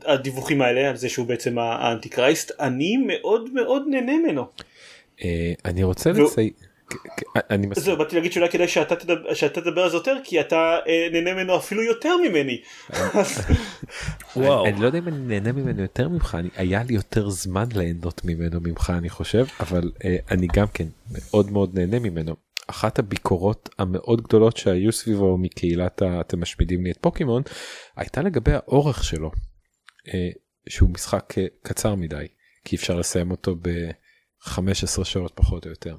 הדיווחים 0.06 0.62
האלה 0.62 0.90
על 0.90 0.96
זה 0.98 1.10
שהוא 1.10 1.26
בעצם 1.28 1.58
האנטי 1.60 2.10
קרייסט 2.10 2.52
אני 2.60 2.98
מאוד 2.98 3.54
מאוד 3.54 3.84
נהנה 3.88 4.18
ממנו. 4.18 4.46
אה, 5.24 5.54
אני 5.66 5.84
רוצה 5.84 6.12
לציין. 6.12 6.50
כ- 6.90 7.38
אני 7.50 7.68
מסכים. 7.68 7.84
זהו 7.84 7.98
באתי 7.98 8.16
להגיד 8.16 8.32
שאולי 8.32 8.50
כדאי 8.50 8.68
שאתה 8.68 8.96
תדבר, 8.96 9.34
שאתה 9.34 9.62
תדבר 9.62 9.82
על 9.82 9.90
זה 9.90 9.98
יותר 9.98 10.18
כי 10.24 10.40
אתה 10.42 10.78
אה, 10.88 11.08
נהנה 11.12 11.34
ממנו 11.34 11.58
אפילו 11.58 11.84
יותר 11.84 12.18
ממני. 12.30 12.62
וואו. 14.36 14.66
אני, 14.66 14.74
אני 14.74 14.82
לא 14.82 14.86
יודע 14.86 15.00
אם 15.00 15.08
אני 15.08 15.18
נהנה 15.18 15.52
ממנו 15.52 15.82
יותר 15.82 16.10
ממך, 16.10 16.36
אני, 16.40 16.50
היה 16.56 16.84
לי 16.84 16.94
יותר 16.94 17.30
זמן 17.30 17.66
ליהנות 17.76 18.22
ממנו 18.26 18.60
ממך 18.62 18.94
אני 18.98 19.10
חושב, 19.10 19.46
אבל 19.60 19.92
אה, 20.06 20.16
אני 20.32 20.48
גם 20.54 20.68
כן 20.74 20.86
מאוד 21.12 21.52
מאוד 21.52 21.80
נהנה 21.80 22.00
ממנו. 22.00 22.36
אחת 22.70 23.00
הביקורות 23.00 23.70
המאוד 23.78 24.22
גדולות 24.22 24.58
שהיו 24.58 24.92
סביבו 24.92 25.38
מקהילת 25.38 26.02
ה- 26.02 26.22
אתם 26.22 26.42
משמידים 26.42 26.84
לי 26.84 26.92
את 26.92 26.98
פוקימון 27.02 27.42
הייתה 27.96 28.22
לגבי 28.22 28.54
האורך 28.54 29.04
שלו 29.04 29.32
אה, 30.08 30.30
שהוא 30.70 30.90
משחק 30.90 31.34
אה, 31.38 31.46
קצר 31.64 31.96
מדי 31.96 32.28
כי 32.66 32.76
אפשר 32.76 32.96
לסיים 32.96 33.32
אותו 33.32 33.56
ב-15 33.56 35.04
שעות 35.04 35.32
פחות 35.36 35.66
או 35.66 35.70
יותר. 35.70 35.96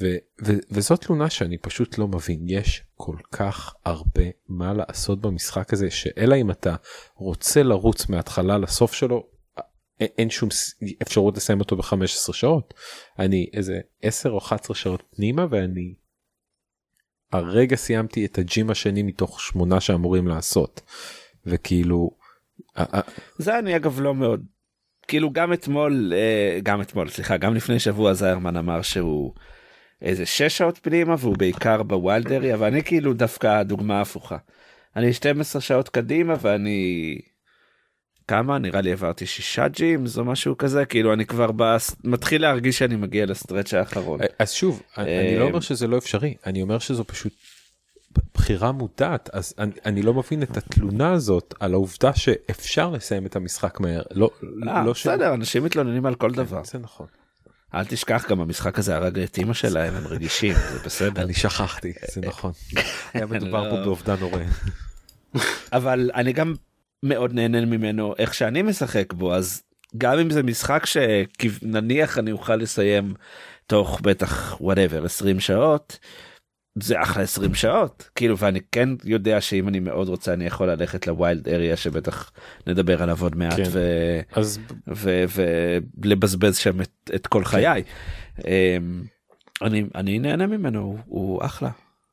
ו- 0.00 0.16
ו- 0.46 0.58
וזאת 0.70 1.00
תלונה 1.00 1.30
שאני 1.30 1.58
פשוט 1.58 1.98
לא 1.98 2.08
מבין 2.08 2.44
יש 2.48 2.82
כל 2.94 3.16
כך 3.32 3.74
הרבה 3.84 4.24
מה 4.48 4.72
לעשות 4.72 5.20
במשחק 5.20 5.72
הזה 5.72 5.90
שאלא 5.90 6.36
אם 6.36 6.50
אתה 6.50 6.74
רוצה 7.14 7.62
לרוץ 7.62 8.08
מההתחלה 8.08 8.58
לסוף 8.58 8.92
שלו 8.92 9.26
אין 10.18 10.30
שום 10.30 10.48
אפשרות 11.02 11.36
לסיים 11.36 11.60
אותו 11.60 11.76
ב-15 11.76 12.32
שעות. 12.32 12.74
אני 13.18 13.50
איזה 13.52 13.80
10 14.02 14.30
או 14.30 14.38
11 14.38 14.76
שעות 14.76 15.02
פנימה 15.16 15.46
ואני 15.50 15.94
הרגע 17.32 17.76
סיימתי 17.76 18.26
את 18.26 18.38
הג'ים 18.38 18.70
השני 18.70 19.02
מתוך 19.02 19.40
שמונה 19.40 19.80
שאמורים 19.80 20.28
לעשות. 20.28 20.80
וכאילו 21.46 22.10
זה 23.38 23.58
אני 23.58 23.76
אגב 23.76 24.00
לא 24.00 24.14
מאוד. 24.14 24.44
כאילו 25.08 25.30
גם 25.32 25.52
אתמול 25.52 26.12
אה, 26.16 26.58
גם 26.62 26.80
אתמול 26.80 27.08
סליחה 27.08 27.36
גם 27.36 27.54
לפני 27.54 27.78
שבוע 27.78 28.14
זיירמן 28.14 28.56
אמר 28.56 28.82
שהוא 28.82 29.34
איזה 30.02 30.26
שש 30.26 30.58
שעות 30.58 30.78
פנימה 30.82 31.14
והוא 31.18 31.36
בעיקר 31.36 31.82
בווילד 31.82 32.32
אריה 32.32 32.56
ואני 32.58 32.82
כאילו 32.82 33.14
דווקא 33.14 33.46
הדוגמה 33.46 33.98
ההפוכה. 33.98 34.36
אני 34.96 35.12
12 35.12 35.62
שעות 35.62 35.88
קדימה 35.88 36.34
ואני 36.40 37.18
כמה 38.32 38.58
נראה 38.58 38.80
לי 38.80 38.92
עברתי 38.92 39.26
שישה 39.26 39.68
ג'ימס 39.68 40.18
או 40.18 40.24
משהו 40.24 40.58
כזה 40.58 40.84
כאילו 40.84 41.12
אני 41.12 41.26
כבר 41.26 41.50
בס... 41.56 41.96
מתחיל 42.04 42.42
להרגיש 42.42 42.78
שאני 42.78 42.96
מגיע 42.96 43.26
לסטרץ' 43.26 43.74
האחרון. 43.74 44.20
אז 44.38 44.50
שוב 44.52 44.82
אני 44.98 45.20
אני 45.20 45.38
לא 45.38 45.44
אומר 45.44 45.60
שזה 45.60 45.86
לא 45.86 45.98
אפשרי 45.98 46.34
אני 46.46 46.62
אומר 46.62 46.78
שזו 46.78 47.04
פשוט 47.04 47.32
בחירה 48.34 48.72
מודעת 48.72 49.30
אז 49.32 49.54
אני, 49.58 49.72
אני 49.86 50.02
לא 50.02 50.14
מבין 50.14 50.42
את 50.42 50.56
התלונה 50.56 51.12
הזאת 51.12 51.54
על 51.60 51.72
העובדה 51.72 52.14
שאפשר 52.14 52.90
לסיים 52.90 53.26
את 53.26 53.36
המשחק 53.36 53.80
מהר 53.80 54.02
לא 54.10 54.30
אה, 54.68 54.84
לא 54.84 54.94
ש- 54.94 55.06
בסדר 55.06 55.34
אנשים 55.34 55.64
מתלוננים 55.64 56.06
על 56.06 56.14
כל 56.14 56.30
דבר. 56.30 56.64
זה 56.64 56.78
נכון. 56.78 57.06
אל 57.74 57.84
תשכח 57.84 58.24
גם 58.28 58.40
המשחק 58.40 58.78
הזה 58.78 58.96
הרג 58.96 59.18
את 59.18 59.38
אמא 59.38 59.54
שלהם 59.54 59.94
הם 59.94 60.06
רגישים 60.06 60.54
זה 60.54 60.78
בסדר. 60.84 61.22
אני 61.22 61.34
שכחתי 61.34 61.92
זה 62.14 62.20
נכון. 62.20 62.52
היה 63.14 63.26
מדובר 63.26 63.70
פה 63.70 63.76
לא. 63.78 63.84
באובדן 63.84 64.16
הורה. 64.20 64.42
אבל 65.72 66.10
אני 66.14 66.32
גם 66.32 66.54
מאוד 67.02 67.32
נהנה 67.32 67.64
ממנו 67.64 68.14
איך 68.18 68.34
שאני 68.34 68.62
משחק 68.62 69.12
בו 69.12 69.34
אז 69.34 69.62
גם 69.98 70.18
אם 70.18 70.30
זה 70.30 70.42
משחק 70.42 70.86
שנניח 70.86 72.18
אני 72.18 72.32
אוכל 72.32 72.56
לסיים 72.56 73.14
תוך 73.66 74.00
בטח 74.00 74.56
whatever 74.60 75.04
20 75.04 75.40
שעות 75.40 75.98
זה 76.78 77.02
אחלה 77.02 77.22
20 77.22 77.54
שעות 77.54 78.10
כאילו 78.14 78.38
ואני 78.38 78.60
כן 78.72 78.88
יודע 79.04 79.40
שאם 79.40 79.68
אני 79.68 79.80
מאוד 79.80 80.08
רוצה 80.08 80.32
אני 80.32 80.46
יכול 80.46 80.70
ללכת 80.70 81.06
ל 81.06 81.14
wild 81.14 81.48
area 81.48 81.76
שבטח 81.76 82.32
נדבר 82.66 83.02
עליו 83.02 83.22
עוד 83.22 83.36
מעט 83.36 83.56
כן. 83.56 83.62
ו... 83.70 83.80
אז 84.32 84.60
ו- 84.88 85.24
ולבזבז 85.98 86.56
שם 86.56 86.80
את, 86.80 87.10
את 87.14 87.26
כל 87.26 87.44
חיי. 87.44 87.82
אמ, 88.38 89.02
אני 89.62 89.84
אני 89.94 90.18
נהנה 90.18 90.46
ממנו 90.46 90.80
הוא, 90.80 90.98
הוא 91.06 91.44
אחלה. 91.44 91.70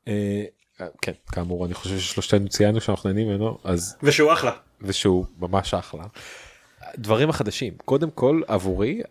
אה, 0.08 0.46
כן 1.02 1.12
כאמור 1.32 1.66
אני 1.66 1.74
חושב 1.74 2.00
ששלושתנו 2.00 2.50
ציינו 2.50 2.82
שאנחנו 2.82 3.10
נהנים 3.10 3.28
ממנו 3.28 3.58
אז 3.64 3.98
ושהוא 4.04 4.34
אחלה. 4.34 4.52
ושהוא 4.82 5.26
ממש 5.40 5.74
אחלה. 5.74 6.04
דברים 6.98 7.30
החדשים 7.30 7.74
קודם 7.86 8.12
כל 8.12 8.42
עבורי 8.48 9.02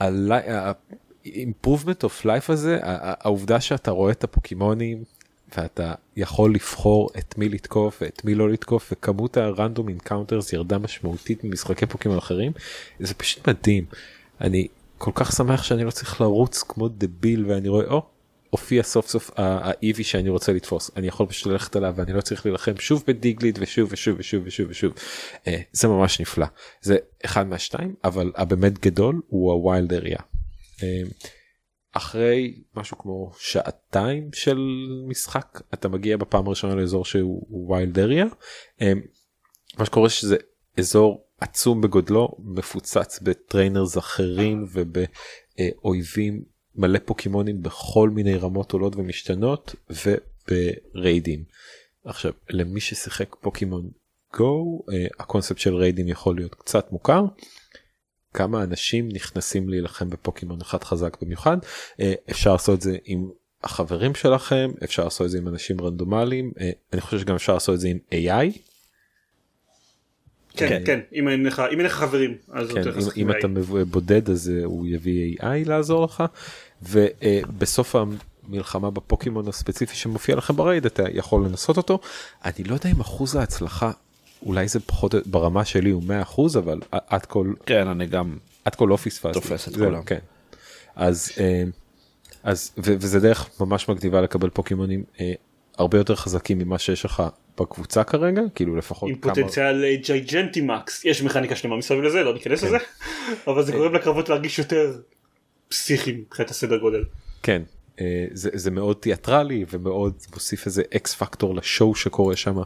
ה-improvement 0.00 2.04
of 2.04 2.24
life 2.24 2.48
הזה 2.48 2.78
העובדה 2.82 3.60
שאתה 3.60 3.90
רואה 3.90 4.12
את 4.12 4.24
הפוקימונים 4.24 5.04
ואתה 5.56 5.94
יכול 6.16 6.54
לבחור 6.54 7.10
את 7.18 7.38
מי 7.38 7.48
לתקוף 7.48 8.02
ואת 8.02 8.24
מי 8.24 8.34
לא 8.34 8.50
לתקוף 8.50 8.92
וכמות 8.92 9.36
ה 9.36 9.43
random 9.43 9.88
encounters 9.88 10.52
ירדה 10.52 10.78
משמעותית 10.78 11.44
ממשחקי 11.44 11.86
פוקימון 11.86 12.18
אחרים 12.18 12.52
זה 13.00 13.14
פשוט 13.14 13.48
מדהים. 13.48 13.84
אני 14.40 14.66
כל 14.98 15.10
כך 15.14 15.32
שמח 15.32 15.62
שאני 15.62 15.84
לא 15.84 15.90
צריך 15.90 16.20
לרוץ 16.20 16.62
כמו 16.62 16.88
דביל 16.88 17.46
ואני 17.46 17.68
רואה 17.68 17.86
או 17.86 18.06
הופיע 18.50 18.82
סוף 18.82 19.08
סוף 19.08 19.30
ה 19.36 19.47
Eevee 19.47 20.04
שאני 20.04 20.28
רוצה 20.28 20.52
לתפוס 20.52 20.90
אני 20.96 21.06
יכול 21.06 21.26
פשוט 21.26 21.46
ללכת 21.46 21.76
עליו 21.76 21.94
ואני 21.96 22.12
לא 22.12 22.20
צריך 22.20 22.46
להילחם 22.46 22.76
שוב 22.78 23.04
ב 23.06 23.12
Diglett 23.12 23.58
ושוב 23.60 23.88
ושוב 23.92 24.16
ושוב 24.18 24.42
ושוב 24.46 24.66
ושוב 24.70 24.92
אה, 25.46 25.60
זה 25.72 25.88
ממש 25.88 26.20
נפלא 26.20 26.46
זה 26.80 26.96
אחד 27.24 27.46
מהשתיים 27.46 27.94
אבל 28.04 28.32
הבאמת 28.36 28.78
גדול 28.78 29.22
הוא 29.26 29.52
ה 29.52 29.60
wild 29.60 29.92
area. 29.92 30.18
אה, 30.82 31.02
אחרי 31.92 32.62
משהו 32.74 32.98
כמו 32.98 33.32
שעתיים 33.38 34.30
של 34.32 34.58
משחק 35.08 35.60
אתה 35.74 35.88
מגיע 35.88 36.16
בפעם 36.16 36.46
הראשונה 36.46 36.74
לאזור 36.74 37.04
שהוא 37.04 37.46
wild 37.50 37.98
area. 37.98 38.26
אה, 38.80 38.92
מה 39.78 39.86
שקורה 39.86 40.08
שזה 40.08 40.36
אזור 40.78 41.26
עצום 41.40 41.80
בגודלו 41.80 42.28
מפוצץ 42.38 43.20
ב 43.22 43.30
trainers 43.30 43.98
אחרים 43.98 44.66
ובאויבים 44.72 46.42
מלא 46.76 46.98
פוקימונים 47.04 47.62
בכל 47.62 48.10
מיני 48.10 48.36
רמות 48.36 48.72
עולות 48.72 48.96
ומשתנות 48.96 49.74
וב 49.90 50.24
raid 50.24 50.93
ים. 50.93 51.44
עכשיו 52.04 52.32
למי 52.50 52.80
ששיחק 52.80 53.36
פוקימון 53.40 53.90
גו 54.36 54.82
הקונספט 55.18 55.58
של 55.58 55.74
raid 55.74 55.97
ים 55.97 56.08
יכול 56.08 56.36
להיות 56.36 56.54
קצת 56.54 56.92
מוכר. 56.92 57.24
כמה 58.36 58.62
אנשים 58.62 59.08
נכנסים 59.12 59.68
להילחם 59.68 60.10
בפוקימון 60.10 60.60
אחד 60.60 60.84
חזק 60.84 61.16
במיוחד 61.22 61.56
אה, 62.00 62.14
אפשר 62.30 62.52
לעשות 62.52 62.76
את 62.76 62.82
זה 62.82 62.96
עם 63.04 63.30
החברים 63.64 64.14
שלכם 64.14 64.70
אפשר 64.84 65.04
לעשות 65.04 65.24
את 65.24 65.30
זה 65.30 65.38
עם 65.38 65.48
אנשים 65.48 65.80
רנדומליים 65.80 66.52
אה, 66.60 66.70
אני 66.92 67.00
חושב 67.00 67.18
שגם 67.18 67.34
אפשר 67.34 67.54
לעשות 67.54 67.74
את 67.74 67.80
זה 67.80 67.88
עם 67.88 67.98
AI 68.12 68.58
כן 70.56 70.68
כן. 70.68 70.82
כן 70.86 71.00
אם 71.14 71.28
אין 71.28 71.46
לך 71.46 71.62
אם 71.72 71.78
אין 71.78 71.86
לך 71.86 71.92
חברים 71.92 72.34
אז 72.52 72.68
כן, 72.70 72.82
אם, 73.16 73.30
אם 73.30 73.30
אתה 73.30 73.48
בודד 73.90 74.30
אז 74.30 74.52
אה, 74.56 74.64
הוא 74.64 74.86
יביא 74.86 75.36
AI 75.40 75.68
לעזור 75.68 76.04
לך 76.04 76.24
ובסוף 76.82 77.96
המלחמה 77.96 78.90
בפוקימון 78.90 79.48
הספציפי 79.48 79.96
שמופיע 79.96 80.36
לכם 80.36 80.56
ב 80.56 80.62
raid 80.62 80.86
אתה 80.86 81.02
יכול 81.12 81.44
לתפוס 81.44 81.76
אותו 81.76 81.98
אני 82.44 82.64
לא 82.64 82.74
יודע 82.74 82.90
אם 82.90 83.00
אחוז 83.00 83.36
ההצלחה 83.36 83.90
אולי 84.42 84.68
זה 84.68 84.80
פחות 84.80 85.14
ברמה 85.26 85.64
שלי 85.64 85.90
הוא 85.90 86.02
100% 86.36 86.58
אבל 86.58 86.80
עד 86.90 87.26
כל 87.26 87.52
כן 87.66 87.88
אני 87.88 88.06
גם 88.06 88.36
עד 88.64 88.74
כה 88.74 88.84
לא 88.86 88.96
פספסתי. 88.96 89.32
תופס 89.32 89.68
את 89.68 89.76
כולם. 89.76 90.02
כן. 90.02 90.18
אז 90.96 91.30
אה, 91.38 91.64
אז 92.42 92.72
ו- 92.78 92.94
וזה 93.00 93.20
דרך 93.20 93.50
ממש 93.60 93.88
מגניבה 93.88 94.20
לקבל 94.20 94.50
פוקימונים 94.50 95.04
אה, 95.20 95.32
הרבה 95.78 95.98
יותר 95.98 96.14
חזקים 96.14 96.58
ממה 96.58 96.78
שיש 96.78 97.04
לך 97.04 97.22
בקבוצה 97.60 98.04
כרגע? 98.04 98.42
כאילו 98.54 98.76
לפחות 98.76 99.08
עם 99.08 99.14
כמה 99.14 99.34
פוטנציאל 99.34 99.84
אה, 99.84 99.96
ג'ייג'נטי 99.96 100.60
מקס 100.60 101.04
יש 101.04 101.22
מכניקה 101.22 101.56
שלמה 101.56 101.76
מסביב 101.76 102.02
לזה 102.02 102.22
לא 102.22 102.34
ניכנס 102.34 102.60
כן. 102.60 102.66
לזה 102.66 102.76
אבל 103.46 103.62
זה 103.62 103.72
גורם 103.72 103.94
לקרבות 103.94 104.28
להרגיש 104.28 104.58
יותר 104.58 104.98
פסיכיים 105.68 106.18
מבחינת 106.18 106.50
הסדר 106.50 106.76
גודל. 106.76 107.04
כן. 107.42 107.62
אה, 108.00 108.26
זה, 108.32 108.50
זה 108.52 108.70
מאוד 108.70 108.96
תיאטרלי 108.96 109.64
ומאוד 109.70 110.14
מוסיף 110.34 110.66
איזה 110.66 110.82
אקס 110.96 111.14
פקטור 111.14 111.54
לשואו 111.54 111.94
שקורה 111.94 112.36
שם 112.36 112.56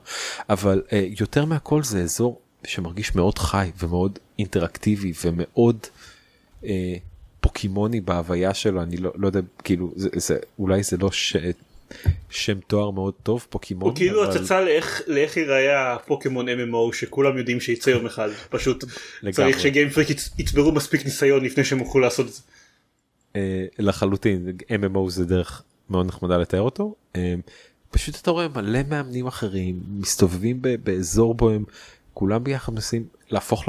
אבל 0.48 0.82
אה, 0.92 1.06
יותר 1.20 1.44
מהכל 1.44 1.82
זה 1.82 2.02
אזור 2.02 2.40
שמרגיש 2.64 3.14
מאוד 3.14 3.38
חי 3.38 3.70
ומאוד 3.78 4.18
אינטראקטיבי 4.38 5.12
ומאוד 5.24 5.86
אה, 6.64 6.94
פוקימוני 7.40 8.00
בהוויה 8.00 8.54
שלו. 8.54 8.82
אני 8.82 8.96
לא, 8.96 9.12
לא 9.14 9.26
יודע 9.26 9.40
כאילו 9.64 9.92
זה, 9.96 10.08
זה 10.16 10.38
אולי 10.58 10.82
זה 10.82 10.96
לא 10.96 11.10
ש, 11.10 11.36
שם 12.30 12.58
תואר 12.66 12.90
מאוד 12.90 13.14
טוב 13.22 13.46
פוקימון 13.50 13.88
הוא 13.88 13.96
כאילו 13.96 14.24
אבל- 14.24 14.36
הצצה 14.38 14.60
לאיך 14.60 15.02
לאיך 15.06 15.36
ייראה 15.36 15.94
הפוקימון 15.94 16.48
MMO 16.48 16.92
שכולם 16.92 17.38
יודעים 17.38 17.60
שייצא 17.60 17.90
יום 17.90 18.06
אחד 18.06 18.28
פשוט. 18.50 18.84
צריך 19.32 19.60
שגיימפריק 19.60 20.08
יצ- 20.10 20.30
יצברו 20.38 20.72
מספיק 20.72 21.04
ניסיון 21.04 21.44
לפני 21.44 21.64
שהם 21.64 21.78
יוכלו 21.78 22.00
לעשות 22.00 22.26
את 22.26 22.32
זה. 22.32 22.40
אה, 23.36 23.64
לחלוטין 23.78 24.48
MMO 24.68 25.10
זה 25.10 25.24
דרך 25.24 25.62
מאוד 25.90 26.06
נחמדה 26.06 26.38
לתאר 26.38 26.60
אותו 26.60 26.94
אה, 27.16 27.34
פשוט 27.90 28.18
אתה 28.22 28.30
רואה 28.30 28.46
מלא 28.48 28.80
מאמנים 28.88 29.26
אחרים 29.26 29.80
מסתובבים 29.88 30.62
באזור 30.84 31.34
בו 31.34 31.50
הם 31.50 31.64
כולם 32.14 32.44
ביחד 32.44 32.72
מנסים 32.72 33.04
להפוך 33.30 33.64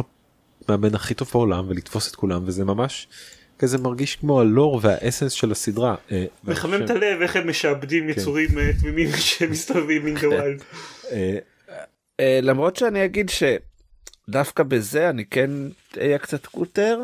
למאמן 0.69 0.95
הכי 0.95 1.13
טוב 1.13 1.29
בעולם 1.33 1.65
ולתפוס 1.69 2.11
את 2.11 2.15
כולם 2.15 2.41
וזה 2.45 2.65
ממש 2.65 3.07
כזה 3.61 3.77
מרגיש 3.77 4.15
כמו 4.15 4.41
הלור 4.41 4.79
והאסנס 4.83 5.31
של 5.31 5.51
הסדרה. 5.51 5.95
אה, 6.11 6.25
מחמם 6.43 6.83
את 6.83 6.89
הלב 6.89 7.21
איך 7.21 7.35
הם 7.35 7.49
משעבדים 7.49 8.09
יצורים 8.09 8.49
אה, 8.59 8.71
תמימים 8.81 9.09
שמסתובבים 9.17 10.07
in 10.07 10.19
the 10.19 10.23
wild. 10.23 10.63
אה, 12.19 12.39
למרות 12.41 12.75
שאני 12.75 13.05
אגיד 13.05 13.29
שדווקא 13.29 14.63
בזה 14.63 15.09
אני 15.09 15.25
כן 15.25 15.49
אהיה 15.97 16.17
קצת 16.17 16.45
קוטר. 16.45 16.99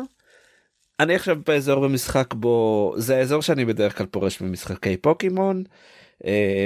אני 1.00 1.14
עכשיו 1.14 1.36
באזור 1.46 1.80
במשחק 1.80 2.34
בו 2.34 2.94
זה 2.96 3.16
האזור 3.16 3.42
שאני 3.42 3.64
בדרך 3.64 3.98
כלל 3.98 4.06
פורש 4.06 4.42
במשחקי 4.42 4.96
פוקימון. 4.96 5.62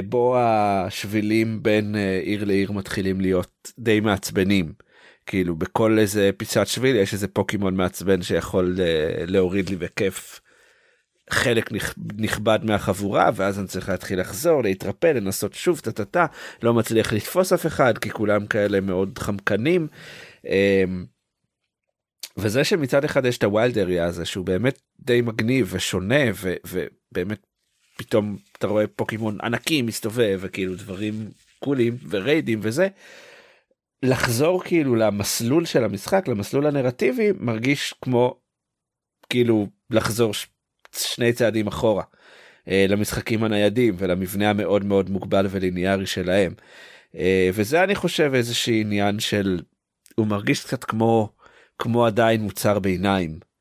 בו 0.08 0.36
השבילים 0.38 1.62
בין 1.62 1.96
עיר 2.22 2.44
לעיר 2.44 2.72
מתחילים 2.72 3.20
להיות 3.20 3.72
די 3.78 4.00
מעצבנים. 4.00 4.72
כאילו 5.26 5.56
בכל 5.56 5.98
איזה 5.98 6.30
פיסת 6.36 6.66
שביל 6.66 6.96
יש 6.96 7.12
איזה 7.12 7.28
פוקימון 7.28 7.76
מעצבן 7.76 8.22
שיכול 8.22 8.76
אה, 8.80 9.24
להוריד 9.26 9.70
לי 9.70 9.76
בכיף 9.76 10.40
חלק 11.30 11.72
נכ- 11.72 11.98
נכבד 12.16 12.58
מהחבורה 12.62 13.30
ואז 13.34 13.58
אני 13.58 13.66
צריך 13.66 13.88
להתחיל 13.88 14.20
לחזור 14.20 14.62
להתרפא 14.62 15.06
לנסות 15.06 15.54
שוב 15.54 15.80
טה 15.80 15.92
טה 15.92 16.04
טה 16.04 16.26
לא 16.62 16.74
מצליח 16.74 17.12
לתפוס 17.12 17.52
אף 17.52 17.66
אחד 17.66 17.98
כי 17.98 18.10
כולם 18.10 18.46
כאלה 18.46 18.80
מאוד 18.80 19.18
חמקנים. 19.18 19.88
אמ, 20.46 21.04
וזה 22.36 22.64
שמצד 22.64 23.04
אחד 23.04 23.24
יש 23.24 23.38
את 23.38 23.44
ה 23.44 23.51
wild 23.51 23.78
area 23.78 24.04
הזה 24.04 24.24
שהוא 24.24 24.46
באמת 24.46 24.78
די 25.00 25.20
מגניב 25.20 25.68
ושונה 25.70 26.24
ו- 26.34 26.54
ובאמת 26.64 27.46
פתאום 27.96 28.36
אתה 28.58 28.66
רואה 28.66 28.86
פוקימון 28.86 29.38
ענקי 29.42 29.82
מסתובב 29.82 30.38
וכאילו 30.42 30.74
דברים 30.74 31.30
קולים 31.58 31.96
וריידים 32.08 32.60
וזה. 32.62 32.88
לחזור 34.02 34.64
כאילו 34.64 34.94
למסלול 34.94 35.64
של 35.64 35.84
המשחק 35.84 36.28
למסלול 36.28 36.66
הנרטיבי 36.66 37.32
מרגיש 37.40 37.94
כמו 38.02 38.40
כאילו 39.30 39.66
לחזור 39.90 40.34
ש- 40.34 40.46
שני 40.96 41.32
צעדים 41.32 41.66
אחורה 41.66 42.04
אה, 42.68 42.86
למשחקים 42.88 43.44
הניידים 43.44 43.94
ולמבנה 43.98 44.50
המאוד 44.50 44.84
מאוד 44.84 45.10
מוגבל 45.10 45.46
וליניארי 45.50 46.06
שלהם. 46.06 46.54
אה, 47.16 47.50
וזה 47.54 47.84
אני 47.84 47.94
חושב 47.94 48.30
איזשהו 48.34 48.74
עניין 48.74 49.20
של 49.20 49.60
הוא 50.14 50.26
מרגיש 50.26 50.64
קצת 50.64 50.84
כמו 50.84 51.32
כמו 51.78 52.06
עדיין 52.06 52.40
מוצר 52.40 52.78
ביניים. 52.78 53.51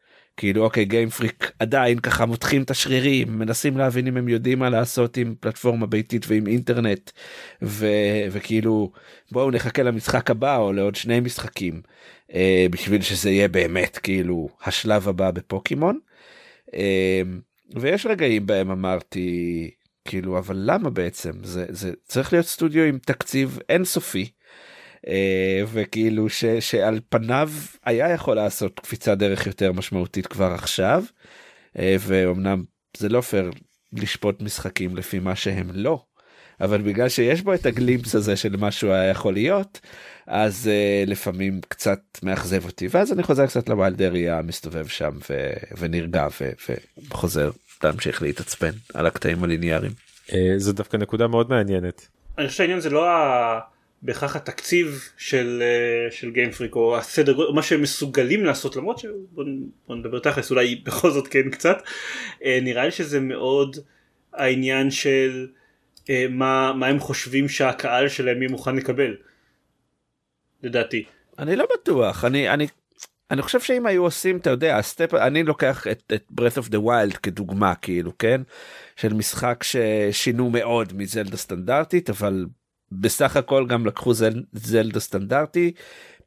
כאילו 0.42 0.64
אוקיי 0.64 0.86
גיימפריק 0.86 1.52
עדיין 1.60 2.00
ככה 2.00 2.26
מותחים 2.26 2.64
את 2.64 2.72
השרירים 2.72 3.40
מנסים 3.40 3.78
להבין 3.78 4.08
אם 4.08 4.18
הם 4.18 4.28
יודעים 4.30 4.60
מה 4.60 4.70
לעשות 4.70 5.18
עם 5.18 5.36
פלטפורמה 5.40 5.86
ביתית 5.86 6.26
ועם 6.28 6.48
אינטרנט 6.48 7.12
ו, 7.62 7.88
וכאילו 8.32 8.92
בואו 9.32 9.52
נחכה 9.52 9.84
למשחק 9.84 10.30
הבא 10.30 10.58
או 10.58 10.74
לעוד 10.74 10.96
שני 10.96 11.20
משחקים 11.20 11.82
אה, 12.34 12.66
בשביל 12.72 13.02
שזה 13.02 13.30
יהיה 13.30 13.48
באמת 13.48 13.98
כאילו 13.98 14.50
השלב 14.66 15.08
הבא 15.08 15.32
בפוקימון. 15.32 16.00
אה, 16.74 17.22
ויש 17.76 18.06
רגעים 18.06 18.46
בהם 18.46 18.72
אמרתי 18.72 19.72
כאילו 20.06 20.38
אבל 20.38 20.56
למה 20.60 20.90
בעצם 20.90 21.32
זה 21.44 21.66
זה 21.70 21.92
צריך 22.04 22.34
להיות 22.34 22.46
סטודיו 22.46 22.84
עם 22.84 22.98
תקציב 22.98 23.60
אינסופי. 23.70 24.30
אה, 25.08 25.64
וכאילו 25.72 26.30
ש, 26.30 26.46
שעל 26.46 27.00
פניו 27.10 27.50
היה 27.86 28.10
יכול 28.10 28.36
לעשות 28.36 28.80
קפיצה 28.80 29.16
דרך 29.16 29.48
יותר 29.48 29.72
משמעותית 29.72 30.28
כבר 30.28 30.52
עכשיו 30.54 31.04
אה, 31.80 31.96
ואומנם 32.00 32.64
זה 32.98 33.10
לא 33.10 33.22
פייר 33.22 33.52
לשפוט 33.94 34.42
משחקים 34.42 34.98
לפי 34.98 35.20
מה 35.20 35.36
שהם 35.36 35.70
לא 35.74 36.04
אבל 36.62 36.82
בגלל 36.82 37.10
שיש 37.10 37.42
בו 37.42 37.54
את 37.54 37.66
הגלימפס 37.66 38.16
הזה 38.16 38.36
של 38.36 38.58
מה 38.58 38.72
שהוא 38.72 38.92
היה 38.92 39.10
יכול 39.10 39.34
להיות 39.34 39.80
אז 40.28 40.70
uh, 40.70 41.10
לפעמים 41.10 41.62
קצת 41.68 42.00
מאכזב 42.24 42.66
אותי 42.66 42.88
ואז 42.92 43.14
אני 43.14 43.24
חוזר 43.24 43.48
קצת 43.48 43.70
לווילדריה 43.70 44.42
מסתובב 44.42 44.88
שם 44.88 45.12
ו- 45.30 45.54
ונרגע 45.78 46.28
ו- 46.42 46.74
וחוזר 47.10 47.52
להמשיך 47.84 48.22
להתעצבן 48.22 48.72
על 48.94 49.06
הקטעים 49.06 49.44
הליניאריים. 49.44 49.92
זו 50.58 50.74
דווקא 50.74 50.98
נקודה 50.98 51.28
מאוד 51.28 51.50
מעניינת. 51.50 52.08
אני 52.38 52.48
חושב 52.48 52.58
שהעניין 52.58 52.80
זה 52.80 52.90
לא 52.90 53.10
ה... 53.10 53.60
בהכרח 54.02 54.36
התקציב 54.36 55.10
של, 55.18 55.64
אה, 55.66 56.12
של 56.12 56.32
גיימפריק 56.32 56.76
או 56.76 56.98
הסדר 56.98 57.52
מה 57.52 57.64
שהם 57.64 57.82
מסוגלים 57.82 58.46
לעשות 58.46 58.76
למרות 58.76 58.98
שבוא 58.98 59.44
בוא 59.88 59.96
נדבר 59.96 60.20
תכלס 60.20 60.52
אולי 60.52 60.76
בכל 60.86 61.12
זאת 61.12 61.28
כן 61.28 61.50
קצת 61.50 61.78
אה, 62.46 62.60
נראה 62.62 62.86
לי 62.86 62.92
שזה 62.92 63.20
מאוד 63.20 63.78
העניין 64.34 64.92
של 64.92 65.48
אה, 66.10 66.26
מה, 66.30 66.74
מה 66.74 66.88
הם 66.88 67.00
חושבים 67.00 67.50
שהקהל 67.50 68.08
שלהם 68.08 68.42
יהיה 68.42 68.52
מוכן 68.52 68.76
לקבל 68.76 69.16
לדעתי. 70.64 71.04
אני 71.40 71.56
לא 71.56 71.68
בטוח 71.74 72.26
אני 72.26 72.50
אני 72.50 72.68
אני 73.32 73.42
חושב 73.42 73.60
שאם 73.60 73.86
היו 73.86 74.04
עושים 74.04 74.38
אתה 74.38 74.50
יודע 74.50 74.78
הסטפ 74.78 75.14
אני 75.14 75.44
לוקח 75.44 75.88
את, 75.88 76.14
את 76.16 76.24
breath 76.40 76.64
of 76.64 76.68
the 76.68 76.78
wild 76.78 77.18
כדוגמה 77.24 77.76
כאילו 77.76 78.18
כן 78.18 78.42
של 78.96 79.14
משחק 79.14 79.64
ששינו 79.64 80.50
מאוד 80.50 80.94
מזלדה 80.94 81.38
סטנדרטית 81.38 82.10
אבל 82.10 82.46
בסך 82.92 83.38
הכל 83.38 83.66
גם 83.68 83.86
לקחו 83.86 84.14
זל, 84.14 84.44
זלדה 84.54 85.00
סטנדרטי 85.00 85.72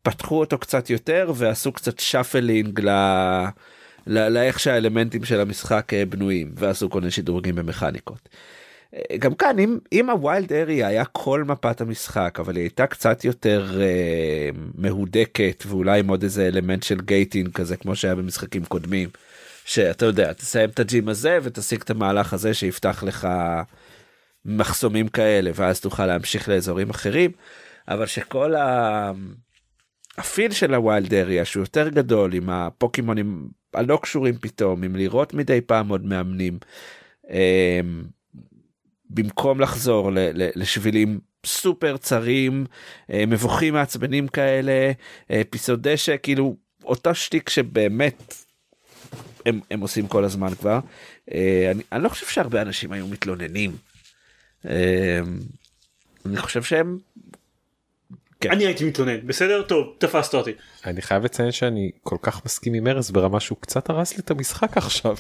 פתחו 0.03 0.41
אותו 0.41 0.59
קצת 0.59 0.91
יותר 0.91 1.33
ועשו 1.35 1.73
קצת 1.73 1.99
shuffling 1.99 2.81
ל... 2.81 2.91
לאיך 4.07 4.61
שהאלמנטים 4.61 5.25
של 5.25 5.41
המשחק 5.41 5.95
אה, 5.95 6.05
בנויים 6.05 6.53
ועשו 6.57 6.91
כל 6.91 7.01
מיני 7.01 7.11
שדרוגים 7.11 7.55
במכניקות. 7.55 8.29
אה, 8.95 9.17
גם 9.17 9.35
כאן 9.35 9.59
אם 9.59 9.79
אם 9.93 10.11
ה 10.11 10.19
wild 10.19 10.53
area 10.53 10.87
היה 10.87 11.05
כל 11.05 11.45
מפת 11.45 11.81
המשחק 11.81 12.39
אבל 12.41 12.57
היא 12.57 12.63
הייתה 12.63 12.87
קצת 12.87 13.25
יותר 13.25 13.81
אה, 13.81 14.51
מהודקת 14.75 15.65
ואולי 15.67 16.01
עם 16.01 16.09
עוד 16.09 16.23
איזה 16.23 16.47
אלמנט 16.47 16.83
של 16.83 17.01
gating 17.01 17.53
כזה 17.53 17.77
כמו 17.77 17.97
שהיה 17.97 18.15
במשחקים 18.15 18.65
קודמים. 18.65 19.09
שאתה 19.65 20.07
יודע 20.07 20.33
תסיים 20.33 20.71
את 20.71 20.81
ה 20.81 20.88
gym 20.88 21.09
הזה 21.09 21.39
ותשיג 21.43 21.81
את 21.81 21.91
המהלך 21.91 22.33
הזה 22.33 22.55
שיפתח 22.55 23.03
לך 23.07 23.29
מחסומים 24.45 25.09
כאלה 25.09 25.51
ואז 25.55 25.81
תוכל 25.81 26.07
להמשיך 26.07 26.49
לאזורים 26.49 26.91
אחרים 26.91 27.31
אבל 27.89 28.07
שכל 28.07 28.55
ה... 28.55 29.13
ה 30.19 30.26
feel 30.26 30.53
של 30.53 30.75
ה 30.75 30.83
wild 30.83 31.15
area 31.15 31.45
שהוא 31.45 31.61
יותר 31.61 31.89
גדול 31.89 32.35
עם 32.35 32.51
הפוקימונים 32.51 33.49
הלא 33.75 33.99
קשורים 34.03 34.35
פתאום 34.41 34.83
עם 34.83 34.97
לראות 34.97 35.35
מדי 35.35 35.61
פעם 35.61 35.89
עוד 35.89 36.05
מאמנים. 36.05 36.59
במקום 39.11 39.61
לחזור 39.61 40.11
לשבילים 40.35 41.21
סופר 41.47 41.97
צרים 41.97 42.67
מבוכים 43.09 43.75
מעצבנים 43.75 44.29
כאלה 44.29 44.93
פיסות 45.51 45.81
דשא 45.81 46.17
כאילו 46.23 46.57
אותו 46.85 47.15
שטיק 47.15 47.49
שבאמת 47.49 48.35
הם, 49.47 49.61
הם 49.71 49.81
עושים 49.81 50.07
כל 50.07 50.25
הזמן 50.25 50.55
כבר 50.55 50.79
אני, 51.71 51.83
אני 51.93 52.03
לא 52.03 52.09
חושב 52.09 52.27
שהרבה 52.27 52.63
אנשים 52.63 52.93
היו 52.93 53.07
מתלוננים. 53.07 53.94
אני 56.27 56.37
חושב 56.37 56.63
שהם. 56.63 56.99
כן. 58.41 58.51
אני 58.51 58.67
הייתי 58.67 58.85
מתלונן 58.85 59.27
בסדר 59.27 59.63
טוב 59.63 59.87
תפסת 59.99 60.35
אותי. 60.35 60.51
אני 60.87 61.03
חייב 61.03 61.25
לציין 61.25 61.53
שאני 61.53 61.91
כל 62.03 62.17
כך 62.23 62.45
מסכים 62.45 62.75
עם 62.75 62.87
ארז 62.87 63.11
ברמה 63.11 63.41
שהוא 63.41 63.59
קצת 63.61 63.91
הרס 63.91 64.13
לי 64.17 64.19
את 64.21 64.31
המשחק 64.31 64.77
עכשיו. 64.77 65.17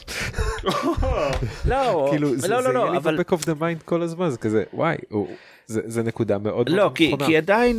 לא 1.64 2.06
כאילו 2.10 2.34
לא 2.34 2.38
זה 2.38 2.48
לא 2.48 2.62
זה 2.62 2.68
לא 2.72 2.78
יהיה 2.80 2.90
לי 2.92 2.98
ב-back 3.00 3.32
of 3.38 3.42
the 3.42 3.60
mind 3.60 3.82
כל 3.84 4.02
הזמן 4.02 4.30
זה 4.30 4.38
כזה 4.38 4.64
וואי 4.72 4.96
הוא- 5.08 5.28
זה 5.66 5.80
זה 5.86 6.02
נקודה 6.02 6.38
מאוד 6.38 6.68
לא 6.68 6.76
מאוד 6.76 6.96
כי, 6.96 7.08
נכונה. 7.08 7.26
כי 7.26 7.36
עדיין 7.36 7.76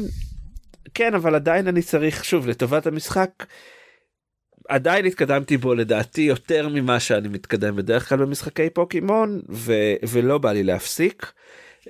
כן 0.93 1.16
אבל 1.16 1.36
עדיין 1.36 1.68
אני 1.68 1.82
צריך 1.82 2.26
שוב 2.26 2.47
לטובת 2.47 2.88
המשחק. 2.88 3.30
עדיין 4.68 5.05
התקדמתי 5.05 5.57
בו 5.57 5.74
לדעתי 5.74 6.22
יותר 6.22 6.70
ממה 6.70 6.99
שאני 6.99 7.28
מתקדם 7.28 7.76
בדרך 7.76 8.09
כלל 8.09 8.18
במשחקי 8.18 8.70
פוקימון 8.70 9.41
ו, 9.49 9.74
ולא 10.03 10.38
בא 10.38 10.51
לי 10.51 10.63
להפסיק. 10.63 11.32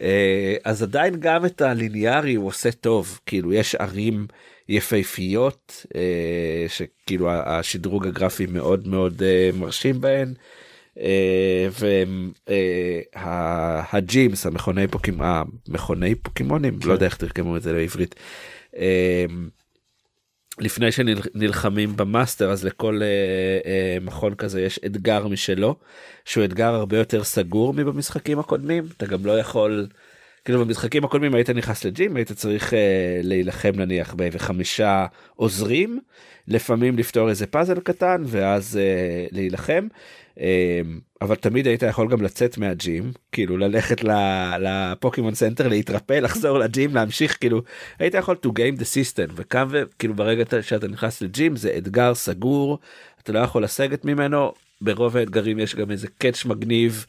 אה, 0.01 0.55
אז 0.63 0.83
עדיין 0.83 1.15
גם 1.19 1.45
את 1.45 1.61
הליניארי 1.61 2.35
הוא 2.35 2.47
עושה 2.47 2.71
טוב 2.71 3.19
כאילו 3.25 3.53
יש 3.53 3.75
ערים 3.75 4.27
יפהפיות 4.69 5.85
אה, 5.95 6.65
שכאילו 6.67 7.29
השדרוג 7.31 8.07
הגרפי 8.07 8.45
מאוד 8.45 8.87
מאוד 8.87 9.23
אה, 9.23 9.49
מרשים 9.53 10.01
בהן. 10.01 10.33
והג'ימס 13.15 14.45
המכוני 14.45 14.87
פוקימון 14.87 15.27
המכוני 15.67 16.15
פוקימונים 16.15 16.79
לא 16.85 16.93
יודע 16.93 17.05
איך 17.05 17.17
תרגמו 17.17 17.57
את 17.57 17.61
זה 17.61 17.73
לעברית. 17.73 18.15
לפני 20.59 20.91
שנלחמים 20.91 21.97
במאסטר 21.97 22.51
אז 22.51 22.65
לכל 22.65 23.01
אה, 23.01 23.07
אה, 23.65 23.97
מכון 24.01 24.35
כזה 24.35 24.61
יש 24.61 24.79
אתגר 24.85 25.27
משלו 25.27 25.75
שהוא 26.25 26.45
אתגר 26.45 26.73
הרבה 26.73 26.97
יותר 26.97 27.23
סגור 27.23 27.73
מבמשחקים 27.73 28.39
הקודמים. 28.39 28.83
אתה 28.97 29.05
גם 29.05 29.25
לא 29.25 29.39
יכול 29.39 29.87
כאילו 30.45 30.65
במשחקים 30.65 31.03
הקודמים 31.03 31.35
היית 31.35 31.49
נכנס 31.49 31.85
ל 31.85 31.93
gym 31.93 32.15
היית 32.15 32.31
צריך 32.31 32.73
אה, 32.73 33.19
להילחם 33.23 33.71
נניח 33.75 34.13
באיזה 34.13 34.39
חמישה 34.39 35.05
עוזרים 35.35 35.99
לפעמים 36.47 36.97
לפתור 36.97 37.29
איזה 37.29 37.47
פאזל 37.47 37.79
קטן 37.79 38.23
ואז 38.25 38.77
אה, 38.77 39.25
להילחם. 39.31 39.87
אה, 40.39 40.81
אבל 41.25 41.35
תמיד 41.35 41.67
היית 41.67 41.83
יכול 41.83 42.07
גם 42.07 42.21
לצאת 42.21 42.57
מה 42.57 42.79
gym 42.79 43.11
כאילו 43.31 43.57
ללכת 43.57 44.03
לפוקימון 44.59 45.35
center 45.35 45.67
להתרפא 45.67 46.13
לחזור 46.13 46.59
ל 46.59 46.68
gym 46.68 46.95
להמשיך 46.95 47.37
כאילו 47.39 47.61
היית 47.99 48.13
יכול 48.13 48.35
to 48.45 48.49
game 48.49 48.79
the 48.79 48.83
system 48.83 49.31
וכאן 49.35 49.67
וכאילו 49.71 50.13
ברגע 50.13 50.43
שאתה 50.61 50.87
נכנס 50.87 51.21
ל 51.21 51.30
gym 51.30 51.55
זה 51.55 51.75
אתגר 51.77 52.13
סגור 52.15 52.79
אתה 53.23 53.31
לא 53.33 53.39
יכול 53.39 53.63
לסגת 53.63 54.05
ממנו 54.05 54.53
ברוב 54.81 55.17
האתגרים 55.17 55.59
יש 55.59 55.75
גם 55.75 55.91
איזה 55.91 56.07
קאץ' 56.17 56.45
מגניב 56.45 57.05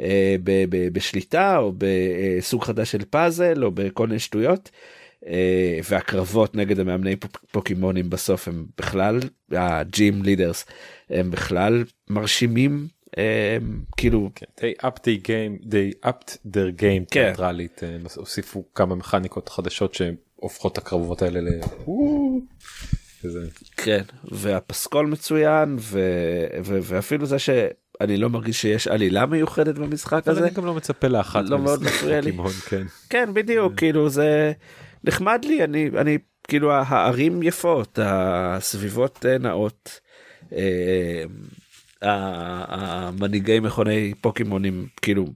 אה, 0.00 0.36
ב- 0.44 0.64
ב- 0.68 0.88
בשליטה 0.92 1.58
או 1.58 1.72
בסוג 1.78 2.64
חדש 2.64 2.92
של 2.92 3.04
פאזל 3.10 3.64
או 3.64 3.70
בכל 3.70 4.06
מיני 4.06 4.18
שטויות. 4.18 4.70
אה, 5.26 5.78
והקרבות 5.90 6.54
נגד 6.54 6.80
המאמני 6.80 7.16
פוק- 7.16 7.44
פוקימונים 7.50 8.10
בסוף 8.10 8.48
הם 8.48 8.66
בכלל 8.78 9.20
הג'ים 9.52 10.22
לידרס 10.22 10.64
הם 11.10 11.30
בכלל 11.30 11.84
מרשימים 12.10 12.72
אה, 12.82 12.95
כאילו 13.96 14.30
כן, 14.34 14.46
they 14.58 14.86
upped 14.86 15.00
the 15.00 15.26
game 15.26 15.64
they 15.64 16.08
upped 16.08 16.36
their 16.46 16.80
game 16.80 17.04
כן. 17.10 17.24
תיאטרלית 17.26 17.80
אה, 17.84 17.96
הוסיפו 18.16 18.64
כמה 18.74 18.94
מכניקות 18.94 19.48
חדשות 19.48 19.94
שהופכות 19.94 20.72
את 20.72 20.78
הקרבות 20.78 21.22
האלה 21.22 21.40
ל... 21.40 21.48
כן 23.76 24.02
והפסקול 24.24 25.06
מצוין 25.06 25.76
ו, 25.78 26.00
ו, 26.64 26.78
ואפילו 26.82 27.26
זה 27.26 27.38
שאני 27.38 28.16
לא 28.16 28.30
מרגיש 28.30 28.62
שיש 28.62 28.88
עלילה 28.88 29.26
מיוחדת 29.26 29.74
במשחק 29.78 30.28
הזה 30.28 30.40
אני 30.40 30.50
גם 30.50 30.66
לא 30.66 30.74
מצפה 30.74 31.08
לאחת 31.08 31.44
לא 31.48 31.58
מאוד 31.58 31.82
מפריע 31.82 32.20
לי. 32.20 32.32
כן. 32.68 32.82
כן 33.10 33.34
בדיוק 33.34 33.74
כאילו 33.76 34.08
זה 34.08 34.52
נחמד 35.04 35.44
לי 35.44 35.64
אני 35.64 35.90
אני 35.96 36.18
כאילו 36.48 36.72
הערים 36.72 37.42
יפות 37.42 37.98
הסביבות 38.02 39.26
אה, 39.26 39.38
נאות. 39.38 40.00
המנהיגי 42.02 43.60
מכוני 43.60 44.14
פוקימונים 44.20 44.86
כאילו 45.02 45.26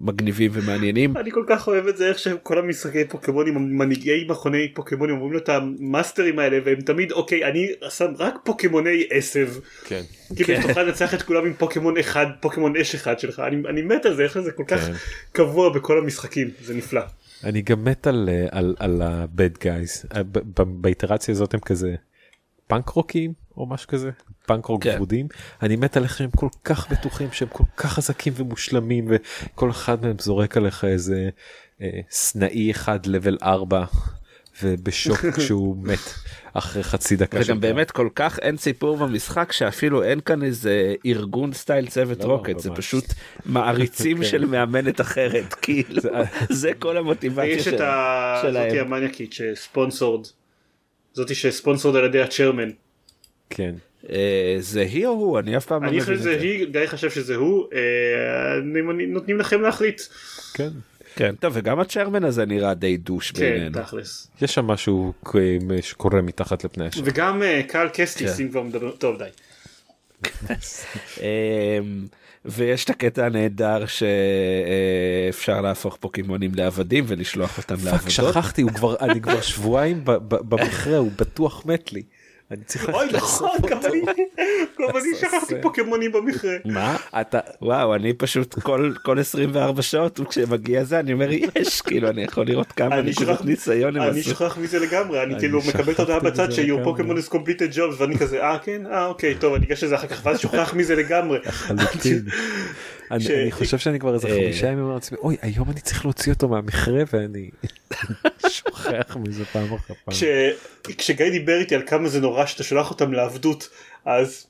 מגניבים 0.00 0.50
ומעניינים 0.54 1.16
אני 1.16 1.30
כל 1.30 1.44
כך 1.48 1.68
אוהב 1.68 1.86
את 1.86 1.96
זה 1.96 2.08
איך 2.08 2.18
שכל 2.18 2.58
המשחקי 2.58 3.04
פוקימונים 3.04 3.56
המנהיגי 3.56 4.26
מכוני 4.28 4.74
פוקימונים 4.74 5.14
אומרים 5.14 5.32
לו 5.32 5.38
את 5.38 5.48
המאסטרים 5.48 6.38
האלה 6.38 6.58
והם 6.64 6.80
תמיד 6.80 7.12
אוקיי 7.12 7.44
אני 7.44 7.66
שם 7.88 8.12
רק 8.18 8.34
פוקימוני 8.44 9.04
עשב 9.10 9.48
כן. 9.84 10.02
כאילו 10.36 10.62
שתוכל 10.62 10.82
לנצח 10.82 11.14
את 11.14 11.22
כולם 11.22 11.46
עם 11.46 11.52
פוקימון 11.54 11.96
אחד 11.96 12.26
פוקימון 12.40 12.76
אש 12.76 12.94
אחד 12.94 13.18
שלך 13.18 13.42
אני, 13.46 13.56
אני 13.68 13.82
מת 13.82 14.06
על 14.06 14.16
זה 14.16 14.22
איך 14.22 14.40
זה 14.40 14.52
כל 14.52 14.64
כך 14.66 14.80
כן. 14.80 14.92
קבוע 15.32 15.68
בכל 15.68 15.98
המשחקים 15.98 16.50
זה 16.62 16.74
נפלא. 16.74 17.02
אני 17.44 17.62
גם 17.62 17.84
מת 17.84 18.06
על 18.06 18.28
אה, 18.32 18.46
על 18.50 18.74
על 18.78 19.02
ה-bad 19.02 19.62
guys 19.62 20.16
אה, 20.16 20.22
באיטרציה 20.66 21.32
הזאת 21.32 21.54
הם 21.54 21.60
כזה 21.60 21.94
פאנק 22.66 22.88
רוקים 22.88 23.32
או 23.56 23.66
משהו 23.66 23.88
כזה 23.88 24.10
פאנק 24.46 24.64
רוק 24.66 24.82
כן. 24.84 24.94
ורודים 24.96 25.26
אני 25.62 25.76
מת 25.76 25.96
על 25.96 26.02
איך 26.04 26.16
שהם 26.18 26.30
כל 26.36 26.48
כך 26.64 26.92
בטוחים 26.92 27.28
שהם 27.32 27.48
כל 27.52 27.64
כך 27.76 27.92
חזקים 27.92 28.32
ומושלמים 28.36 29.08
וכל 29.08 29.70
אחד 29.70 30.02
מהם 30.02 30.16
זורק 30.20 30.56
עליך 30.56 30.84
איזה 30.84 31.28
אה, 31.82 32.00
סנאי 32.10 32.70
אחד 32.70 33.06
level 33.06 33.38
4 33.42 33.84
ובשוק 34.62 35.26
כשהוא 35.36 35.76
מת 35.82 35.98
אחרי 36.54 36.82
חצי 36.82 37.16
דקה. 37.16 37.38
וגם 37.44 37.60
באמת 37.60 37.90
כל 37.90 38.08
כך 38.14 38.38
אין 38.38 38.56
סיפור 38.56 38.96
במשחק 38.96 39.52
שאפילו 39.52 40.02
אין 40.02 40.20
כאן 40.20 40.42
איזה 40.42 40.94
ארגון 41.06 41.52
סטייל 41.52 41.86
צוות 41.86 42.20
לא, 42.24 42.24
רוקט 42.32 42.58
זה. 42.58 42.70
פשוט 42.70 43.04
מעריצים 43.46 44.16
כן. 44.22 44.24
של 44.24 44.44
מאמנת 44.44 45.00
אחרת 45.00 45.54
כאילו 45.62 46.00
זה 46.50 46.70
כל 46.78 46.96
המוטיבציה 46.96 47.44
יש 47.46 47.68
את 47.68 47.72
של- 47.78 47.82
ה... 47.82 48.38
זאתי 48.42 48.70
שלהם. 48.70 48.86
המניאקית 48.86 49.32
שספונסורד. 49.32 50.26
זאתי 51.14 51.34
שספונסורד 51.34 51.96
על 51.96 52.04
ידי 52.04 52.20
הצ'רמן. 52.22 52.68
כן. 53.50 53.74
אה, 54.10 54.56
זה 54.60 54.80
היא 54.80 55.06
או 55.06 55.10
הוא 55.12 55.38
אני 55.38 55.56
אף 55.56 55.66
פעם 55.66 55.82
לא 55.82 55.88
אני 55.88 55.96
מבין 55.96 56.00
חושב 56.06 56.12
את 56.12 56.18
שזה 56.18 56.38
זה. 56.38 56.44
היא, 56.44 56.66
גיא 56.66 56.80
חשב 56.86 57.10
שזה 57.10 57.34
הוא, 57.36 57.66
אה, 57.74 58.58
אני- 58.90 59.06
נותנים 59.06 59.38
לכם 59.38 59.60
להחליט. 59.60 60.02
כן. 60.54 60.68
כן 61.16 61.34
טוב 61.40 61.52
וגם 61.56 61.80
הצ'רמן 61.80 62.24
הזה 62.24 62.46
נראה 62.46 62.74
די 62.74 62.96
דוש 62.96 63.30
כן, 63.30 63.40
בעינינו. 63.40 63.82
תכלס. 63.82 64.28
יש 64.42 64.54
שם 64.54 64.64
משהו 64.66 65.12
כ- 65.24 65.36
שקורה 65.80 66.22
מתחת 66.22 66.64
לפני 66.64 66.86
השם. 66.86 67.00
וגם 67.04 67.42
אה, 67.42 67.60
קהל 67.68 67.88
קסטיס 67.92 68.36
כן. 68.36 68.42
אם 68.42 68.48
כבר 68.48 68.62
מדבר, 68.62 68.90
טוב 68.90 69.16
די. 69.18 69.28
ויש 72.44 72.84
את 72.84 72.90
הקטע 72.90 73.26
הנהדר 73.26 73.84
שאפשר 73.86 75.60
להפוך 75.60 75.96
פוקימונים 76.00 76.50
לעבדים 76.54 77.04
ולשלוח 77.08 77.58
אותם 77.58 77.76
פאק 77.76 77.84
לעבודות. 77.84 78.10
שכחתי 78.10 78.62
הוא 78.62 78.70
כבר 78.70 78.96
אני 79.00 79.20
כבר 79.20 79.40
שבועיים 79.40 80.00
במכרה 80.28 80.96
הוא 80.96 81.10
בטוח 81.18 81.66
מת 81.66 81.92
לי. 81.92 82.02
אני 82.52 82.64
צריך 82.66 82.88
אוי 82.88 83.06
נכון, 83.12 83.50
גם. 83.70 83.78
אני 83.84 84.00
גם 84.80 84.96
אני 84.96 85.14
שכחתי. 85.20 85.54
פוקימונים 85.62 86.12
במכרה. 86.12 86.52
מה 86.64 86.96
אתה 87.20 87.38
וואו 87.62 87.94
אני 87.94 88.12
פשוט 88.12 88.54
כל 88.62 88.92
כל 89.02 89.18
24 89.18 89.82
שעות 89.82 90.20
כשמגיע 90.28 90.84
זה 90.84 91.00
אני 91.00 91.12
אומר 91.12 91.28
יש 91.56 91.80
כאילו 91.82 92.08
אני 92.08 92.22
יכול 92.24 92.46
לראות 92.46 92.72
כמה 92.72 92.98
אני 92.98 93.10
נקודות 93.10 93.36
שכח- 93.38 93.44
ניסיון 93.46 93.96
אני. 93.96 94.22
שוכח 94.22 94.58
מזה 94.58 94.78
לגמרי, 94.78 95.22
אני 95.22 95.38
כאילו 95.38 95.58
מקבל 95.68 95.92
את 95.92 95.98
ההודעה 95.98 96.20
בצד 96.20 96.48
לגמרי. 96.52 96.84
Pokemon 96.84 97.26
is 97.26 97.32
completed 97.32 97.76
jobs 97.76 97.94
ואני 97.98 98.18
כזה 98.18 98.42
אה 98.42 98.58
כן 98.58 98.82
אה 98.86 99.06
אוקיי 99.06 99.34
טוב 99.34 99.54
אני 99.54 99.66
אגש 99.66 99.84
לזה 99.84 99.94
אחר 99.94 100.06
כך 100.06 100.20
ואז 100.26 100.40
שוכח 100.40 100.74
מזה 100.74 100.94
לגמרי. 100.96 101.38
אני 103.12 103.52
חושב 103.52 103.78
שאני 103.78 103.98
כבר 103.98 104.14
איזה 104.14 104.28
אה. 104.28 104.34
חמישה 104.34 104.66
ימים 104.66 104.78
אומר 104.84 104.94
לעצמי 104.94 105.18
אוי 105.18 105.36
היום 105.42 105.70
אני 105.70 105.80
צריך 105.80 106.04
להוציא 106.04 106.32
אותו 106.32 106.48
מהמכרה 106.48 107.02
ואני 107.12 107.50
שוכח 108.48 109.16
מזה 109.16 109.44
פעם 109.44 109.74
אחר 109.74 109.94
פעם. 110.04 110.14
כש- 110.14 110.94
כשגיא 110.98 111.30
דיבר 111.30 111.58
איתי 111.58 111.74
על 111.74 111.82
כמה 111.86 112.08
זה 112.08 112.20
נורא 112.20 112.46
שאתה 112.46 112.62
שולח 112.62 112.90
אותם 112.90 113.12
לעבדות 113.12 113.68
אז 114.04 114.46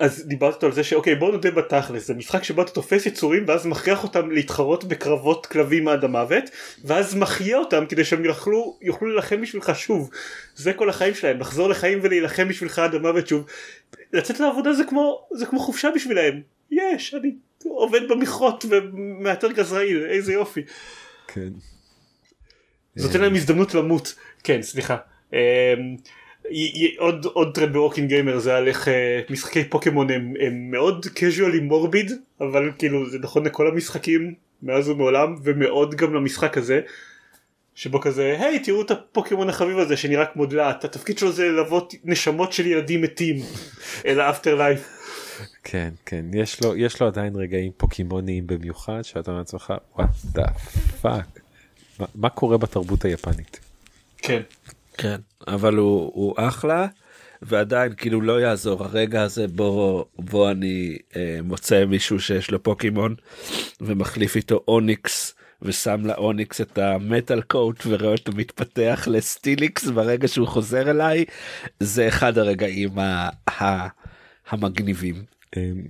אז 0.00 0.26
דיברת 0.26 0.64
על 0.64 0.72
זה 0.72 0.84
שאוקיי 0.84 1.14
בוא 1.14 1.32
נודה 1.32 1.50
בתכלס 1.50 2.06
זה 2.06 2.14
משחק 2.14 2.44
שבו 2.44 2.62
אתה 2.62 2.70
תופס 2.70 3.06
יצורים 3.06 3.44
ואז 3.46 3.66
מכריח 3.66 4.02
אותם 4.04 4.30
להתחרות 4.30 4.84
בקרבות 4.84 5.46
כלבים 5.46 5.88
עד 5.88 6.04
המוות 6.04 6.44
ואז 6.84 7.14
מחיה 7.14 7.58
אותם 7.58 7.84
כדי 7.88 8.04
שהם 8.04 8.24
יוכלו 8.24 8.78
יוכלו 8.82 9.08
להילחם 9.08 9.40
בשבילך 9.40 9.72
שוב 9.74 10.10
זה 10.54 10.72
כל 10.72 10.90
החיים 10.90 11.14
שלהם 11.14 11.40
לחזור 11.40 11.68
לחיים 11.68 11.98
ולהילחם 12.02 12.48
בשבילך 12.48 12.78
עד 12.78 12.94
המוות 12.94 13.28
שוב 13.28 13.46
לצאת 14.12 14.40
לעבודה 14.40 14.72
זה 14.72 14.84
כמו 14.88 15.26
זה 15.34 15.46
כמו 15.46 15.58
חופשה 15.58 15.88
בשבילהם 15.94 16.40
יש 16.70 17.14
אני 17.14 17.32
עובד 17.64 18.08
במכרות 18.08 18.64
ומאתר 18.68 19.52
גזרעיל 19.52 20.04
איזה 20.04 20.32
יופי. 20.32 20.60
כן. 21.28 21.48
זה 22.94 23.06
נותן 23.06 23.20
להם 23.20 23.34
הזדמנות 23.34 23.74
למות. 23.74 24.14
כן 24.44 24.62
סליחה. 24.62 24.96
י- 26.50 26.96
עוד 26.98 27.24
עוד 27.24 27.54
טרנד 27.54 27.72
ב-Working 27.72 28.08
Gamer 28.08 28.38
זה 28.38 28.56
על 28.56 28.68
איך 28.68 28.88
אה, 28.88 29.20
משחקי 29.30 29.64
פוקימון 29.64 30.10
הם, 30.10 30.34
הם 30.40 30.70
מאוד 30.70 31.06
casually 31.06 31.60
morbid 31.62 32.12
אבל 32.40 32.70
כאילו 32.78 33.10
זה 33.10 33.18
נכון 33.18 33.46
לכל 33.46 33.68
המשחקים 33.68 34.34
מאז 34.62 34.88
ומעולם 34.88 35.36
ומאוד 35.44 35.94
גם 35.94 36.14
למשחק 36.14 36.58
הזה 36.58 36.80
שבו 37.74 38.00
כזה 38.00 38.36
היי 38.40 38.58
תראו 38.58 38.82
את 38.82 38.90
הפוקימון 38.90 39.48
החביב 39.48 39.78
הזה 39.78 39.96
שנראה 39.96 40.26
כמו 40.26 40.46
דלעת 40.46 40.84
התפקיד 40.84 41.18
שלו 41.18 41.32
זה 41.32 41.44
ללוות 41.48 41.94
נשמות 42.04 42.52
של 42.52 42.66
ילדים 42.66 43.02
מתים 43.02 43.36
אל 44.06 44.20
ה 44.20 44.54
afterlife 44.54 44.95
כן 45.64 45.90
כן. 46.06 46.24
יש 46.34 46.62
לו 46.62 46.76
יש 46.76 47.00
לו 47.00 47.06
עדיין 47.06 47.36
רגעים 47.36 47.72
פוקימוניים 47.76 48.46
במיוחד 48.46 49.02
שאתה 49.02 49.30
אומר 49.30 49.38
לעצמך 49.38 49.74
what 49.96 50.10
the 50.24 50.46
fuck 51.00 51.40
מה 52.14 52.28
קורה 52.28 52.58
בתרבות 52.58 53.04
היפנית. 53.04 53.60
כן. 54.18 54.42
כן 54.98 55.20
אבל 55.46 55.76
הוא 55.76 56.12
הוא 56.14 56.34
אחלה 56.36 56.86
ועדיין 57.42 57.92
כאילו 57.96 58.20
לא 58.20 58.40
יעזור. 58.40 58.84
הרגע 58.84 59.22
הזה 59.22 59.48
בו 59.48 60.04
בו 60.18 60.50
אני 60.50 60.98
אה, 61.16 61.38
מוצא 61.44 61.84
מישהו 61.84 62.20
שיש 62.20 62.50
לו 62.50 62.62
פוקימון 62.62 63.14
ומחליף 63.80 64.36
איתו 64.36 64.64
אוניקס 64.68 65.34
ושם 65.62 66.06
לאוניקס 66.06 66.60
את 66.60 66.78
המטאל 66.78 67.42
קוט 67.42 67.82
ורואה 67.86 68.12
אותו 68.12 68.32
מתפתח 68.32 69.08
לסטיליקס 69.10 69.86
ברגע 69.86 70.28
שהוא 70.28 70.48
חוזר 70.48 70.90
אליי 70.90 71.24
זה 71.80 72.08
אחד 72.08 72.38
הרגעים 72.38 72.98
ה- 72.98 73.28
ה- 73.62 73.88
המגניבים. 74.48 75.24
אמ, 75.56 75.84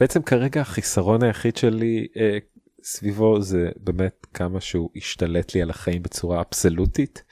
בעצם 0.00 0.22
כרגע 0.22 0.60
החיסרון 0.60 1.22
היחיד 1.22 1.56
שלי 1.56 2.06
אה, 2.16 2.38
סביבו 2.82 3.42
זה 3.42 3.70
באמת 3.76 4.26
כמה 4.34 4.60
שהוא 4.60 4.90
השתלט 4.96 5.54
לי 5.54 5.62
על 5.62 5.70
החיים 5.70 6.02
בצורה 6.02 6.40
אבסולוטית. 6.40 7.22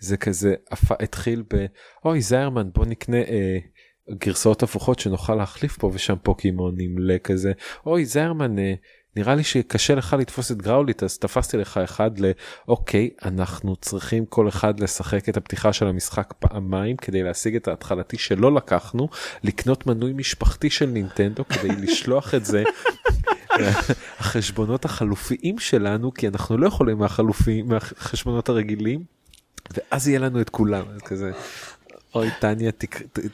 זה 0.00 0.16
כזה 0.16 0.54
התחיל 0.90 1.42
ב 1.54 1.66
אוי 2.04 2.20
זיירמן 2.20 2.70
בוא 2.74 2.86
נקנה 2.86 3.16
אה, 3.16 3.58
גרסאות 4.10 4.62
הפוכות 4.62 4.98
שנוכל 4.98 5.34
להחליף 5.34 5.78
פה 5.78 5.90
ושם 5.94 6.16
פוקימונים 6.22 6.98
לכזה 6.98 7.52
אוי 7.86 8.04
זיירמן 8.04 8.58
אה, 8.58 8.74
נראה 9.16 9.34
לי 9.34 9.44
שקשה 9.44 9.94
לך 9.94 10.16
לתפוס 10.18 10.52
את 10.52 10.62
גראוליט 10.62 11.02
אז 11.02 11.18
תפסתי 11.18 11.56
לך 11.56 11.76
אחד 11.76 12.10
לאוקיי 12.18 13.10
אנחנו 13.24 13.76
צריכים 13.76 14.26
כל 14.26 14.48
אחד 14.48 14.80
לשחק 14.80 15.28
את 15.28 15.36
הפתיחה 15.36 15.72
של 15.72 15.86
המשחק 15.86 16.34
פעמיים 16.38 16.96
כדי 16.96 17.22
להשיג 17.22 17.56
את 17.56 17.68
ההתחלתי 17.68 18.18
שלא 18.18 18.54
לקחנו 18.54 19.08
לקנות 19.42 19.86
מנוי 19.86 20.12
משפחתי 20.12 20.70
של 20.70 20.86
נינטנדו 20.86 21.44
כדי 21.48 21.68
לשלוח 21.86 22.34
את 22.34 22.44
זה. 22.44 22.62
החשבונות 24.20 24.84
החלופיים 24.84 25.58
שלנו 25.58 26.14
כי 26.14 26.28
אנחנו 26.28 26.58
לא 26.58 26.66
יכולים 26.66 26.98
מהחלופים 26.98 27.68
מהחשבונות 27.68 28.48
הרגילים 28.48 29.04
ואז 29.74 30.08
יהיה 30.08 30.18
לנו 30.18 30.40
את 30.40 30.50
כולם 30.50 30.84
כזה 31.04 31.32
אוי 32.14 32.28
טניה 32.40 32.70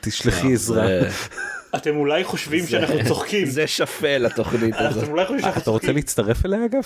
תשלחי 0.00 0.52
עזרה. 0.52 0.86
זה- 1.72 1.78
אתם 1.78 1.96
אולי 1.96 2.24
חושבים 2.24 2.66
שאנחנו 2.66 2.96
צוחקים 3.08 3.46
זה 3.46 3.66
שפל 3.66 4.26
התוכנית 4.26 4.74
הזאת. 4.78 5.02
אתם 5.02 5.12
אולי 5.12 5.24
חושבים 5.24 5.40
שאנחנו 5.42 5.60
אתה 5.62 5.70
רוצה 5.70 5.80
צוחקים 5.82 5.96
להצטרף 5.96 6.46
אליה 6.46 6.58
אגב? 6.64 6.82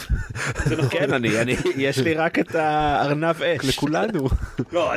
כן 0.91 1.13
אני 1.13 1.41
אני 1.41 1.57
יש 1.77 1.99
לי 1.99 2.15
רק 2.15 2.39
את 2.39 2.55
הארנב 2.55 3.43
אש. 3.43 3.69
לכולנו. 3.69 4.29
לא 4.73 4.93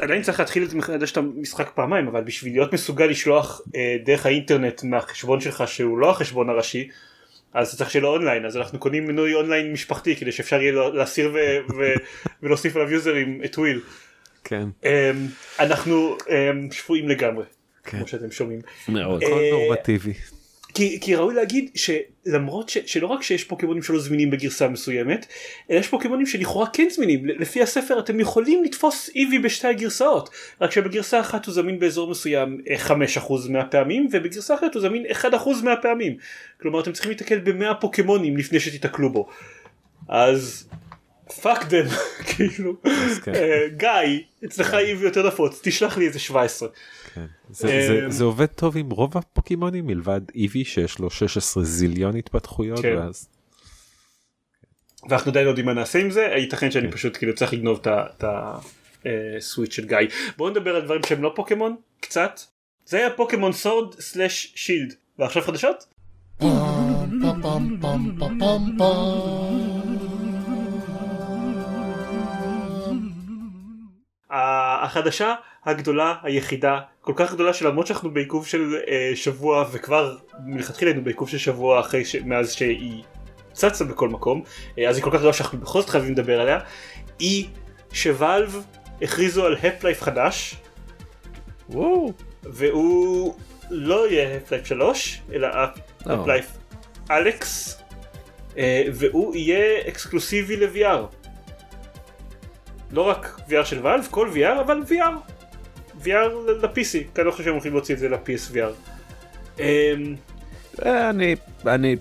עדיין 0.00 0.22
צריך 0.22 0.40
להתחיל 0.40 0.64
את 0.64 0.74
מחדש 0.74 1.12
את 1.12 1.16
המשחק 1.16 1.70
פעמיים 1.74 2.08
אבל 2.08 2.20
בשביל 2.20 2.52
להיות 2.52 2.72
מסוגל 2.72 3.06
לשלוח 3.06 3.60
אה, 3.76 3.96
דרך 4.04 4.26
האינטרנט 4.26 4.84
מהחשבון 4.84 5.40
שלך 5.40 5.62
שהוא 5.68 5.98
לא 5.98 6.10
החשבון 6.10 6.48
הראשי 6.50 6.88
אז 7.54 7.76
צריך 7.76 7.90
שיהיה 7.90 8.02
לו 8.02 8.08
אונליין 8.08 8.46
אז 8.46 8.56
אנחנו 8.56 8.78
קונים 8.78 9.06
מנוי 9.06 9.34
אונליין 9.34 9.72
משפחתי 9.72 10.16
כדי 10.16 10.32
שאפשר 10.32 10.62
יהיה 10.62 10.72
להסיר 10.94 11.30
ו- 11.34 11.36
ו- 11.78 11.94
ולהוסיף 12.42 12.76
עליו 12.76 12.92
יוזרים 12.92 13.40
את 13.44 13.58
וויל. 13.58 13.80
כן. 14.44 14.64
אה, 14.84 15.10
אנחנו 15.60 16.16
אה, 16.30 16.50
שפויים 16.70 17.08
לגמרי. 17.08 17.44
כמו 17.90 18.06
שאתם 18.06 18.30
שומעים. 18.30 18.60
מאוד. 18.88 19.22
הכל 19.22 19.32
אה, 19.32 19.50
נורמטיבי. 19.50 20.12
כי, 20.74 20.98
כי 21.00 21.14
ראוי 21.14 21.34
להגיד 21.34 21.70
שלמרות 21.74 22.68
ש, 22.68 22.78
שלא 22.86 23.06
רק 23.06 23.22
שיש 23.22 23.44
פוקימונים 23.44 23.82
שלא 23.82 23.98
זמינים 24.00 24.30
בגרסה 24.30 24.68
מסוימת, 24.68 25.26
אלא 25.70 25.78
יש 25.78 25.88
פוקימונים 25.88 26.26
שלכאורה 26.26 26.66
כן 26.72 26.88
זמינים. 26.90 27.26
לפי 27.26 27.62
הספר 27.62 27.98
אתם 27.98 28.20
יכולים 28.20 28.64
לתפוס 28.64 29.10
איבי 29.14 29.38
בשתי 29.38 29.66
הגרסאות, 29.66 30.30
רק 30.60 30.70
שבגרסה 30.70 31.20
אחת 31.20 31.46
הוא 31.46 31.54
זמין 31.54 31.78
באזור 31.78 32.10
מסוים 32.10 32.60
אה, 32.70 32.76
5% 33.26 33.32
מהפעמים, 33.48 34.08
ובגרסה 34.12 34.54
אחרת 34.54 34.74
הוא 34.74 34.82
זמין 34.82 35.06
1% 35.06 35.26
מהפעמים. 35.62 36.16
כלומר 36.60 36.80
אתם 36.80 36.92
צריכים 36.92 37.10
להתקל 37.10 37.38
ב-100 37.38 37.74
פוקימונים 37.80 38.36
לפני 38.36 38.60
שתיתקלו 38.60 39.12
בו. 39.12 39.28
אז 40.08 40.68
fuck 41.42 41.64
them, 41.64 41.86
כאילו, 42.36 42.74
כן. 43.24 43.34
אה, 43.34 43.66
גיא, 43.76 44.20
אצלך 44.44 44.74
Eevee 44.74 45.04
יותר 45.04 45.26
נפוץ, 45.26 45.60
תשלח 45.62 45.98
לי 45.98 46.06
איזה 46.06 46.18
17. 46.18 46.68
כן. 47.26 47.52
זה- 47.52 47.68
זה- 47.68 48.00
אה, 48.04 48.10
זה 48.10 48.24
עובד 48.24 48.46
טוב 48.46 48.76
עם 48.76 48.90
רוב 48.90 49.18
הפוקימונים 49.18 49.86
מלבד 49.86 50.20
Eevee 50.34 50.64
שיש 50.64 50.98
לו 50.98 51.10
16 51.10 51.64
zillion 51.64 52.16
התפתחויות 52.16 52.80
כן. 52.82 52.96
ואז 52.98 53.28
ואנחנו 55.08 55.30
עדיין 55.30 55.44
לא 55.44 55.50
יודעים 55.50 55.66
מה 55.66 55.72
נעשה 55.72 55.98
עם 55.98 56.10
זה 56.10 56.20
ייתכן 56.36 56.70
שאני 56.70 56.90
פשוט 56.92 57.16
כאילו 57.16 57.34
צריך 57.34 57.52
לגנוב 57.52 57.80
את 57.86 58.24
ה 59.38 59.43
Switch 59.43 59.72
של 59.72 59.86
גיא. 59.86 59.96
בואו 60.36 60.50
נדבר 60.50 60.76
על 60.76 60.82
דברים 60.82 61.00
שהם 61.06 61.22
לא 61.22 61.32
פוקימון 61.36 61.76
קצת. 62.00 62.40
זה 62.86 62.96
היה 62.96 63.10
פוקימון 63.10 63.52
Sword 63.52 64.00
slash 64.00 64.52
Shield. 64.56 64.94
ועכשיו 65.18 65.42
חדשות? 65.42 65.84
ה- 74.30 74.57
החדשה 74.84 75.34
הגדולה 75.64 76.14
היחידה 76.22 76.80
כל 77.00 77.12
כך 77.16 77.32
גדולה 77.32 77.52
שלמרות 77.52 77.86
שאנחנו 77.86 78.10
בעיכוב 78.10 78.46
של 78.46 78.76
אה, 78.88 79.10
שבוע 79.14 79.64
וכבר 79.72 80.16
מלכתחילה 80.46 80.90
היינו 80.90 81.04
בעיכוב 81.04 81.28
של 81.28 81.38
שבוע 81.38 81.80
אחרי 81.80 82.04
ש... 82.04 82.16
מאז 82.16 82.52
שהיא 82.52 83.02
צצה 83.52 83.84
בכל 83.84 84.08
מקום 84.08 84.42
אה, 84.78 84.88
אז 84.88 84.96
היא 84.96 85.04
כל 85.04 85.10
כך 85.10 85.18
גדולה 85.18 85.32
שאנחנו 85.32 85.58
בכל 85.58 85.80
זאת 85.80 85.90
חייבים 85.90 86.12
לדבר 86.12 86.40
עליה 86.40 86.58
היא 87.18 87.46
ש 87.92 88.13
Valve 88.13 88.64
הכריזו 89.02 89.46
על 89.46 89.56
Half-Life 89.62 90.02
חדש 90.02 90.54
וואו. 91.68 92.12
והוא 92.42 93.34
לא 93.70 94.10
יהיה 94.10 94.36
Half-Life 94.36 94.66
3 94.66 95.22
אלא 95.32 95.48
לא. 95.48 96.12
Half-Life 96.14 96.46
Alyx 97.10 97.82
אה, 98.58 98.84
והוא 98.92 99.36
יהיה 99.36 99.88
אקסקלוסיבי 99.88 100.56
ל-VR 100.56 101.17
לא 102.92 103.02
רק 103.02 103.40
VR 103.48 103.64
של 103.64 103.86
ואלב 103.86 104.08
כל 104.10 104.28
VR 104.34 104.60
אבל 104.60 104.82
VR 104.88 105.32
VR 106.04 106.08
ל-PC 106.62 106.92
כי 106.92 107.04
אני 107.16 107.26
לא 107.26 107.30
חושב 107.30 107.44
שהם 107.44 107.52
הולכים 107.52 107.72
להוציא 107.72 107.94
את 107.94 108.00
זה 108.00 108.08
ל-PSVR 108.08 108.72
אמ, 109.60 110.14
אה, 110.86 111.10
אני 111.10 111.36
אני 111.66 111.96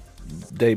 די 0.51 0.75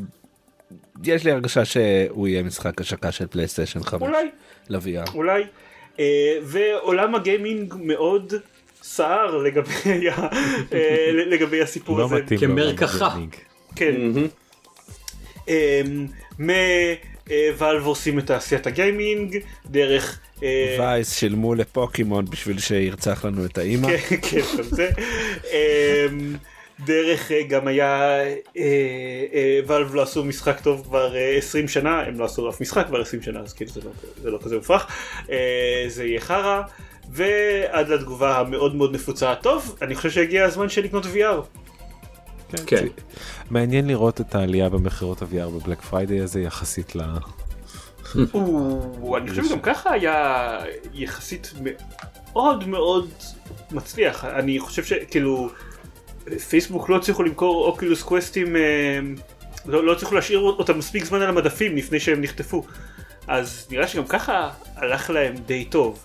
יש 1.04 1.24
לי 1.24 1.30
הרגשה 1.32 1.64
שהוא 1.64 2.28
יהיה 2.28 2.42
משחק 2.42 2.80
השקה 2.80 3.12
של 3.12 3.26
פלייסטיישן 3.26 3.82
5 3.82 4.02
אולי 4.02 4.30
ל-VR. 4.68 5.14
אולי 5.14 5.42
אה, 6.00 6.04
ועולם 6.42 7.14
הגיימינג 7.14 7.74
מאוד 7.82 8.32
סער 8.82 9.36
לגבי 9.36 9.70
ה- 10.10 10.26
אה, 10.72 11.10
לגבי 11.26 11.62
הסיפור 11.62 11.98
לא 11.98 12.04
הזה 12.04 12.14
מתאים. 12.16 12.40
כמרקחה. 12.40 12.98
לעולם 12.98 13.12
הגיימינג. 13.12 13.34
כן. 13.76 13.94
מהמם. 15.46 16.06
אמ, 17.30 17.36
מוואלב 17.52 17.86
עושים 17.86 18.18
את 18.18 18.26
תעשיית 18.26 18.66
הגיימינג, 18.66 19.38
דרך... 19.66 20.18
אה, 20.42 20.76
וייס 20.78 21.18
שילמו 21.18 21.54
לפוקימון 21.54 22.24
בשביל 22.24 22.58
שירצח 22.58 23.24
לנו 23.24 23.44
את 23.44 23.58
האימא. 23.58 23.88
כן, 23.98 24.16
כן, 24.30 24.62
זה. 24.62 24.90
אמ, 25.52 26.36
דרך 26.84 27.32
אה, 27.32 27.42
גם 27.42 27.66
היה, 27.66 28.20
ואלב 29.66 29.94
לא 29.94 30.02
עשו 30.02 30.24
משחק 30.24 30.60
טוב 30.60 30.82
כבר 30.84 31.16
אה, 31.16 31.36
20 31.36 31.68
שנה, 31.68 32.02
הם 32.02 32.18
לא 32.18 32.24
עשו 32.24 32.50
אף 32.50 32.60
משחק 32.60 32.86
כבר 32.86 33.00
20 33.00 33.22
שנה, 33.22 33.40
אז 33.40 33.52
כאילו 33.52 33.70
זה 33.70 33.80
לא, 33.84 33.90
זה 34.22 34.30
לא 34.30 34.38
כזה 34.42 34.56
מופרך. 34.56 34.86
אה, 35.30 35.84
זה 35.88 36.04
יהיה 36.04 36.20
חרא, 36.20 36.62
ועד 37.10 37.88
לתגובה 37.88 38.38
המאוד 38.38 38.74
מאוד 38.74 38.94
נפוצה 38.94 39.34
טוב, 39.34 39.76
אני 39.82 39.94
חושב 39.94 40.10
שהגיע 40.10 40.44
הזמן 40.44 40.68
של 40.68 40.84
לקנות 40.84 41.04
VR. 41.04 41.60
כן. 42.66 42.86
מעניין 43.50 43.86
לראות 43.86 44.20
את 44.20 44.34
העלייה 44.34 44.68
במכירות 44.68 45.22
ה-VR 45.22 45.48
ב 45.48 45.54
Black 45.54 45.80
Friday 45.80 46.20
הזה 46.20 46.40
יחסית 46.40 46.96
ל... 46.96 47.00
אני 49.16 49.30
חושב 49.30 49.44
שגם 49.44 49.60
ככה 49.60 49.92
היה 49.92 50.58
יחסית 50.94 51.52
מאוד 51.62 52.68
מאוד 52.68 53.08
מצליח. 53.70 54.24
אני 54.24 54.58
חושב 54.58 54.84
שכאילו 54.84 55.50
פייסבוק 56.48 56.88
לא 56.88 56.96
הצליחו 56.96 57.22
למכור 57.22 57.66
Oculus 57.66 58.02
Quest-ים, 58.02 58.56
אה, 58.56 58.98
לא 59.66 59.84
לא 59.84 59.92
הצליחו 59.92 60.14
להשאיר 60.14 60.38
אותם 60.38 60.78
מספיק 60.78 61.04
זמן 61.04 61.20
על 61.20 61.28
המדפים 61.28 61.76
לפני 61.76 62.00
שהם 62.00 62.20
נחטפו. 62.20 62.64
אז 63.26 63.66
נראה 63.70 63.88
שגם 63.88 64.06
ככה 64.06 64.50
הלך 64.76 65.10
להם 65.10 65.34
די 65.46 65.64
טוב. 65.64 66.04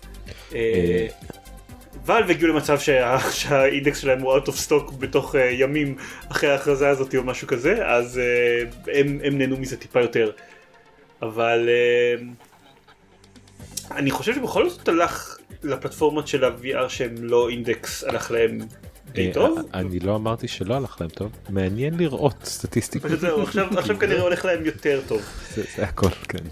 ואלב 2.06 2.30
הגיעו 2.30 2.52
למצב 2.54 2.80
שה- 2.80 3.20
שהאינדקס 3.40 4.00
שלהם 4.00 4.22
הוא 4.22 4.38
out 4.38 4.44
of 4.48 4.70
stock 4.70 4.92
בתוך 5.00 5.36
אה, 5.36 5.52
ימים 5.52 5.96
אחרי 6.32 6.52
ההכרזה 6.52 6.90
הזאת 6.90 7.16
או 7.16 7.24
משהו 7.24 7.48
כזה, 7.48 7.88
אז 7.88 8.18
אה, 8.18 8.64
הם, 9.00 9.20
הם 9.24 9.38
נהנו 9.38 9.58
מזה 9.58 9.78
טיפה 9.78 10.02
יותר. 10.02 10.32
אבל 11.22 11.70
אה, 11.70 12.24
אני 13.98 14.12
חושב 14.12 14.34
שבכל 14.36 14.70
זאת 14.70 14.88
הלך 14.88 15.38
לפלטפורמות 15.64 16.28
של 16.28 16.44
ה-VR 16.44 16.90
שהם 16.90 17.16
לא 17.20 17.50
אינדקס 17.50 18.04
הלך 18.04 18.32
להם 18.32 18.60
די 19.12 19.34
טוב. 19.34 19.60
אני 19.74 20.00
לא 20.00 20.16
אמרתי 20.16 20.48
שלא 20.48 20.76
הלך 20.76 21.02
להם 21.02 21.10
טוב, 21.10 21.32
מעניין 21.50 21.98
לראות 21.98 22.36
סטטיסטיקות. 22.44 23.08
פשוט 23.12 23.20
זהו, 23.20 23.42
עכשיו, 23.42 24.00
כנראה 24.00 24.22
הולך 24.22 24.46
להם 24.46 24.66
יותר 24.66 25.02
טוב. 25.08 25.22
זה 25.76 25.84
הכל, 25.84 26.10
כן. 26.10 26.44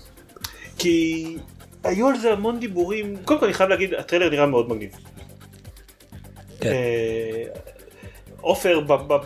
כי 0.77 1.25
היו 1.83 2.07
על 2.07 2.17
זה 2.17 2.31
המון 2.33 2.59
דיבורים, 2.59 3.17
קודם 3.25 3.39
כל 3.39 3.45
אני 3.45 3.53
חייב 3.53 3.69
להגיד, 3.69 3.93
הטריילר 3.93 4.29
נראה 4.29 4.45
מאוד 4.45 4.69
מגניב. 4.69 4.91
כן. 6.64 6.72
אה, 6.72 7.43
עופר 8.41 8.80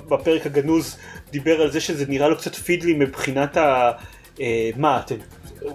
בפרק 0.10 0.46
הגנוז 0.46 0.98
דיבר 1.32 1.62
על 1.62 1.72
זה 1.72 1.82
שזה 1.82 2.06
נראה 2.08 2.28
לו 2.28 2.38
קצת 2.38 2.56
fiddly 2.56 2.94
מבחינת 2.94 3.58
ה... 3.58 3.92
אה, 4.42 4.70
מה 4.76 5.00
אתם... 5.00 5.16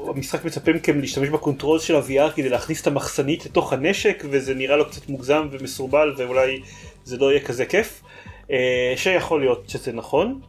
המשחק 0.07 0.45
מצפה 0.45 0.73
מכם 0.73 1.01
להשתמש 1.01 1.29
בקונטרול 1.29 1.79
של 1.79 1.97
ה-VR 1.97 2.33
כדי 2.35 2.49
להכניס 2.49 2.83
את 2.83 2.87
המחסנית 2.87 3.47
לתוך 3.47 3.73
הנשק 3.73 4.25
וזה 4.31 4.55
נראה 4.55 4.77
לו 4.77 4.91
קצת 4.91 5.09
מוגזם 5.09 5.49
ומסורבל 5.51 6.15
ואולי 6.19 6.61
זה 7.05 7.17
לא 7.17 7.31
יהיה 7.31 7.41
כזה 7.41 7.67
כיף. 7.67 8.03
אה, 8.51 8.93
שיכול 8.97 9.41
להיות 9.41 9.69
שזה 9.69 9.93
נכון. 9.93 10.41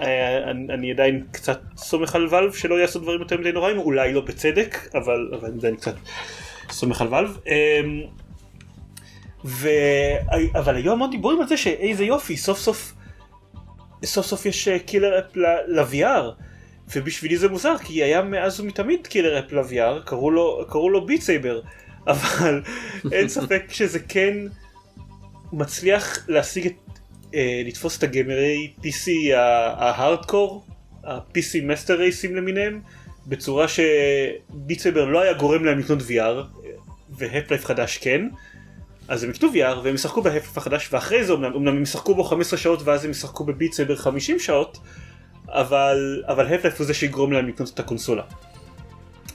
אה, 0.00 0.50
אני, 0.50 0.74
אני 0.74 0.90
עדיין 0.92 1.24
קצת 1.32 1.60
סומך 1.76 2.14
על 2.14 2.26
Valve 2.30 2.52
שלא 2.52 2.74
יעשו 2.74 2.98
דברים 2.98 3.20
יותר 3.20 3.38
מדי 3.38 3.52
נוראים, 3.52 3.78
אולי 3.78 4.12
לא 4.12 4.20
בצדק, 4.20 4.78
אבל, 4.94 5.30
אבל 5.40 5.48
אני 5.48 5.58
עדיין 5.58 5.76
קצת 5.76 5.94
סומך 6.70 7.00
על 7.00 7.08
Valve. 7.08 7.38
ו... 9.46 9.68
אבל 10.54 10.76
היו 10.76 10.92
המון 10.92 11.10
דיבורים 11.10 11.40
על 11.40 11.48
זה 11.48 11.56
שאיזה 11.56 12.04
יופי, 12.04 12.36
סוף 12.36 12.58
סוף, 12.58 12.92
סוף 14.04 14.26
סוף 14.26 14.46
יש 14.46 14.68
אה, 14.68 14.78
killer 14.78 15.18
app 15.18 15.36
ל-VR. 15.66 16.42
ובשבילי 16.96 17.36
זה 17.36 17.48
מוזר, 17.48 17.78
כי 17.84 18.02
היה 18.02 18.22
מאז 18.22 18.60
ומתמיד 18.60 19.06
killer 19.06 19.38
app 19.38 19.52
ל-VR, 19.52 20.02
קראו 20.04 20.30
לו, 20.30 20.64
קראו 20.68 20.90
לו 20.90 21.06
Beat 21.06 21.20
Saber. 21.20 21.60
אבל 22.06 22.62
אין 23.12 23.28
ספק 23.28 23.62
שזה 23.68 23.98
כן 23.98 24.36
מצליח 25.52 26.28
להשיג 26.28 26.66
את, 26.66 26.98
אה, 27.34 27.62
לתפוס 27.66 27.98
את 27.98 28.02
הגיימרי 28.02 28.72
PC 28.82 29.34
ההארדקור, 29.34 30.64
ה-PC 31.04 31.62
master 31.62 31.94
race-ים 31.94 32.36
למיניהם, 32.36 32.80
בצורה 33.26 33.66
ש 33.68 34.05
Beat 34.05 34.80
Saber 34.80 35.04
לא 35.04 35.20
היה 35.20 35.32
גורם 35.32 35.64
להם 35.64 35.78
לקנות 35.78 35.98
VR, 35.98 36.62
ו 37.10 37.15
Half-Life 37.15 37.64
חדש 37.64 37.98
כן. 37.98 38.28
אז 39.08 39.24
הם 39.24 39.30
יקנו 39.30 39.48
VR 39.52 39.78
והם 39.82 39.94
ישחקו 39.94 40.22
ב 40.22 40.26
Half-Life 40.26 40.58
החדש 40.58 40.88
ואחרי 40.92 41.24
זה 41.24 41.32
אמנם, 41.32 41.54
אמנם 41.54 41.76
הם 41.76 41.82
ישחקו 41.82 42.14
בו 42.14 42.24
15 42.24 42.58
שעות 42.58 42.82
ואז 42.84 43.04
הם 43.04 43.10
ישחקו 43.10 43.44
ב 43.44 43.50
Beat 43.50 43.72
Saber 43.72 43.96
50 43.96 44.38
שעות 44.38 44.78
אבל 45.48 46.22
אבל 46.26 46.54
Half-Life 46.54 46.78
הוא 46.78 46.86
זה 46.86 46.94
שיגרום 46.94 47.32
להם 47.32 47.48
לקנות 47.48 47.70
את 47.74 47.80
הקונסולה. 47.80 48.22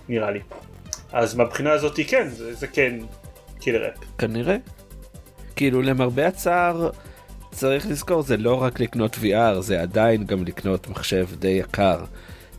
נראה 0.10 0.32
לי. 0.32 0.40
אז 1.12 1.36
מהבחינה 1.36 1.72
הזאת 1.72 2.00
כן 2.08 2.28
זה, 2.30 2.54
זה 2.54 2.68
כן 2.68 3.00
killer 3.60 3.88
app. 3.88 3.94
כנראה. 4.18 4.58
כאילו 5.56 5.82
למרבה 5.82 6.28
הצער 6.28 6.90
צריך 7.52 7.88
לזכור 7.88 8.22
זה 8.22 8.38
לא 8.38 8.62
רק 8.62 8.80
לקנות 8.80 9.16
VR 9.16 9.60
זה 9.60 9.82
עדיין 9.82 10.26
גם 10.26 10.44
לקנות 10.44 10.88
מחשב 10.88 11.28
די 11.40 11.48
יקר 11.48 12.04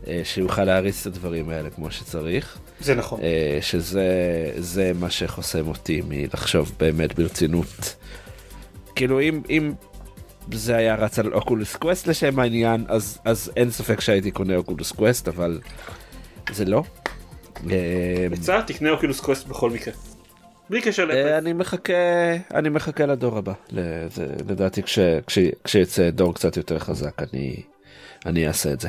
אה, 0.06 0.20
שיוכל 0.24 0.64
להריץ 0.64 1.00
את 1.00 1.06
הדברים 1.06 1.48
האלה 1.48 1.70
כמו 1.70 1.90
שצריך 1.90 2.58
זה 2.83 2.95
נכון. 2.95 3.20
אה, 3.22 3.59
שזה 3.61 4.07
זה 4.57 4.93
מה 5.01 5.11
שחוסם 5.11 5.68
אותי 5.68 6.03
מלחשוב 6.09 6.72
באמת 6.78 7.14
ברצינות. 7.14 7.97
כאילו 8.95 9.20
אם 9.20 9.43
אם 9.51 9.72
זה 10.53 10.76
היה 10.76 10.95
רץ 10.95 11.18
על 11.18 11.35
Oculus 11.34 11.76
Quest 11.76 12.07
לשם 12.07 12.39
העניין 12.39 12.85
אז 12.89 13.18
אז 13.24 13.53
אין 13.57 13.70
ספק 13.70 14.01
שהייתי 14.01 14.30
קונה 14.30 14.57
Oculus 14.57 14.92
Quest 14.92 15.28
אבל 15.28 15.61
זה 16.53 16.64
לא. 16.64 16.83
אה, 17.70 18.26
הצעה 18.33 18.62
תקנה 18.62 18.91
Oculus 18.90 19.20
Quest 19.20 19.46
בכל 19.47 19.70
מקרה. 19.70 19.95
בלי 20.70 20.80
קשר 20.83 21.03
אה, 21.03 21.09
ל 21.09 21.11
Half-Life. 21.11 21.38
אני 21.39 21.53
מחכה 21.53 21.93
אני 22.55 22.68
מחכה 22.68 23.07
לדור 23.07 23.39
הבא 23.39 23.53
לזה, 23.70 24.26
לדעתי 24.49 24.83
כש, 24.83 24.99
כש, 25.26 25.39
כשיצא 25.64 26.11
דור 26.11 26.35
קצת 26.35 26.57
יותר 26.57 26.78
חזק 26.78 27.22
אני 27.22 27.62
אני 28.26 28.49
אעשה 28.49 28.72
את 28.72 28.80
זה. 28.80 28.89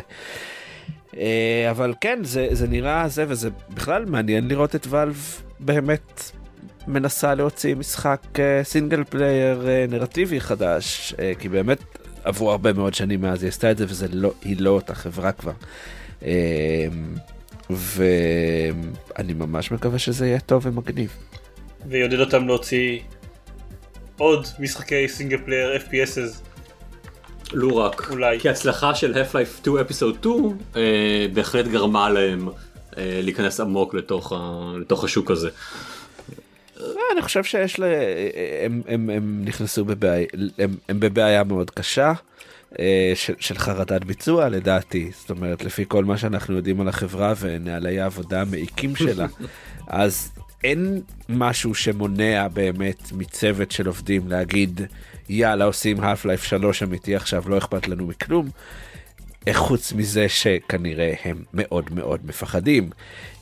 אה, 1.18 1.68
אבל 1.72 1.93
כן 2.01 2.20
זה 2.24 2.47
זה 2.51 2.68
נראה 2.68 3.07
זה 3.07 3.26
וזה 3.28 3.49
בכלל 3.70 4.05
מעניין 4.05 4.47
לראות 4.47 4.76
את 4.76 4.88
Valve 4.89 5.41
באמת 5.59 6.32
מנסה 6.88 7.36
להוציא 7.36 7.76
משחק 7.76 8.22
אה, 8.39 8.64
single 8.64 9.03
player 9.03 9.68
אה, 9.68 9.86
נרטיבי 9.89 10.41
חדש 10.41 11.14
אה, 11.20 11.32
כי 11.39 11.49
באמת 11.49 11.80
עברו 12.24 12.51
הרבה 12.51 12.74
מאוד 12.74 12.93
שנים 12.93 13.22
מאז 13.22 13.43
היא 13.43 13.49
עשתה 13.49 13.72
את 13.72 13.78
זה 13.78 13.86
וזה 13.88 14.07
לא 14.11 14.32
לא 14.59 14.70
אותה 14.70 14.95
חברה 14.95 15.32
כבר. 15.32 15.51
אה, 16.26 16.88
ואני 17.70 19.34
ממש 19.34 19.72
מקווה 19.72 19.99
שזה 19.99 20.28
יהיה 20.28 20.39
טוב 20.39 20.66
ומגניב. 20.66 21.18
ויעודד 21.89 22.20
אותם 22.20 22.47
להוציא 22.47 22.99
עוד 24.18 24.47
משחקי 24.59 25.07
single 25.07 25.38
player 25.38 25.78
FPSs. 25.78 26.53
לו 27.54 27.78
רק. 27.78 28.12
אולי. 28.12 28.39
כי 28.39 28.49
הצלחה 28.49 28.95
של 28.95 29.14
Half-Life 29.14 29.58
2 29.58 29.78
Episode 29.78 30.16
2 30.20 30.36
אה, 30.76 31.26
בהחלט 31.34 31.66
גרמה 31.66 32.10
להם 32.10 32.47
אה, 32.97 33.20
להיכנס 33.24 33.60
עמוק 33.60 33.93
לתוך, 33.93 34.34
ה, 34.36 34.72
לתוך 34.82 35.04
השוק 35.04 35.32
הזה. 35.32 35.49
לא, 36.80 37.01
אני 37.14 37.22
חושב 37.22 37.43
שיש 37.43 37.80
ל... 37.80 37.84
הם, 38.66 38.82
הם, 38.88 39.10
הם 39.10 39.41
נכנסו 39.45 39.86
בבעיה, 39.86 40.28
הם, 40.58 40.76
הם 40.89 40.99
בבעיה 40.99 41.43
מאוד 41.43 41.70
קשה 41.70 42.14
אה, 42.80 43.12
של, 43.16 43.34
של 43.39 43.58
חרדת 43.58 44.04
ביצוע 44.04 44.49
לדעתי, 44.49 45.12
זאת 45.20 45.30
אומרת 45.30 45.64
לפי 45.64 45.86
כל 45.88 46.06
מה 46.06 46.18
שאנחנו 46.18 46.56
יודעים 46.56 46.82
על 46.82 46.88
החברה 46.88 47.34
ונהלי 47.39 47.99
העבודה 47.99 48.41
המעיקים 48.41 48.95
שלה, 48.95 49.28
אז 49.88 50.32
אין 50.64 51.01
משהו 51.30 51.76
שמונע 51.76 52.47
באמת 52.47 53.12
מצוות 53.12 53.72
של 53.72 53.88
עובדים 53.88 54.28
להגיד 54.28 54.82
יאללה 55.30 55.65
עושים 55.65 55.97
half 55.99 56.26
life 56.26 56.43
3 56.43 56.84
אמיתי 56.84 57.15
עכשיו 57.15 57.43
לא 57.49 57.57
אכפת 57.57 57.88
לנו 57.88 58.07
מכלום. 58.07 58.49
אה, 59.47 59.53
חוץ 59.53 59.93
מזה 59.93 60.30
שכנראה 60.30 61.13
הם 61.26 61.43
מאוד 61.53 61.86
מאוד 61.93 62.19
מפחדים 62.26 62.89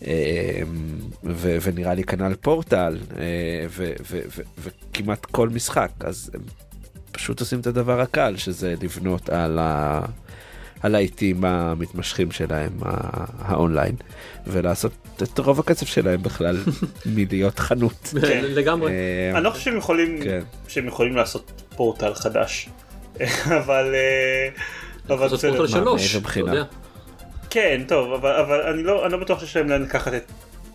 אה, 0.07 0.61
ו- 1.23 1.57
ונראה 1.61 1.93
לי 1.93 2.03
כנ"ל 2.03 2.36
פורטל 2.41 2.97
אה, 3.17 3.23
ו- 3.69 3.93
ו- 4.09 4.21
ו- 4.36 4.41
וכמעט 4.59 5.25
כל 5.25 5.49
משחק 5.49 5.91
אז 5.99 6.32
הם 6.34 6.41
פשוט 7.11 7.39
עושים 7.39 7.59
את 7.59 7.67
הדבר 7.67 8.01
הקל 8.01 8.38
שזה 8.38 8.73
לבנות 8.82 9.29
על, 9.29 9.59
ה- 9.59 10.05
על 10.82 10.95
העיתים 10.95 11.45
המתמשכים 11.45 12.32
שלהם 12.32 12.71
ה- 12.82 13.25
האונליין 13.39 13.95
ולעשות 14.47 14.91
את 15.23 15.39
רוב 15.39 15.59
הקצב 15.59 15.86
שלהם 15.86 16.23
בכלל 16.23 16.57
מלהיות 17.15 17.59
חנות. 17.59 18.13
כן. 18.21 18.43
לגמרי. 18.47 18.91
אני 19.36 19.43
לא 19.43 19.49
חושב 19.49 19.63
שהם 19.63 19.77
יכולים 19.77 20.23
כן. 20.23 20.39
שהם 20.67 20.88
יכולים 20.88 21.15
לעשות 21.15 21.61
פורטל 21.82 22.13
חדש. 22.13 22.69
אבל 23.59 23.95
אה, 23.95 24.49
אבל 25.15 25.27
בסדר. 25.27 25.57
פורטל 25.57 25.67
שלוש. 25.67 26.01
מאיזה 26.01 26.17
אתה 26.17 26.27
בחינה? 26.27 26.51
יודע. 26.51 26.63
כן 27.49 27.82
טוב 27.88 28.13
אבל 28.13 28.32
אבל 28.32 28.61
אני 28.61 28.84
לא 28.84 29.05
אני 29.05 29.11
לא 29.11 29.17
בטוח 29.17 29.39
שיש 29.39 29.57
להם 29.57 29.69
לאן 29.69 29.82
לקחת 29.82 30.13
את 30.13 30.32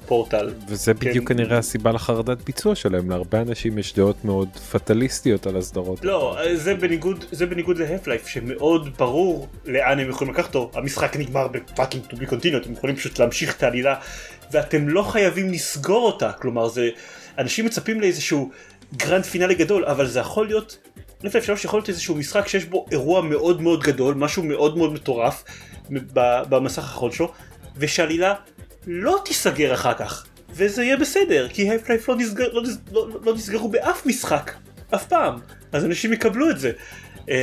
פורטל. 0.06 0.52
וזה 0.68 0.94
כן. 0.94 1.08
בדיוק 1.10 1.28
כנראה 1.28 1.58
הסיבה 1.58 1.92
לחרדת 1.92 2.42
ביצוע 2.42 2.74
שלהם 2.74 3.10
להרבה 3.10 3.40
אנשים 3.40 3.78
יש 3.78 3.94
דעות 3.94 4.24
מאוד 4.24 4.48
פטליסטיות 4.72 5.46
על 5.46 5.56
הסדרות. 5.56 6.04
לא, 6.04 6.38
זה 6.54 6.74
בניגוד, 6.74 7.24
זה 7.32 7.46
בניגוד 7.46 7.78
ל 7.78 7.83
Half-Life 7.83 8.26
שמאוד 8.26 8.96
ברור 8.98 9.48
לאן 9.64 9.98
הם 9.98 10.08
יכולים 10.08 10.34
לקחת 10.34 10.54
אותו, 10.54 10.70
המשחק 10.78 11.16
נגמר 11.16 11.48
ב 11.48 11.55
fucking 11.55 12.04
to 12.04 12.14
be 12.14 12.30
continued, 12.30 12.56
אתם 12.56 12.72
יכולים 12.72 12.96
פשוט 12.96 13.18
להמשיך 13.18 13.56
את 13.56 13.62
העלילה 13.62 13.94
ואתם 14.52 14.88
לא 14.88 15.02
חייבים 15.02 15.52
לסגור 15.52 16.06
אותה, 16.06 16.32
כלומר 16.32 16.68
זה, 16.68 16.88
אנשים 17.38 17.66
מצפים 17.66 18.00
לאיזשהו 18.00 18.50
grand 18.96 19.24
finale 19.24 19.54
גדול, 19.54 19.84
אבל 19.84 20.06
זה 20.06 20.20
יכול 20.20 20.46
להיות, 20.46 20.78
Half-Life 21.26 21.46
3 21.46 21.64
יכול 21.64 21.78
להיות 21.78 21.88
איזשהו 21.88 22.14
משחק 22.14 22.48
שיש 22.48 22.64
בו 22.64 22.86
אירוע 22.90 23.22
מאוד 23.22 23.62
מאוד 23.62 23.82
גדול, 23.82 24.14
משהו 24.14 24.42
מאוד 24.42 24.78
מאוד 24.78 24.92
מטורף 24.92 25.44
במסך 26.20 26.82
האחרון 26.82 27.12
שלו, 27.12 27.32
ושהעלילה 27.76 28.34
לא 28.86 29.22
תיסגר 29.24 29.74
אחר 29.74 29.94
כך, 29.94 30.26
וזה 30.50 30.84
יהיה 30.84 30.96
בסדר, 30.96 31.48
כי 31.48 31.74
הפלייף 31.74 32.08
לא, 32.08 32.16
נסגר, 32.16 32.52
לא, 32.52 32.62
לא, 32.92 33.08
לא 33.24 33.34
נסגרו 33.34 33.68
באף 33.68 34.06
משחק, 34.06 34.52
אף 34.94 35.06
פעם, 35.06 35.38
אז 35.72 35.84
אנשים 35.84 36.12
יקבלו 36.12 36.50
את 36.50 36.58
זה. 36.58 36.72
אמ, 37.28 37.34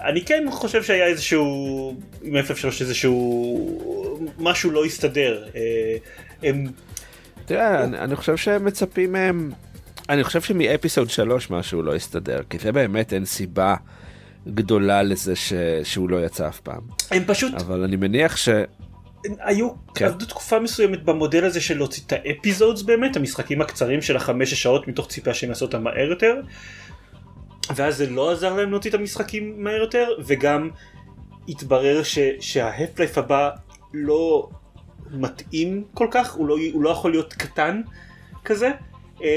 אני 0.00 0.24
כן 0.24 0.44
חושב 0.50 0.82
שהיה 0.82 1.06
איזשהו, 1.06 1.96
עם 2.22 2.36
FF3 2.36 2.66
איזשהו, 2.80 4.28
משהו 4.38 4.70
לא 4.70 4.84
הסתדר. 4.84 5.44
אה, 5.54 5.96
הם, 6.42 6.64
תראה, 7.44 7.84
אני, 7.84 7.98
אני 7.98 8.16
חושב 8.16 8.36
שהם 8.36 8.64
מצפים 8.64 9.12
מהם, 9.12 9.50
אני 10.10 10.24
חושב 10.24 10.40
שמאפיסוד 10.40 11.10
3 11.10 11.50
משהו 11.50 11.82
לא 11.82 11.94
הסתדר, 11.94 12.40
כי 12.50 12.58
זה 12.58 12.72
באמת 12.72 13.12
אין 13.12 13.24
סיבה 13.24 13.74
גדולה 14.48 15.02
לזה 15.02 15.36
ש, 15.36 15.52
שהוא 15.84 16.10
לא 16.10 16.24
יצא 16.24 16.48
אף 16.48 16.60
פעם. 16.60 16.80
הם 17.10 17.24
פשוט 17.26 17.54
אבל 17.54 17.84
אני 17.84 17.96
מניח 17.96 18.36
ש... 18.36 18.48
היו, 19.40 19.70
כן. 19.94 20.04
עבדו 20.06 20.26
תקופה 20.26 20.60
מסוימת 20.60 21.02
במודל 21.02 21.44
הזה 21.44 21.60
של 21.60 21.76
להוציא 21.76 22.02
את 22.06 22.12
האפיזודס 22.12 22.82
באמת, 22.82 23.16
המשחקים 23.16 23.60
הקצרים 23.60 24.02
של 24.02 24.16
החמש 24.16 24.54
שעות 24.54 24.88
מתוך 24.88 25.08
ציפייה 25.08 25.34
שהם 25.34 25.48
יעשו 25.48 25.64
אותם 25.64 25.84
מהר 25.84 26.10
יותר. 26.10 26.34
ואז 27.74 27.96
זה 27.96 28.10
לא 28.10 28.32
עזר 28.32 28.54
להם 28.54 28.70
להוציא 28.70 28.90
את 28.90 28.94
המשחקים 28.94 29.64
מהר 29.64 29.80
יותר, 29.80 30.08
וגם 30.24 30.70
התברר 31.48 32.02
ש, 32.02 32.18
שההפלייף 32.40 33.18
הבא 33.18 33.50
לא 33.94 34.48
מתאים 35.10 35.84
כל 35.94 36.08
כך, 36.10 36.32
הוא 36.32 36.48
לא, 36.48 36.56
הוא 36.72 36.82
לא 36.82 36.90
יכול 36.90 37.10
להיות 37.10 37.32
קטן 37.32 37.80
כזה. 38.44 38.70
אה, 39.22 39.28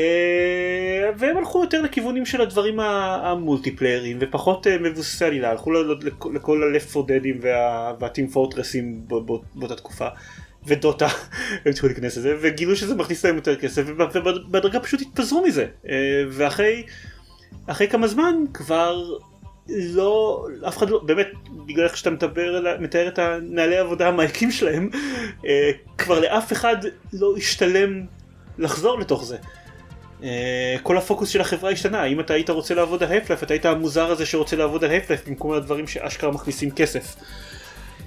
והם 1.18 1.38
הלכו 1.38 1.62
יותר 1.62 1.82
לכיוונים 1.82 2.26
של 2.26 2.42
הדברים 2.42 2.80
המולטיפליירים 2.80 4.18
ופחות 4.22 4.68
אה, 4.68 4.78
מבוססי 4.78 5.26
עלילה, 5.26 5.50
הלכו 5.52 5.72
לכל 6.34 6.64
ה-Left 6.64 6.98
4 6.98 7.14
Deadים 7.14 7.38
וה- 7.42 7.94
וה-Team 8.00 8.36
Fortressים 8.36 8.86
ב- 9.08 9.32
ב- 9.34 9.40
באותה 9.56 9.76
תקופה. 9.76 10.08
ודוטה, 10.68 11.08
הם 11.66 11.72
התחילו 11.72 11.88
להיכנס 11.94 12.18
לזה, 12.18 12.36
וגילו 12.42 12.76
שזה 12.76 12.96
מכניס 12.96 13.26
להם 13.26 13.36
יותר 13.36 13.56
כסף, 13.56 13.84
וב- 13.86 14.02
ובהדרגה 14.16 14.80
פשוט 14.80 15.02
התפזרו 15.02 15.44
מזה. 15.48 15.66
אה, 15.90 15.96
ואחרי 16.30 16.84
אחרי 17.68 17.88
כמה 17.88 18.08
זמן 18.08 18.36
כבר 18.54 19.04
לא, 19.70 20.48
אף 20.68 20.78
אחד 20.78 20.90
לא, 20.90 21.00
באמת, 21.04 21.28
בגלל 21.66 21.84
איך 21.86 21.98
שאתה 21.98 22.10
ה- 22.10 22.78
מתאר 22.80 23.08
את 23.08 23.20
הנהלי 23.20 23.78
העבודה 23.78 24.08
המעיקים 24.08 24.52
שלהם, 24.52 24.90
כבר 25.98 26.20
לאף 26.20 26.52
אחד 26.54 26.76
לא 27.14 27.34
השתלם 27.38 28.02
לחזור 28.58 29.00
לתוך 29.00 29.26
זה. 29.26 29.38
אה, 30.24 30.76
כל 30.84 30.98
הפוקוס 30.98 31.30
של 31.30 31.42
החברה 31.42 31.72
השתנה, 31.72 32.06
אם 32.06 32.20
אתה 32.20 32.34
היית 32.34 32.50
רוצה 32.50 32.74
לעבוד 32.74 33.04
על 33.04 33.18
הפלייף, 33.18 33.44
אתה 33.44 33.54
היית 33.54 33.66
המוזר 33.66 34.12
הזה 34.12 34.26
שרוצה 34.26 34.56
לעבוד 34.56 34.84
על 34.84 34.92
הפלייף 34.92 35.28
במקום 35.28 35.52
הדברים 35.52 35.88
שאשכרה 35.88 36.32
מכניסים 36.32 36.72
כסף. 36.72 37.16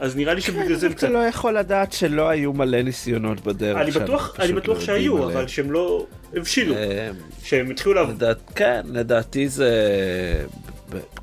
אז 0.01 0.17
נראה 0.17 0.35
לי 0.35 0.41
שבגלל 0.41 0.75
זה 0.77 0.87
אתה. 0.87 1.09
לא 1.09 1.19
יכול 1.19 1.59
לדעת 1.59 1.93
שלא 1.93 2.29
היו 2.29 2.53
מלא 2.53 2.83
ניסיונות 2.83 3.41
בדרך. 3.41 3.77
אני 3.77 3.91
בטוח, 3.91 4.37
אני 4.41 4.53
לא 4.53 4.61
בטוח 4.61 4.81
יודעים 4.81 4.87
שהיו. 4.87 5.25
אבל 5.25 5.47
שהם 5.47 5.71
לא 5.71 6.07
הבשילו, 6.35 6.75
אה, 6.75 7.11
שהם 7.45 7.71
התחילו 7.71 7.95
לעבוד. 7.95 8.23
כן, 8.55 8.81
לדעתי 8.85 9.49
זה... 9.49 10.45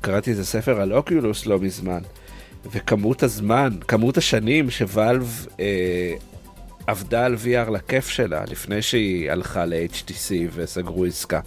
קראתי 0.00 0.30
איזה 0.30 0.44
ספר 0.44 0.80
על 0.80 0.92
אוקיולוס 0.92 1.46
לא 1.46 1.58
מזמן, 1.58 2.00
וכמות 2.72 3.22
הזמן, 3.22 3.70
כמות 3.88 4.16
השנים 4.16 4.70
שוואלב 4.70 5.46
אה, 5.60 6.12
עבדה 6.86 7.26
על 7.26 7.34
VR 7.34 7.70
לכיף 7.70 8.08
שלה, 8.08 8.44
לפני 8.50 8.82
שהיא 8.82 9.30
הלכה 9.30 9.64
ל-HTC 9.66 10.32
וסגרו 10.54 11.04
עסקה. 11.04 11.40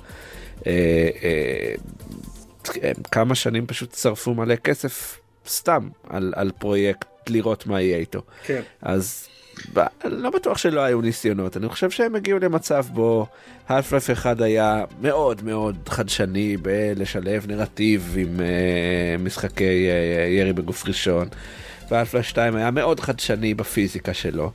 אה, 0.68 1.10
אה, 1.24 2.92
כמה 3.12 3.36
שנים 3.36 3.68
פשוט 3.68 3.96
שרפו 3.96 4.34
מלא 4.34 4.56
כסף 4.56 5.20
סתם 5.48 5.90
על, 6.10 6.34
על 6.36 6.52
פרויקט 6.60 7.30
לראות 7.30 7.68
מה 7.68 7.82
יהיה 7.82 7.98
איתו. 7.98 8.22
כן. 8.44 8.62
אז 8.82 9.28
לא 10.04 10.30
בטוח 10.30 10.58
שלא 10.58 10.82
היו 10.82 11.02
ניסיונות, 11.02 11.58
אני 11.58 11.70
חושב 11.70 11.90
שהם 11.90 12.16
הגיעו 12.16 12.40
למצב 12.40 12.86
בו 12.94 13.28
half-life 13.70 14.14
1 14.14 14.42
היה 14.42 14.84
מאוד 15.02 15.44
מאוד 15.44 15.76
חדשני 15.90 16.58
בלשלב 16.58 17.48
נרטיב 17.48 18.16
עם 18.18 18.40
uh, 18.40 19.22
משחקי 19.22 19.88
uh, 19.90 20.30
ירי 20.30 20.54
בגוף 20.54 20.88
ראשון, 20.88 21.28
ו-half-life 21.92 22.24
2 22.24 22.56
היה 22.56 22.72
מאוד 22.72 23.00
חדשני 23.00 23.54
בפיזיקה 23.54 24.14
שלו. 24.14 24.52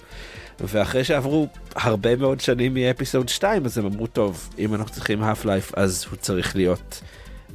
ואחרי 0.62 1.04
שעברו 1.04 1.48
הרבה 1.74 2.16
מאוד 2.16 2.40
שנים 2.40 2.74
מאפיסוד 2.74 3.28
2 3.28 3.64
אז 3.64 3.78
הם 3.78 3.86
אמרו 3.86 4.06
טוב 4.06 4.48
אם 4.58 4.74
אנחנו 4.74 4.92
צריכים 4.92 5.22
half 5.22 5.44
life 5.44 5.72
אז 5.76 6.06
הוא 6.10 6.16
צריך 6.16 6.56
להיות 6.56 7.02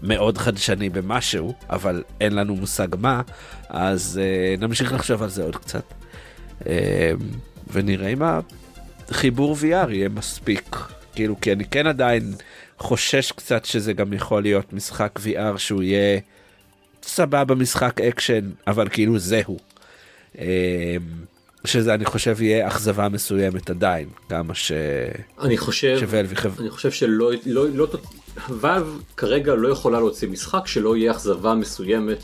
מאוד 0.04 0.38
חדשני 0.38 0.90
במשהו 0.90 1.54
אבל 1.70 2.04
אין 2.22 2.34
לנו 2.36 2.56
מושג 2.56 2.88
מה 2.98 3.22
אז 3.70 4.20
uh, 4.58 4.62
נמשיך 4.62 4.94
לחשוב 4.94 5.24
על 5.24 5.30
זה 5.30 5.44
עוד 5.44 5.56
קצת. 5.56 5.84
Uh, 6.62 6.66
ונראה 7.72 8.08
אם 8.08 8.22
החיבור 9.10 9.56
VR 9.62 9.92
יהיה 9.92 10.10
מספיק 10.10 10.76
כאילו 11.16 11.42
כי 11.42 11.52
אני 11.52 11.66
כן 11.66 11.88
עדיין 11.88 12.34
חושש 12.80 13.32
קצת 13.32 13.66
שזה 13.66 13.94
גם 13.94 14.14
יכול 14.14 14.42
להיות 14.42 14.74
משחק 14.74 15.20
VR 15.24 15.58
שהוא 15.58 15.84
יהיה 15.84 16.20
סבבה 17.04 17.56
משחק 17.56 18.02
אקשן 18.02 18.50
אבל 18.68 18.90
כאילו 18.90 19.20
זהו. 19.20 19.58
אה, 20.36 20.40
שזה 21.68 21.94
אני 21.94 22.06
חושב 22.06 22.42
יהיה 22.42 22.68
אכזבה 22.68 23.10
מסוימת 23.10 23.70
עדיין 23.70 24.10
כמה 24.30 24.56
ש... 24.56 24.72
אני 25.42 25.58
חושב, 25.58 25.98
ש 26.00 26.09
Valve 26.09 26.32
יחב... 26.34 26.60
אני 26.60 26.70
חושב 26.70 26.92
שלא, 26.92 27.32
לא, 27.46 27.70
לא, 27.70 27.88
Valve 28.50 29.02
כרגע 29.18 29.56
לא 29.56 29.68
יכולה 29.68 30.00
להוציא 30.00 30.28
משחק 30.28 30.68
שלא 30.68 30.98
יהיה 30.98 31.12
אכזבה 31.12 31.54
מסוימת 31.54 32.24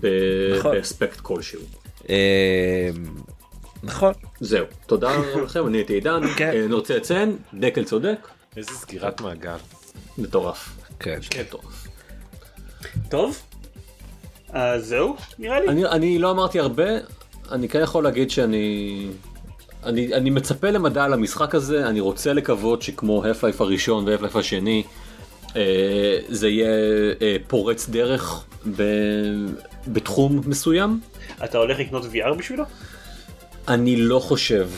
ב- 0.00 0.06
נכון. 0.58 0.74
באספקט 0.74 1.20
כלשהו. 1.20 1.60
אה, 2.10 2.90
נכון 3.82 4.12
זהו, 4.40 4.66
תודה 4.86 5.16
לכם, 5.44 5.66
אני 5.66 5.78
הייתי 5.78 5.92
עידן, 5.92 6.20
כן. 6.36 6.50
אה, 6.54 6.64
אני 6.64 6.74
רוצה 6.74 6.96
לציין, 6.96 7.36
דקל 7.54 7.84
צודק, 7.84 8.28
איזה 8.56 8.70
סגירת 8.70 9.20
מעגל. 9.20 9.56
מטורף. 10.18 10.76
כן. 10.98 11.18
מטורף. 11.40 11.86
טוב, 13.08 13.42
אז 14.48 14.86
זהו, 14.86 15.16
נראה 15.38 15.60
לי. 15.60 15.68
אני, 15.68 15.86
אני 15.86 16.18
לא 16.18 16.30
אמרתי 16.30 16.60
הרבה, 16.60 16.84
אני 17.52 17.68
כן 17.68 17.80
יכול 17.80 18.04
להגיד 18.04 18.30
שאני... 18.30 19.06
אני, 19.84 20.14
אני 20.14 20.30
מצפה 20.30 20.70
למדע 20.70 21.04
על 21.04 21.12
המשחק 21.12 21.54
הזה, 21.54 21.86
אני 21.86 22.00
רוצה 22.00 22.32
לקוות 22.32 22.82
שכמו 22.82 23.24
הפלייף 23.24 23.60
הראשון 23.60 24.08
והפלייף 24.08 24.36
השני, 24.36 24.82
אה, 25.56 26.18
זה 26.28 26.48
יהיה 26.48 26.68
אה, 27.22 27.36
פורץ 27.46 27.88
דרך 27.88 28.44
ב, 28.76 28.82
בתחום 29.88 30.40
מסוים. 30.46 31.00
אתה 31.44 31.58
הולך 31.58 31.78
לקנות 31.78 32.04
VR 32.04 32.34
בשבילו? 32.38 32.64
אני 33.68 33.96
לא 33.96 34.18
חושב, 34.18 34.68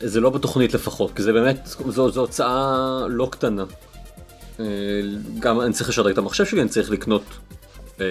זה 0.00 0.20
לא 0.20 0.30
בתוכנית 0.30 0.74
לפחות, 0.74 1.12
כי 1.16 1.22
זה 1.22 1.32
באמת, 1.32 1.66
זו, 1.66 2.10
זו 2.10 2.20
הוצאה 2.20 3.06
לא 3.08 3.28
קטנה. 3.30 3.64
אה, 4.60 4.64
גם 5.38 5.60
אני 5.60 5.72
צריך 5.72 5.88
לשדרג 5.88 6.12
את 6.12 6.18
המחשב 6.18 6.44
שלי, 6.46 6.60
אני 6.60 6.68
צריך 6.68 6.90
לקנות 6.90 7.22
אה, 8.00 8.06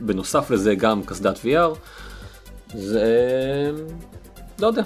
בנוסף 0.00 0.50
לזה 0.50 0.74
גם 0.74 1.02
קסדת 1.02 1.38
VR. 1.38 1.76
זה... 2.74 3.70
לא 4.58 4.66
יודע. 4.66 4.82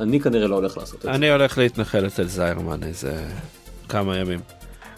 אני 0.00 0.20
כנראה 0.20 0.48
לא 0.48 0.54
הולך 0.54 0.76
לעשות 0.76 0.96
את 0.96 1.02
זה. 1.02 1.10
אני 1.10 1.30
הולך 1.30 1.58
להתנחל 1.58 2.06
אצל 2.06 2.24
זיירמן 2.24 2.82
איזה 2.82 3.24
כמה 3.88 4.16
ימים. 4.18 4.40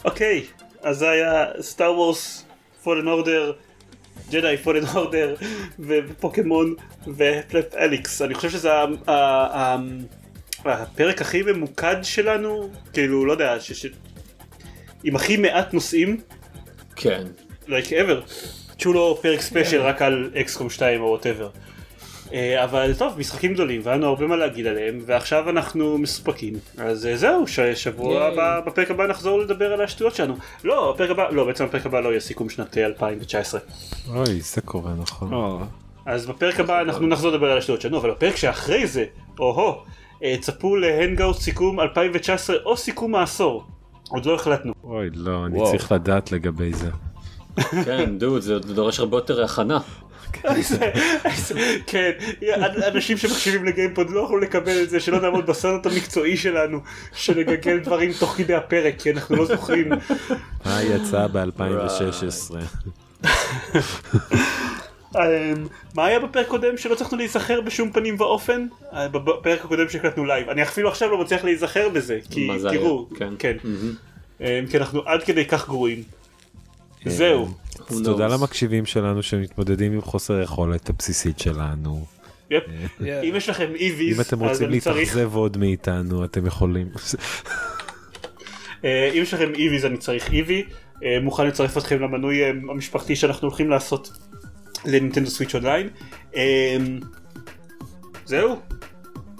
אוקיי, 0.05 0.45
אז 0.81 0.97
זה 0.97 1.09
היה 1.09 1.45
סטאר 1.61 1.93
וורס, 1.93 2.45
פולן 2.83 3.07
אורדר, 3.07 3.51
ג'די 4.31 4.57
פולן 4.63 4.85
אורדר, 4.95 5.35
ופוקימון 5.79 6.75
ו 7.07 7.14
Half-Life 7.14 7.75
Alyx. 7.75 8.21
אני 8.21 8.33
חושב 8.33 8.49
שזה 8.49 8.73
ה- 8.73 8.85
ה- 9.07 9.11
ה- 9.11 9.77
הפרק 10.65 11.21
הכי 11.21 11.41
ממוקד 11.43 11.95
שלנו, 12.03 12.69
כאילו, 12.93 13.25
לא 13.25 13.31
יודע, 13.31 13.59
ש- 13.59 13.71
ש- 13.71 13.91
עם 15.03 15.15
הכי 15.15 15.37
מעט 15.37 15.73
נושאים, 15.73 16.21
כן. 16.95 17.23
like 17.67 17.89
ever. 17.89 18.31
שהוא 18.81 18.95
לא 18.95 19.17
פרק 19.21 19.41
ספיישל 19.41 19.81
רק 19.81 20.01
על 20.01 20.29
XCOM 20.35 20.69
2 20.69 21.01
או 21.01 21.07
whatever. 21.07 21.49
אבל 22.63 22.93
טוב, 22.97 23.13
משחקים 23.19 23.53
גדולים, 23.53 23.81
והיה 23.83 23.97
לנו 23.97 24.07
הרבה 24.07 24.27
מה 24.27 24.35
להגיד 24.35 24.67
עליהם, 24.67 24.99
ועכשיו 25.05 25.49
אנחנו 25.49 25.97
מסופקים. 25.97 26.53
אז 26.77 27.05
אה, 27.05 27.17
זהו, 27.17 27.45
שבוע. 27.75 28.25
הבא, 28.25 28.59
בפרק 28.65 28.91
הבא 28.91 29.07
נחזור 29.07 29.39
לדבר 29.39 29.73
על 29.73 29.81
השטויות 29.81 30.15
שלנו. 30.15 30.35
לא, 30.63 30.89
הפרק 30.89 31.09
הבא, 31.09 31.29
לא, 31.31 31.45
בעצם 31.45 31.63
הפרק 31.63 31.85
הבא 31.85 31.99
לא 31.99 32.09
יהיה 32.09 32.19
סיכום 32.19 32.49
שנת 32.49 32.77
אה, 32.77 32.85
2019. 32.85 33.61
אוי, 34.09 34.41
זה 34.41 34.61
קורה 34.61 34.93
נכון. 34.93 35.67
אז 36.05 36.25
בפרק 36.25 36.59
הבא 36.59 36.81
אנחנו 36.81 37.07
נחזור 37.07 37.31
לדבר 37.31 37.51
על 37.51 37.57
השטויות 37.57 37.81
שלנו, 37.81 37.97
אבל 37.97 38.11
בפרק 38.11 38.35
שאחרי 38.35 38.87
זה, 38.87 39.05
או-הו, 39.39 39.75
אה, 40.23 40.35
צפו 40.41 40.75
להנגאוט 40.75 41.37
סיכום 41.37 41.79
2019 41.79 42.55
או 42.65 42.77
סיכום 42.77 43.15
העשור. 43.15 43.63
עוד 44.09 44.25
לא 44.25 44.35
החלטנו. 44.35 44.73
אוי 44.83 45.09
לא 45.13 45.45
אני. 45.45 45.59
צריך 45.71 45.91
לדעת 45.91 46.31
לגבי 46.31 46.73
זה. 46.73 46.89
כן 47.85 48.17
דוד 48.17 48.41
זה 48.41 48.59
דורש 48.59 48.99
הרבה 48.99 49.17
יותר 49.17 49.43
הכנה. 49.43 49.79
כן, 51.87 52.11
אנשים 52.87 53.17
שמקשיבים 53.17 53.65
לגיימפוד 53.65 54.09
לא 54.09 54.19
יכולו 54.19 54.39
לקבל 54.39 54.83
את 54.83 54.89
זה 54.89 54.99
שלא 54.99 55.21
נעמוד 55.21 55.45
בסרט 55.45 55.85
המקצועי 55.85 56.37
שלנו 56.37 56.79
שנגגל 57.15 57.79
דברים 57.79 58.11
תוך 58.19 58.33
כדי 58.37 58.53
הפרק 58.53 58.95
כי 58.99 59.11
אנחנו 59.11 59.35
לא 59.35 59.45
זוכרים. 59.45 59.89
מה 60.65 60.81
יצא 60.81 61.27
ב-2016? 61.27 62.55
אמ, 65.15 65.21
מה 65.95 66.05
היה 66.05 66.19
בפרק 66.19 66.47
קודם 66.47 66.77
שלא 66.77 66.93
הצלחנו 66.93 67.17
להיזכר 67.17 67.61
בשום 67.61 67.91
פנים 67.91 68.15
ואופן? 68.19 68.67
אה, 68.93 69.07
בפרק 69.07 69.65
הקודם 69.65 69.89
שהקלטנו 69.89 70.25
לייב. 70.25 70.49
אני 70.49 70.63
אפילו 70.63 70.89
עכשיו 70.89 71.09
לא 71.11 71.17
מצליח 71.17 71.43
להיזכר 71.43 71.89
בזה 71.89 72.19
כי? 72.29 72.47
תראו, 72.71 73.07
כן. 73.17 73.33
כן. 73.39 73.57
אמ, 74.41 74.45
כי 74.71 74.77
אנחנו 74.77 75.01
עד 75.05 75.23
כדי 75.23 75.45
כך 75.45 75.67
גרועים. 75.67 76.03
זהו. 77.05 77.47
Who 77.75 77.81
אז 77.89 78.01
תודה? 78.03 78.27
למקשיבים 78.27 78.85
שלנו 78.85 79.23
שמתמודדים 79.23 79.93
עם 79.93 80.01
חוסר 80.01 80.33
היכולת 80.33 80.89
הבסיסית 80.89 81.39
שלנו. 81.39 82.05
yep. 82.51 82.63
אם 83.01 83.33
יש 83.35 83.49
לכם 83.49 83.69
EVs 83.75 84.15
אם 84.15 84.21
אתם 84.21 84.39
רוצים 84.39 84.69
להתאכזב 84.69 85.35
עוד 85.35 85.57
מאיתנו 85.57 86.25
אתם 86.25 86.45
יכולים. 86.45 86.87
אה, 88.85 89.09
אם 89.13 89.21
יש 89.21 89.33
לכם 89.33 89.51
EVs 89.53 89.85
אני 89.85 89.97
צריך 89.97 90.29
EV, 90.29 90.51
אה, 91.03 91.17
מוכן 91.21 91.47
לצרף 91.47 91.77
אתכם 91.77 92.01
למנוי 92.01 92.43
אה, 92.43 92.49
המשפחתי 92.49 93.15
שאנחנו 93.15 93.47
הולכים 93.47 93.69
לעשות 93.69 94.11
ל 94.85 94.90
Nintendo 94.90 95.29
Switch 95.29 95.55
Online. 95.55 95.89
אה, 96.35 96.77
זהו, 98.25 98.59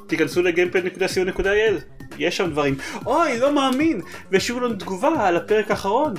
תיכנסו 0.08 0.42
לגיימפד.co.il, 0.42 2.04
יש 2.18 2.38
שם 2.38 2.50
דברים. 2.50 2.76
אוי, 3.06 3.40
לא 3.40 3.56
מאמין, 3.56 4.02
והשאירו 4.32 4.60
לנו 4.60 4.76
תגובה 4.76 5.28
על 5.28 5.38
הפרק 5.38 5.72
האחרון. 5.72 6.14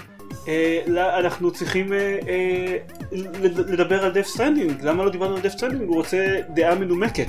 אה, 0.48 0.78
לא, 0.86 1.18
אנחנו 1.18 1.50
צריכים 1.50 1.92
אה, 1.92 1.98
אה, 2.28 2.76
לד- 3.12 3.70
לדבר 3.70 4.04
על 4.04 4.12
Death 4.12 4.26
Stranding, 4.26 4.72
למה 4.82 5.04
לא 5.04 5.10
דיברנו 5.10 5.34
על 5.36 5.40
Death 5.42 5.52
Stranding? 5.52 5.82
הוא 5.88 5.96
רוצה 5.96 6.16
דעה 6.54 6.74
מנומקת. 6.74 7.28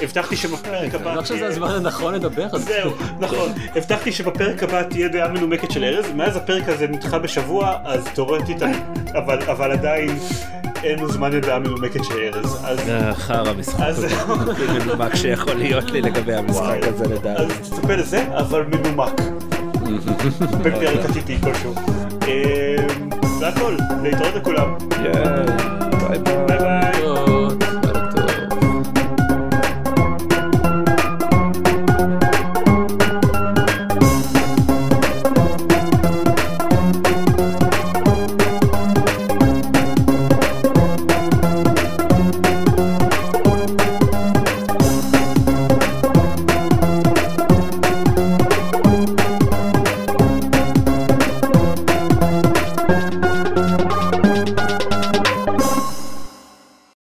והבטחתי 0.00 0.36
שבפרק 0.36 0.94
הבא... 0.94 1.08
אני 1.10 1.16
לא 1.16 1.22
חושב 1.22 1.36
שזה 1.36 1.46
הזמן 1.46 1.68
הנכון 1.70 2.14
לדבר 2.14 2.46
על 2.52 2.58
זה. 2.58 2.72
זהו, 2.72 2.90
נכון. 3.20 3.48
הבטחתי 3.76 4.12
שבפרק 4.12 4.62
הבא 4.62 4.82
תהיה 4.82 5.08
דעה 5.08 5.28
מנומקת 5.28 5.70
של 5.70 5.84
ארז, 5.84 6.06
מאז 6.14 6.36
הפרק 6.36 6.68
הזה 6.68 6.86
נדחה 6.86 7.18
בשבוע, 7.18 7.76
אז 7.84 8.04
תאורטית, 8.14 8.56
אבל, 9.14 9.42
אבל 9.42 9.72
עדיין 9.72 10.18
אין 10.84 10.98
לו 10.98 11.12
זמן 11.12 11.32
לדעה 11.32 11.58
מנומקת 11.58 12.04
של 12.04 12.14
ארז. 12.34 12.58
אז, 12.64 12.80
חרא 13.12 13.52
הזה. 13.78 14.06
הכי 14.52 14.62
מנומק 14.84 15.14
שיכול 15.14 15.54
להיות 15.54 15.90
לי 15.90 16.00
לגבי 16.00 16.34
המשחק 16.34 16.78
הזה 16.82 17.04
לדעתי. 17.14 17.42
אז 17.42 17.70
תצפה 17.70 17.94
לזה, 17.94 18.24
אבל 18.38 18.62
מנומק. 18.64 19.12
בפרק 20.64 21.10
עתידי 21.10 21.38
כלשהו. 21.38 21.74
אה, 22.28 22.86
זה 23.38 23.48
הכל, 23.48 23.76
להתראות 24.02 24.34
לכולם. 24.34 24.74
ביי 26.08 26.18
ביי. 26.58 26.97